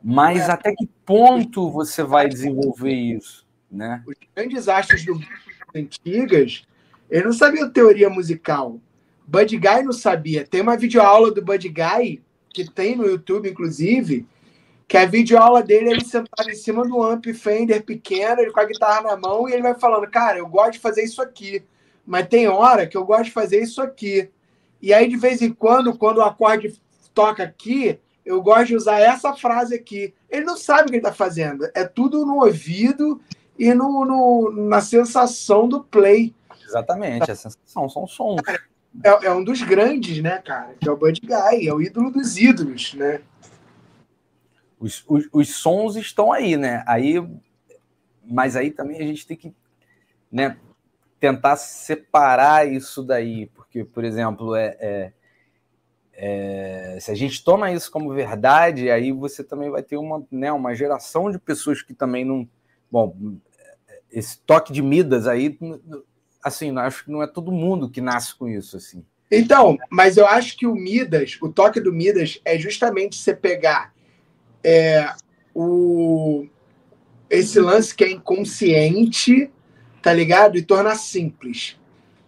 [0.02, 0.52] Mas é.
[0.54, 4.02] até que ponto você vai desenvolver isso, né?
[4.08, 5.20] Os grandes astros do
[5.76, 6.66] antigas,
[7.10, 8.80] eles não sabiam teoria musical.
[9.28, 10.48] Bud Guy não sabia.
[10.48, 14.26] Tem uma videoaula do Bud Guy que tem no YouTube, inclusive,
[14.90, 18.66] que a videoaula dele ele sentado em cima do amp Fender pequeno, ele com a
[18.66, 21.64] guitarra na mão, e ele vai falando, cara, eu gosto de fazer isso aqui,
[22.04, 24.32] mas tem hora que eu gosto de fazer isso aqui.
[24.82, 26.82] E aí, de vez em quando, quando o acorde
[27.14, 30.12] toca aqui, eu gosto de usar essa frase aqui.
[30.28, 31.70] Ele não sabe o que ele está fazendo.
[31.76, 33.22] É tudo no ouvido
[33.60, 36.34] e no, no, na sensação do play.
[36.66, 38.42] Exatamente, a sensação, são sons.
[39.04, 40.74] É, é um dos grandes, né, cara?
[40.82, 43.22] Que é o Bud Guy, é o ídolo dos ídolos, né?
[44.80, 46.84] Os, os, os sons estão aí, né?
[46.88, 47.16] Aí,
[48.24, 49.54] mas aí também a gente tem que,
[50.32, 50.58] né?
[51.20, 55.14] tentar separar isso daí, porque, por exemplo, é, é,
[56.14, 60.52] é, se a gente toma isso como verdade, aí você também vai ter uma, né,
[60.52, 62.48] uma geração de pessoas que também não.
[62.90, 63.16] Bom,
[64.10, 65.60] esse toque de Midas aí,
[66.44, 69.06] assim, acho que não é todo mundo que nasce com isso, assim.
[69.30, 73.94] Então, mas eu acho que o Midas, o toque do Midas é justamente você pegar
[74.64, 75.14] é,
[75.54, 76.46] o,
[77.30, 79.50] esse lance que é inconsciente,
[80.02, 80.58] tá ligado?
[80.58, 81.78] E tornar simples.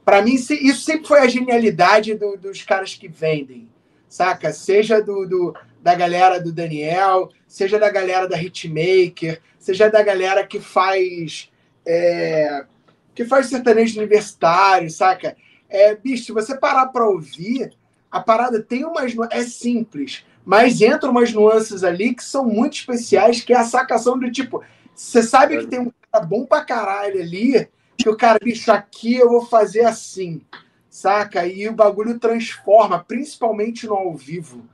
[0.04, 3.70] Para mim, isso sempre foi a genialidade do, dos caras que vendem,
[4.10, 4.52] saca?
[4.52, 10.46] Seja do, do, da galera do Daniel, seja da galera da Hitmaker, seja da galera
[10.46, 11.50] que faz
[11.86, 12.66] é,
[13.14, 15.36] que faz sertanejo universitário, saca?
[15.70, 17.72] É, bicho, se você parar para ouvir,
[18.10, 19.14] a parada tem umas.
[19.32, 24.18] É simples, mas entra umas nuances ali que são muito especiais, que é a sacação
[24.18, 24.64] do tipo.
[24.94, 29.16] Você sabe que tem um cara bom pra caralho ali, que o cara, bicho, aqui
[29.16, 30.42] eu vou fazer assim,
[30.90, 31.46] saca?
[31.46, 34.66] E o bagulho transforma, principalmente no ao vivo.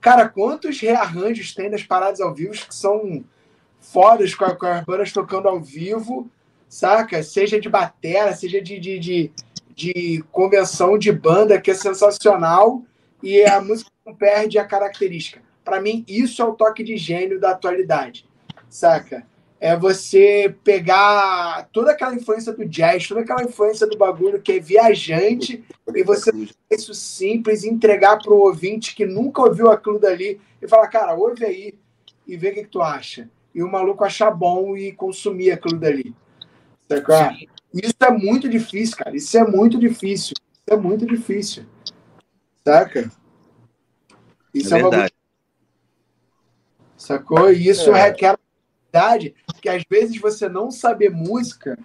[0.00, 3.24] Cara, quantos rearranjos tem das paradas ao vivo que são
[3.80, 6.30] fodas com, com as bandas tocando ao vivo
[6.68, 7.22] saca?
[7.22, 9.32] Seja de batera, seja de, de, de,
[9.74, 12.82] de convenção de banda, que é sensacional,
[13.22, 15.40] e a música não perde a característica.
[15.64, 18.28] Para mim, isso é o toque de gênio da atualidade,
[18.68, 19.26] saca?
[19.58, 24.60] É você pegar toda aquela influência do jazz, toda aquela influência do bagulho que é
[24.60, 25.64] viajante,
[25.94, 26.30] e você
[26.70, 31.44] isso simples, entregar para o ouvinte que nunca ouviu aquilo dali, e falar, cara, ouve
[31.44, 31.74] aí
[32.26, 33.28] e vê o que, que tu acha.
[33.54, 36.14] E o maluco achar bom e consumir aquilo dali.
[36.88, 37.34] Saca?
[37.72, 39.16] Isso é muito difícil, cara.
[39.16, 40.34] Isso é muito difícil.
[40.38, 41.64] Isso é muito difícil.
[42.66, 43.08] Saca?
[44.52, 45.14] Isso é, é verdade.
[46.96, 47.52] Sacou?
[47.52, 48.08] E isso é.
[48.08, 48.36] requer
[48.92, 51.78] habilidade que às vezes você não saber música,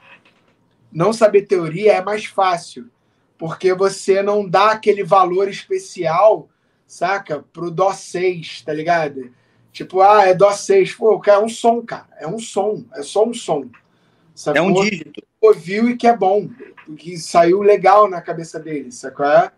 [0.92, 2.90] não saber teoria é mais fácil.
[3.38, 6.50] Porque você não dá aquele valor especial,
[6.88, 7.46] saca?
[7.54, 9.32] Pro Dó 6, tá ligado?
[9.72, 10.96] Tipo, ah, é Dó 6.
[10.96, 12.08] Pô, é um som, cara.
[12.18, 12.84] É um som.
[12.96, 13.70] É só um som.
[14.34, 14.60] Sacou?
[14.60, 15.22] É um dígito.
[15.40, 16.50] Ouviu e que é bom,
[16.98, 19.28] que saiu legal na cabeça dele, sacou?
[19.28, 19.52] É?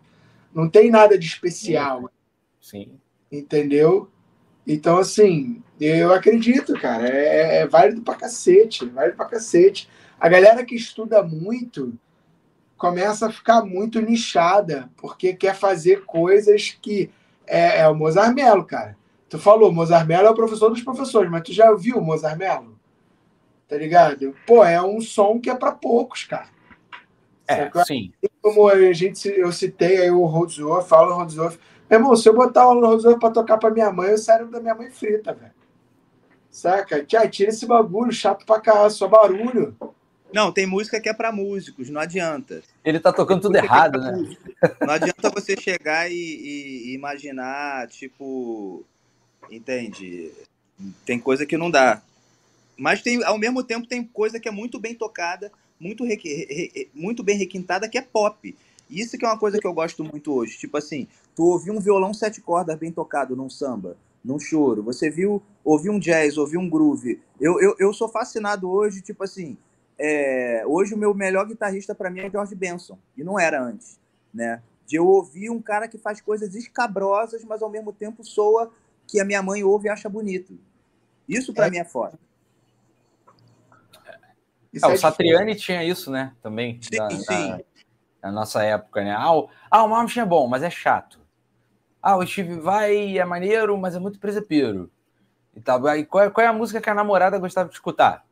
[0.54, 2.10] Não tem nada de especial.
[2.60, 2.98] Sim.
[3.30, 4.08] Entendeu?
[4.66, 9.88] Então, assim, eu acredito, cara, é, é válido pra cacete, válido pra cacete.
[10.18, 11.92] A galera que estuda muito
[12.76, 17.10] começa a ficar muito nichada, porque quer fazer coisas que.
[17.46, 18.96] É, é o Mozart Mello, cara.
[19.28, 22.38] Tu falou, Mozart Mello é o professor dos professores, mas tu já viu o Mozart
[22.38, 22.74] Mello?
[23.68, 24.34] tá ligado?
[24.46, 26.48] Pô, é um som que é para poucos, cara.
[27.46, 28.12] É, sim.
[28.44, 31.56] Como a gente, eu citei aí o Rodzor, falo o Rodzor.
[31.88, 34.60] Meu irmão, se eu botar o Rodzor pra tocar pra minha mãe, o cérebro da
[34.60, 35.50] minha mãe frita, velho.
[36.50, 37.02] Saca?
[37.02, 39.74] Tia, tira esse bagulho, chato pra caralho, só barulho.
[40.30, 42.62] Não, tem música que é para músicos, não adianta.
[42.84, 44.36] Ele tá tocando tudo errado, é né?
[44.78, 48.84] Não adianta você chegar e, e, e, imaginar, tipo.
[49.50, 50.30] Entende?
[51.06, 52.02] Tem coisa que não dá.
[52.76, 55.50] Mas tem, ao mesmo tempo tem coisa que é muito bem tocada,
[55.84, 58.56] muito, re, re, muito bem requintada, que é pop.
[58.88, 60.56] Isso que é uma coisa que eu gosto muito hoje.
[60.56, 61.06] Tipo assim,
[61.36, 64.82] tu ouviu um violão sete cordas bem tocado num samba, num choro.
[64.82, 67.20] Você viu, ouviu um jazz, ouviu um groove.
[67.38, 69.58] Eu, eu, eu sou fascinado hoje, tipo assim,
[69.98, 72.98] é, hoje o meu melhor guitarrista para mim é George Benson.
[73.16, 73.98] E não era antes,
[74.32, 74.62] né?
[74.86, 78.70] De eu ouvir um cara que faz coisas escabrosas, mas ao mesmo tempo soa
[79.06, 80.58] que a minha mãe ouve e acha bonito.
[81.28, 81.70] Isso para é.
[81.70, 82.18] mim é foda.
[84.82, 86.32] É, o Satriani tinha isso, né?
[86.42, 86.80] Também.
[86.82, 87.48] Sim, na, sim.
[87.50, 87.60] Na,
[88.22, 89.14] na, nossa época, né?
[89.16, 91.20] Ah, o, ah, o é bom, mas é chato.
[92.02, 94.90] Ah, o Steve vai é maneiro, mas é muito presepeiro.
[95.56, 95.86] E tal.
[95.86, 98.24] Aí, qual, qual é a música que a namorada gostava de escutar?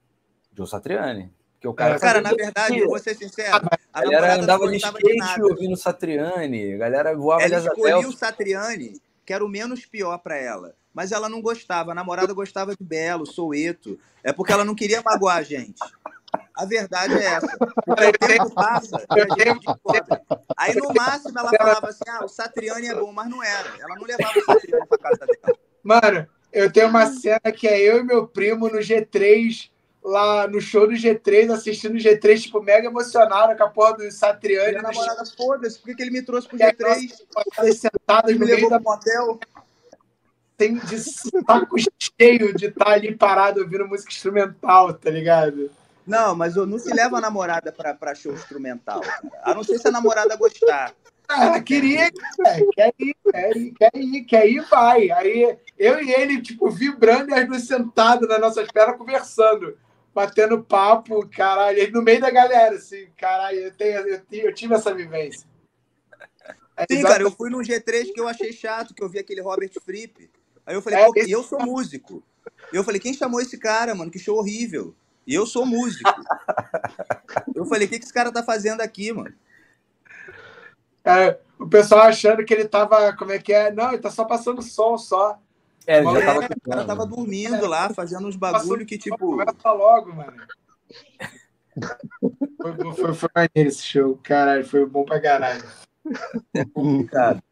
[0.54, 1.32] Joe Satriani.
[1.60, 3.54] Que o cara, cara na verdade, eu vou ser sincero.
[3.54, 6.74] A, a galera andava de skate de ouvindo Satriani.
[6.74, 10.74] A galera voava ela de escolheu o Satriani, que era o menos pior para ela.
[10.92, 11.92] Mas ela não gostava.
[11.92, 13.96] A namorada gostava de Belo, Soueto.
[14.24, 15.78] É porque ela não queria magoar a gente.
[16.54, 17.56] A verdade é essa.
[17.58, 20.22] Porque o tempo passa e a gente descobre.
[20.56, 23.68] Aí, no máximo, ela falava assim: ah, o Satriani é bom, mas não era.
[23.80, 25.58] Ela não levava o Satriani pra casa dela.
[25.82, 29.70] Mano, eu tenho uma cena que é eu e meu primo no G3,
[30.04, 34.10] lá no show do G3, assistindo o G3, tipo, mega emocionado com a porra do
[34.12, 34.72] Satriani.
[34.72, 37.08] Minha namorada, foda-se, por que, que ele me trouxe pro G3?
[37.74, 39.40] Sentadas no meio da motel.
[40.56, 45.70] Tem de saco cheio de estar tá ali parado ouvindo música instrumental, tá ligado?
[46.06, 49.00] Não, mas eu não se leva a namorada pra, pra show instrumental.
[49.00, 49.22] Cara.
[49.42, 50.94] A não ser se a namorada gostar.
[51.28, 52.10] Ah, queria,
[52.74, 55.10] quer ir, quer ir, quer ir, quer ir, vai.
[55.10, 59.78] Aí eu e ele, tipo, vibrando e as duas sentadas nas nossas pernas conversando.
[60.14, 64.92] batendo papo, caralho, no meio da galera, assim, caralho, eu, tenho, eu, eu tive essa
[64.92, 65.46] vivência.
[66.76, 69.40] É Sim, cara, eu fui num G3 que eu achei chato, que eu vi aquele
[69.40, 70.30] Robert Fripp.
[70.66, 71.30] Aí eu falei, é, pô, esse...
[71.30, 72.22] eu sou músico.
[72.72, 74.10] Eu falei, quem chamou esse cara, mano?
[74.10, 74.94] Que show horrível.
[75.26, 76.10] E eu sou músico.
[77.54, 79.34] eu falei, o que, que esse cara tá fazendo aqui, mano?
[81.04, 83.72] É, o pessoal achando que ele tava, como é que é?
[83.72, 85.38] Não, ele tá só passando som só.
[85.86, 88.98] É, ele já tava, é, o cara tava dormindo é, lá, fazendo uns bagulho que,
[88.98, 89.18] tipo.
[89.18, 90.36] Começa logo, mano.
[92.60, 95.64] foi, foi, foi maneiro esse show, caralho, foi bom pra caralho.
[96.54, 97.42] É complicado.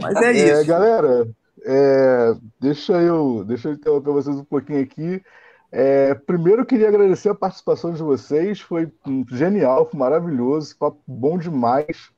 [0.00, 0.60] Mas é, é isso.
[0.60, 1.28] É, galera,
[1.64, 5.22] é, deixa, eu, deixa eu interromper vocês um pouquinho aqui.
[5.70, 8.90] É, primeiro, eu queria agradecer a participação de vocês, foi
[9.28, 10.74] genial, foi maravilhoso,
[11.06, 12.10] bom demais.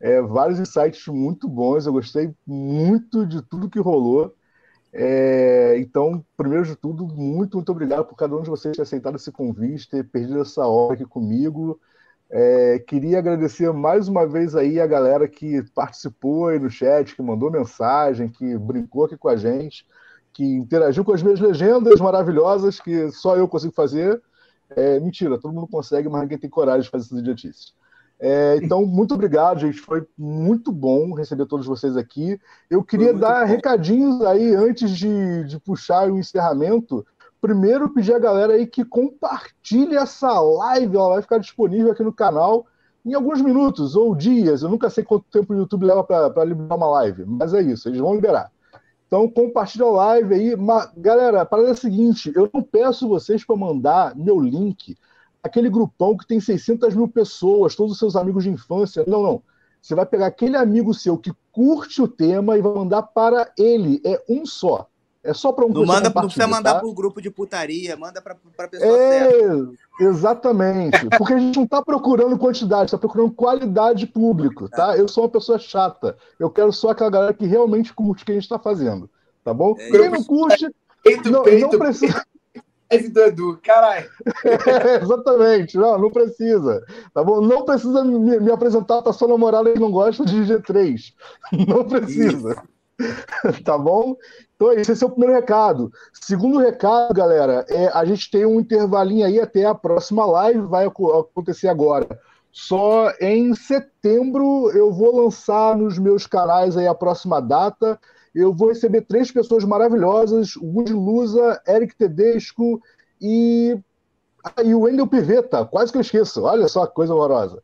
[0.00, 4.34] É, vários insights muito bons, eu gostei muito de tudo que rolou.
[4.92, 9.16] É, então, primeiro de tudo, muito, muito obrigado por cada um de vocês ter aceitado
[9.16, 11.78] esse convite, ter perdido essa hora aqui comigo.
[12.30, 17.22] É, queria agradecer mais uma vez aí a galera que participou aí no chat, que
[17.22, 19.86] mandou mensagem, que brincou aqui com a gente,
[20.36, 24.20] que interagiu com as minhas legendas maravilhosas, que só eu consigo fazer.
[24.70, 27.74] É, mentira, todo mundo consegue, mas ninguém tem coragem de fazer essas idiotices.
[28.18, 29.78] É, então, muito obrigado, gente.
[29.78, 32.38] Foi muito bom receber todos vocês aqui.
[32.68, 33.46] Eu queria dar bom.
[33.46, 37.04] recadinhos aí antes de, de puxar o encerramento
[37.40, 42.12] Primeiro, pedir a galera aí que compartilhe essa live, ela vai ficar disponível aqui no
[42.12, 42.66] canal
[43.04, 44.62] em alguns minutos ou dias.
[44.62, 47.88] Eu nunca sei quanto tempo o YouTube leva para liberar uma live, mas é isso,
[47.88, 48.50] eles vão liberar.
[49.06, 50.56] Então, compartilha a live aí.
[50.56, 54.96] Mas, galera, a parada é a seguinte: eu não peço vocês para mandar meu link,
[55.42, 59.04] aquele grupão que tem 600 mil pessoas, todos os seus amigos de infância.
[59.06, 59.42] Não, não.
[59.80, 64.00] Você vai pegar aquele amigo seu que curte o tema e vai mandar para ele.
[64.04, 64.88] É um só.
[65.26, 66.78] É só para um Não manda, não precisa mandar tá?
[66.78, 69.72] para o grupo de putaria, manda para a pessoa é, certa.
[70.00, 71.08] Exatamente.
[71.18, 74.96] Porque a gente não está procurando quantidade, está procurando qualidade público, tá?
[74.96, 76.16] Eu sou uma pessoa chata.
[76.38, 79.10] Eu quero só aquela galera que realmente curte o que a gente está fazendo,
[79.42, 79.74] tá bom?
[79.78, 80.72] É, Quem não curte,
[81.02, 82.24] peito, não, peito, não precisa.
[82.88, 84.08] É do Edu, caralho.
[84.46, 86.84] É, exatamente, não, não precisa.
[87.12, 87.40] Tá bom?
[87.40, 91.12] Não precisa me, me apresentar para sua namorada que não gosta de G3.
[91.66, 92.52] Não precisa.
[92.52, 92.75] Isso.
[93.64, 94.16] tá bom?
[94.54, 95.90] Então, esse é o primeiro recado.
[96.12, 100.86] Segundo recado, galera, é, a gente tem um intervalinho aí até a próxima live, vai
[100.86, 102.18] acontecer agora.
[102.50, 108.00] Só em setembro eu vou lançar nos meus canais aí a próxima data.
[108.34, 112.80] Eu vou receber três pessoas maravilhosas: Woody Lusa, Eric Tedesco
[113.20, 113.78] e,
[114.42, 115.66] ah, e o Wendel Piveta.
[115.66, 116.44] Quase que eu esqueço.
[116.44, 117.62] Olha só que coisa horrorosa.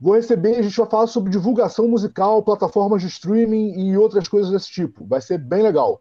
[0.00, 4.50] Vou receber, a gente vai falar sobre divulgação musical, plataformas de streaming e outras coisas
[4.50, 5.04] desse tipo.
[5.04, 6.00] Vai ser bem legal.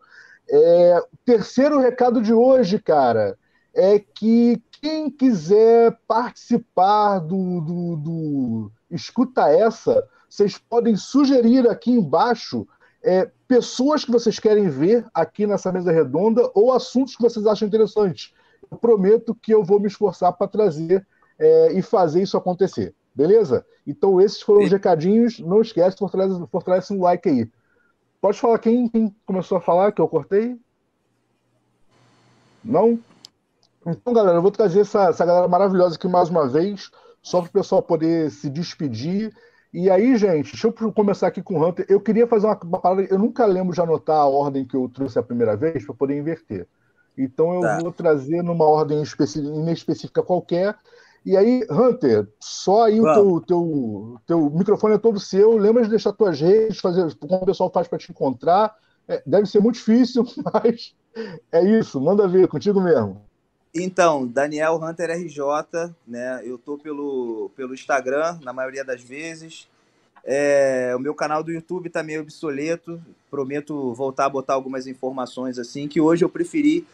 [0.50, 3.38] É, o terceiro recado de hoje, cara,
[3.74, 12.68] é que quem quiser participar do, do, do Escuta Essa, vocês podem sugerir aqui embaixo
[13.04, 17.68] é, pessoas que vocês querem ver aqui nessa mesa redonda ou assuntos que vocês acham
[17.68, 18.34] interessantes.
[18.70, 21.06] Eu prometo que eu vou me esforçar para trazer
[21.40, 22.94] é, e fazer isso acontecer.
[23.18, 23.66] Beleza?
[23.86, 25.40] Então, esses foram os recadinhos.
[25.40, 27.50] Não esquece, fortalece, fortalece um like aí.
[28.22, 30.56] Pode falar quem, quem começou a falar, que eu cortei?
[32.64, 33.00] Não?
[33.88, 36.92] Então, galera, eu vou trazer essa, essa galera maravilhosa aqui mais uma vez,
[37.24, 39.34] só para o pessoal poder se despedir.
[39.74, 41.88] E aí, gente, deixa eu começar aqui com o Hunter.
[41.90, 43.02] Eu queria fazer uma, uma parada.
[43.10, 46.16] Eu nunca lembro de anotar a ordem que eu trouxe a primeira vez para poder
[46.20, 46.68] inverter.
[47.18, 47.80] Então eu tá.
[47.80, 49.02] vou trazer numa ordem
[49.36, 50.76] inespecífica qualquer
[51.28, 55.58] e aí, Hunter, só aí o teu, teu, teu microfone é todo seu.
[55.58, 58.74] Lembra de deixar tuas redes, fazer como o pessoal faz para te encontrar.
[59.06, 60.96] É, deve ser muito difícil, mas
[61.52, 62.00] é isso.
[62.00, 63.22] Manda ver, contigo mesmo.
[63.76, 66.40] Então, Daniel Hunter RJ, né?
[66.46, 69.68] Eu tô pelo, pelo Instagram, na maioria das vezes.
[70.24, 73.02] É, o meu canal do YouTube tá meio obsoleto.
[73.30, 76.88] Prometo voltar a botar algumas informações assim, que hoje eu preferi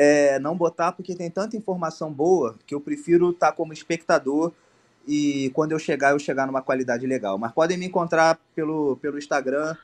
[0.00, 4.52] é, não botar porque tem tanta informação boa que eu prefiro estar tá como espectador
[5.04, 7.36] e quando eu chegar, eu chegar numa qualidade legal.
[7.36, 9.76] Mas podem me encontrar pelo, pelo Instagram,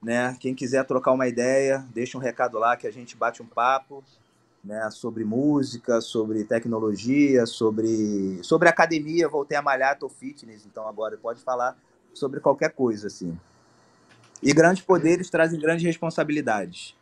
[0.00, 0.36] né?
[0.38, 4.04] Quem quiser trocar uma ideia, deixa um recado lá que a gente bate um papo,
[4.62, 4.88] né?
[4.92, 9.28] Sobre música, sobre tecnologia, sobre, sobre academia.
[9.28, 11.76] Voltei a malhar, tô fitness, então agora pode falar
[12.12, 13.36] sobre qualquer coisa, assim.
[14.40, 16.94] E grandes poderes trazem grandes responsabilidades.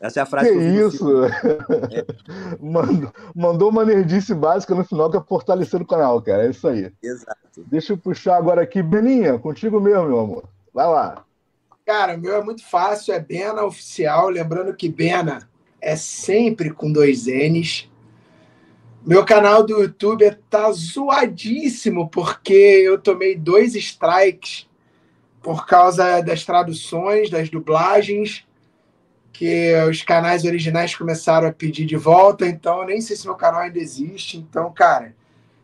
[0.00, 1.24] Essa é a frase que, que eu isso?
[1.24, 2.06] É.
[2.60, 6.46] mandou, mandou uma nerdice básica no final que é fortalecer o canal, cara.
[6.46, 6.92] É isso aí.
[7.02, 7.64] Exato.
[7.66, 8.80] Deixa eu puxar agora aqui.
[8.80, 10.44] Beninha, contigo mesmo, meu amor.
[10.72, 11.24] Vai lá.
[11.84, 14.28] Cara, o meu é muito fácil, é Bena Oficial.
[14.28, 15.48] Lembrando que Bena
[15.80, 17.90] é sempre com dois N's.
[19.04, 24.68] Meu canal do YouTube tá zoadíssimo, porque eu tomei dois strikes
[25.42, 28.46] por causa das traduções, das dublagens,
[29.38, 33.60] que os canais originais começaram a pedir de volta, então nem sei se meu canal
[33.60, 34.36] ainda existe.
[34.36, 35.14] Então, cara,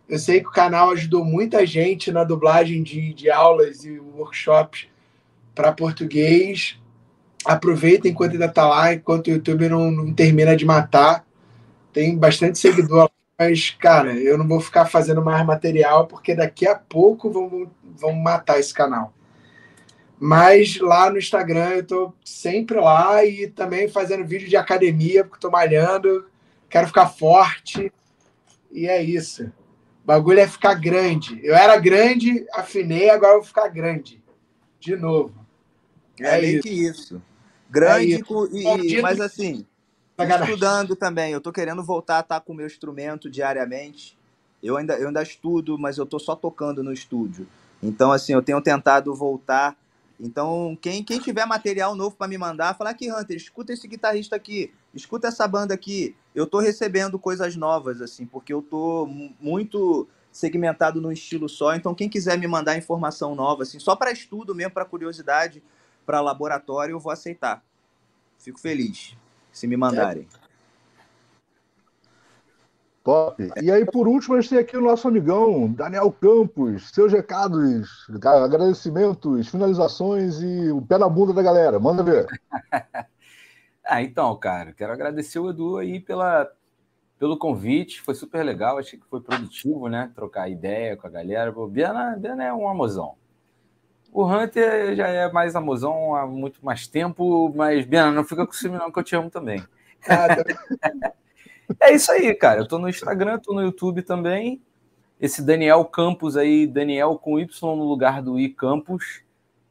[0.08, 4.86] eu sei que o canal ajudou muita gente na dublagem de, de aulas e workshops
[5.56, 6.78] para português.
[7.44, 11.26] Aproveita enquanto ainda está lá, enquanto o YouTube não, não termina de matar.
[11.92, 16.76] Tem bastante seguidor mas, cara, eu não vou ficar fazendo mais material porque daqui a
[16.76, 19.12] pouco vão, vão matar esse canal.
[20.18, 25.40] Mas lá no Instagram eu tô sempre lá e também fazendo vídeo de academia, porque
[25.40, 26.26] tô malhando,
[26.68, 27.92] quero ficar forte.
[28.70, 29.44] E é isso.
[29.44, 31.40] O bagulho é ficar grande.
[31.42, 34.22] Eu era grande, afinei, agora eu vou ficar grande.
[34.78, 35.34] De novo.
[36.20, 36.62] É, é meio isso.
[36.62, 37.22] que isso.
[37.68, 38.48] Grande, é isso.
[38.52, 39.66] E, mas assim,
[40.18, 41.32] estudando também.
[41.32, 44.16] Eu tô querendo voltar a estar com o meu instrumento diariamente.
[44.62, 47.46] Eu ainda, eu ainda estudo, mas eu tô só tocando no estúdio.
[47.82, 49.76] Então, assim, eu tenho tentado voltar.
[50.18, 54.36] Então, quem, quem tiver material novo para me mandar, falar aqui, Hunter, escuta esse guitarrista
[54.36, 56.14] aqui, escuta essa banda aqui.
[56.34, 59.06] Eu tô recebendo coisas novas, assim, porque eu tô
[59.40, 61.74] muito segmentado num estilo só.
[61.74, 65.62] Então, quem quiser me mandar informação nova, assim, só para estudo mesmo, para curiosidade,
[66.06, 67.62] para laboratório, eu vou aceitar.
[68.38, 69.16] Fico feliz
[69.52, 70.28] se me mandarem.
[73.04, 73.36] Top.
[73.62, 76.88] E aí, por último, a gente tem aqui o nosso amigão, Daniel Campos.
[76.88, 81.78] Seus recados, agradecimentos, finalizações e o pé na bunda da galera.
[81.78, 82.26] Manda ver.
[83.84, 86.50] ah, então, cara, quero agradecer o Edu aí pela,
[87.18, 88.00] pelo convite.
[88.00, 90.10] Foi super legal, achei que foi produtivo, né?
[90.14, 91.52] Trocar ideia com a galera.
[91.54, 93.16] O Biana, Biana é um amozão.
[94.10, 98.52] O Hunter já é mais amozão há muito mais tempo, mas, Biana, não fica com
[98.54, 99.62] ciúme não, que eu te amo também.
[101.80, 102.60] é isso aí, cara.
[102.60, 104.62] Eu tô no Instagram, tô no YouTube também.
[105.20, 109.22] Esse Daniel Campos aí, Daniel com Y no lugar do I Campos.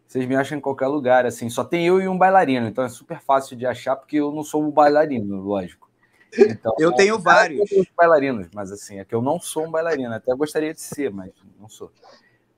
[0.07, 1.49] Vocês me acham em qualquer lugar, assim.
[1.49, 4.43] Só tem eu e um bailarino, então é super fácil de achar, porque eu não
[4.43, 5.89] sou um bailarino, lógico.
[6.37, 10.13] Então, eu tenho vários bailarinos, mas assim, é que eu não sou um bailarino.
[10.13, 11.91] Até gostaria de ser, mas não sou.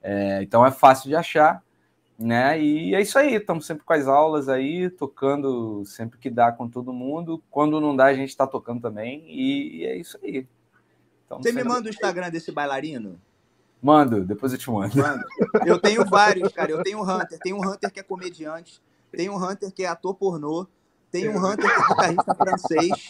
[0.01, 1.64] É, então é fácil de achar
[2.17, 2.59] né?
[2.59, 6.67] E é isso aí, estamos sempre com as aulas aí, tocando sempre que dá com
[6.67, 7.43] todo mundo.
[7.51, 10.47] Quando não dá, a gente está tocando também, e, é isso aí.
[11.25, 13.19] Então, Você me manda o Instagram desse bailarino?
[13.81, 14.95] Mando, depois eu te mando.
[14.97, 15.23] mando.
[15.65, 16.71] Eu tenho vários, cara.
[16.71, 18.81] Eu tenho o Hunter, tem um Hunter que é comediante,
[19.11, 20.65] tem um Hunter que é ator pornô,
[21.11, 23.09] tem um Hunter que é guitarrista francês,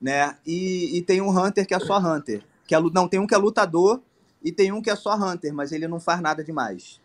[0.00, 0.36] né?
[0.44, 2.42] E, e tem um Hunter que é só Hunter.
[2.66, 4.02] Que é, não, tem um que é lutador
[4.42, 7.00] e tem um que é só Hunter, mas ele não faz nada demais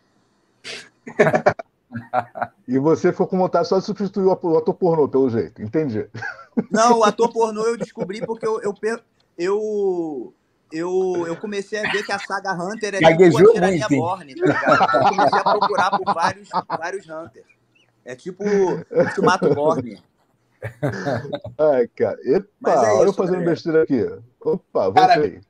[2.68, 5.61] e você ficou com vontade só de substituir o ator pornô, pelo jeito.
[5.61, 6.07] Entendi.
[6.69, 8.73] Não, o ator pornô eu descobri porque eu, eu,
[9.38, 10.34] eu,
[10.72, 14.45] eu, eu comecei a ver que a saga Hunter é tipo a Tirania Borne, tá
[14.45, 14.95] ligado?
[14.95, 17.44] Eu comecei a procurar por vários, vários Hunter.
[18.06, 20.02] É tipo o Mato Borne.
[21.57, 22.18] Ai, cara.
[22.23, 24.03] Epa, é olha eu fazendo besteira aqui.
[24.40, 25.06] Opa, voltei.
[25.07, 25.41] Cara,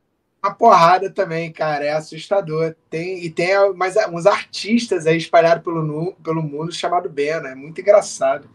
[0.41, 1.85] uma porrada também, cara.
[1.85, 2.75] É assustador.
[2.89, 7.49] Tem, e tem mais uns artistas aí espalhados pelo, pelo mundo chamado Bena.
[7.49, 8.49] É muito engraçado.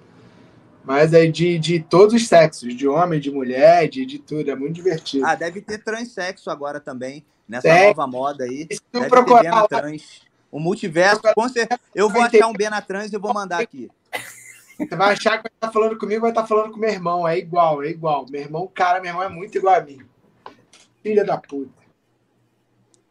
[0.85, 4.51] Mas é de, de todos os sexos, de homem, de mulher, de, de tudo.
[4.51, 5.25] É muito divertido.
[5.27, 7.87] Ah, deve ter transexo agora também, nessa é.
[7.89, 8.67] nova moda aí.
[8.71, 10.23] Se deve procurar ter Bena trans.
[10.51, 11.81] O multiverso, com certeza.
[11.95, 13.91] Eu vou achar um Bena trans e vou mandar aqui.
[14.79, 17.27] Você vai achar que vai estar falando comigo, vai estar falando com meu irmão.
[17.27, 18.27] É igual, é igual.
[18.29, 20.01] Meu irmão, cara, meu irmão é muito igual a mim.
[21.05, 21.71] Filha da puta.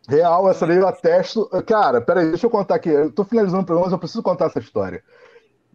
[0.09, 1.47] Real, essa daí eu atesto.
[1.65, 2.89] Cara, peraí, deixa eu contar aqui.
[2.89, 5.03] Eu tô finalizando o programa, mas eu preciso contar essa história.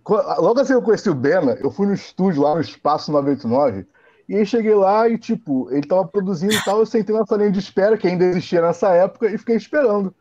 [0.04, 3.86] Logo assim que eu conheci o Bena, eu fui no estúdio lá no Espaço 989,
[4.28, 7.52] e aí cheguei lá e, tipo, ele tava produzindo e tal, eu sentei na salinha
[7.52, 10.14] de espera, que ainda existia nessa época, e fiquei esperando.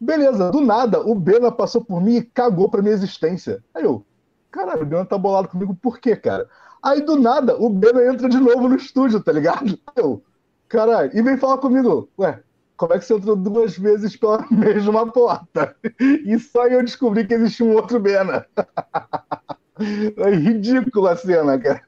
[0.00, 3.62] Beleza, do nada, o Bena passou por mim e cagou pra minha existência.
[3.74, 4.04] Aí eu,
[4.50, 6.48] caralho, o Bena tá bolado comigo, por quê, cara?
[6.82, 9.78] Aí do nada, o Bena entra de novo no estúdio, tá ligado?
[9.86, 10.22] Aí eu,
[10.68, 12.42] Caralho, e vem falar comigo, ué,
[12.76, 15.76] como é que você entrou duas vezes pela mesma porta?
[16.00, 18.46] E só eu descobri que existia um outro Bena.
[19.78, 21.82] É ridícula a cena, cara.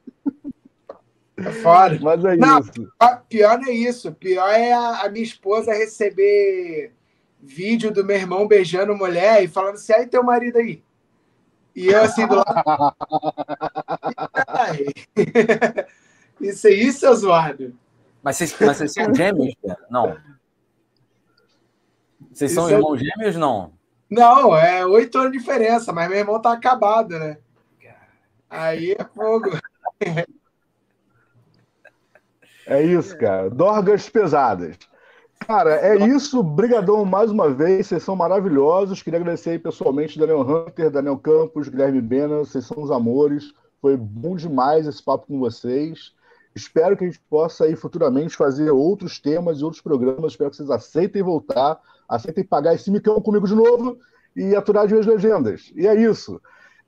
[1.39, 1.99] É foda.
[2.03, 2.93] Mas é não, isso.
[3.31, 4.13] Pior não é isso.
[4.13, 6.93] Pior é a, a, minha esposa receber
[7.41, 10.83] vídeo do meu irmão beijando mulher e falando assim, aí teu marido aí.
[11.75, 12.95] E eu assim do lado.
[16.43, 17.75] isso aí, seu zoado.
[18.29, 19.79] Mas vocês, mas vocês são gêmeos, cara?
[19.89, 20.19] Não.
[22.31, 23.05] Vocês são Isso é- irmãos é...
[23.05, 23.73] gêmeos, não?
[24.11, 27.39] Não, é oito anos de diferença, mas meu irmão tá acabado, né?
[28.51, 29.51] Aí é fogo.
[32.67, 33.49] É isso, cara.
[33.49, 34.77] Dorgas pesadas.
[35.47, 36.43] Cara, é isso.
[36.43, 37.87] Brigadão mais uma vez.
[37.87, 39.03] Vocês são maravilhosos.
[39.03, 42.39] Queria agradecer aí pessoalmente Daniel Hunter, Daniel Campos, Guilherme Bena.
[42.41, 43.55] Vocês são os amores.
[43.81, 46.13] Foi bom demais esse papo com vocês.
[46.55, 50.33] Espero que a gente possa aí futuramente fazer outros temas e outros programas.
[50.33, 53.99] Espero que vocês aceitem voltar, aceitem pagar esse micão comigo de novo
[54.35, 55.73] e aturar as minhas legendas.
[55.75, 56.41] E é isso.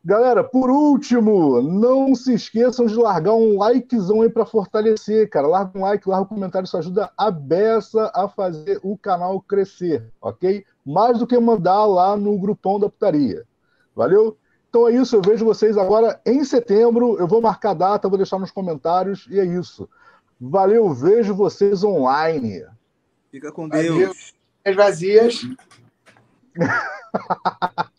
[0.02, 5.46] Galera, por último, não se esqueçam de largar um likezão aí para fortalecer, cara.
[5.46, 10.10] Larga um like, larga um comentário, isso ajuda a beça a fazer o canal crescer,
[10.18, 10.64] ok?
[10.86, 13.44] Mais do que mandar lá no grupão da putaria.
[13.94, 14.38] Valeu?
[14.70, 17.18] Então é isso, eu vejo vocês agora em setembro.
[17.18, 19.88] Eu vou marcar a data, vou deixar nos comentários e é isso.
[20.40, 22.64] Valeu, vejo vocês online.
[23.32, 24.32] Fica com Deus.
[24.64, 25.42] As vazias.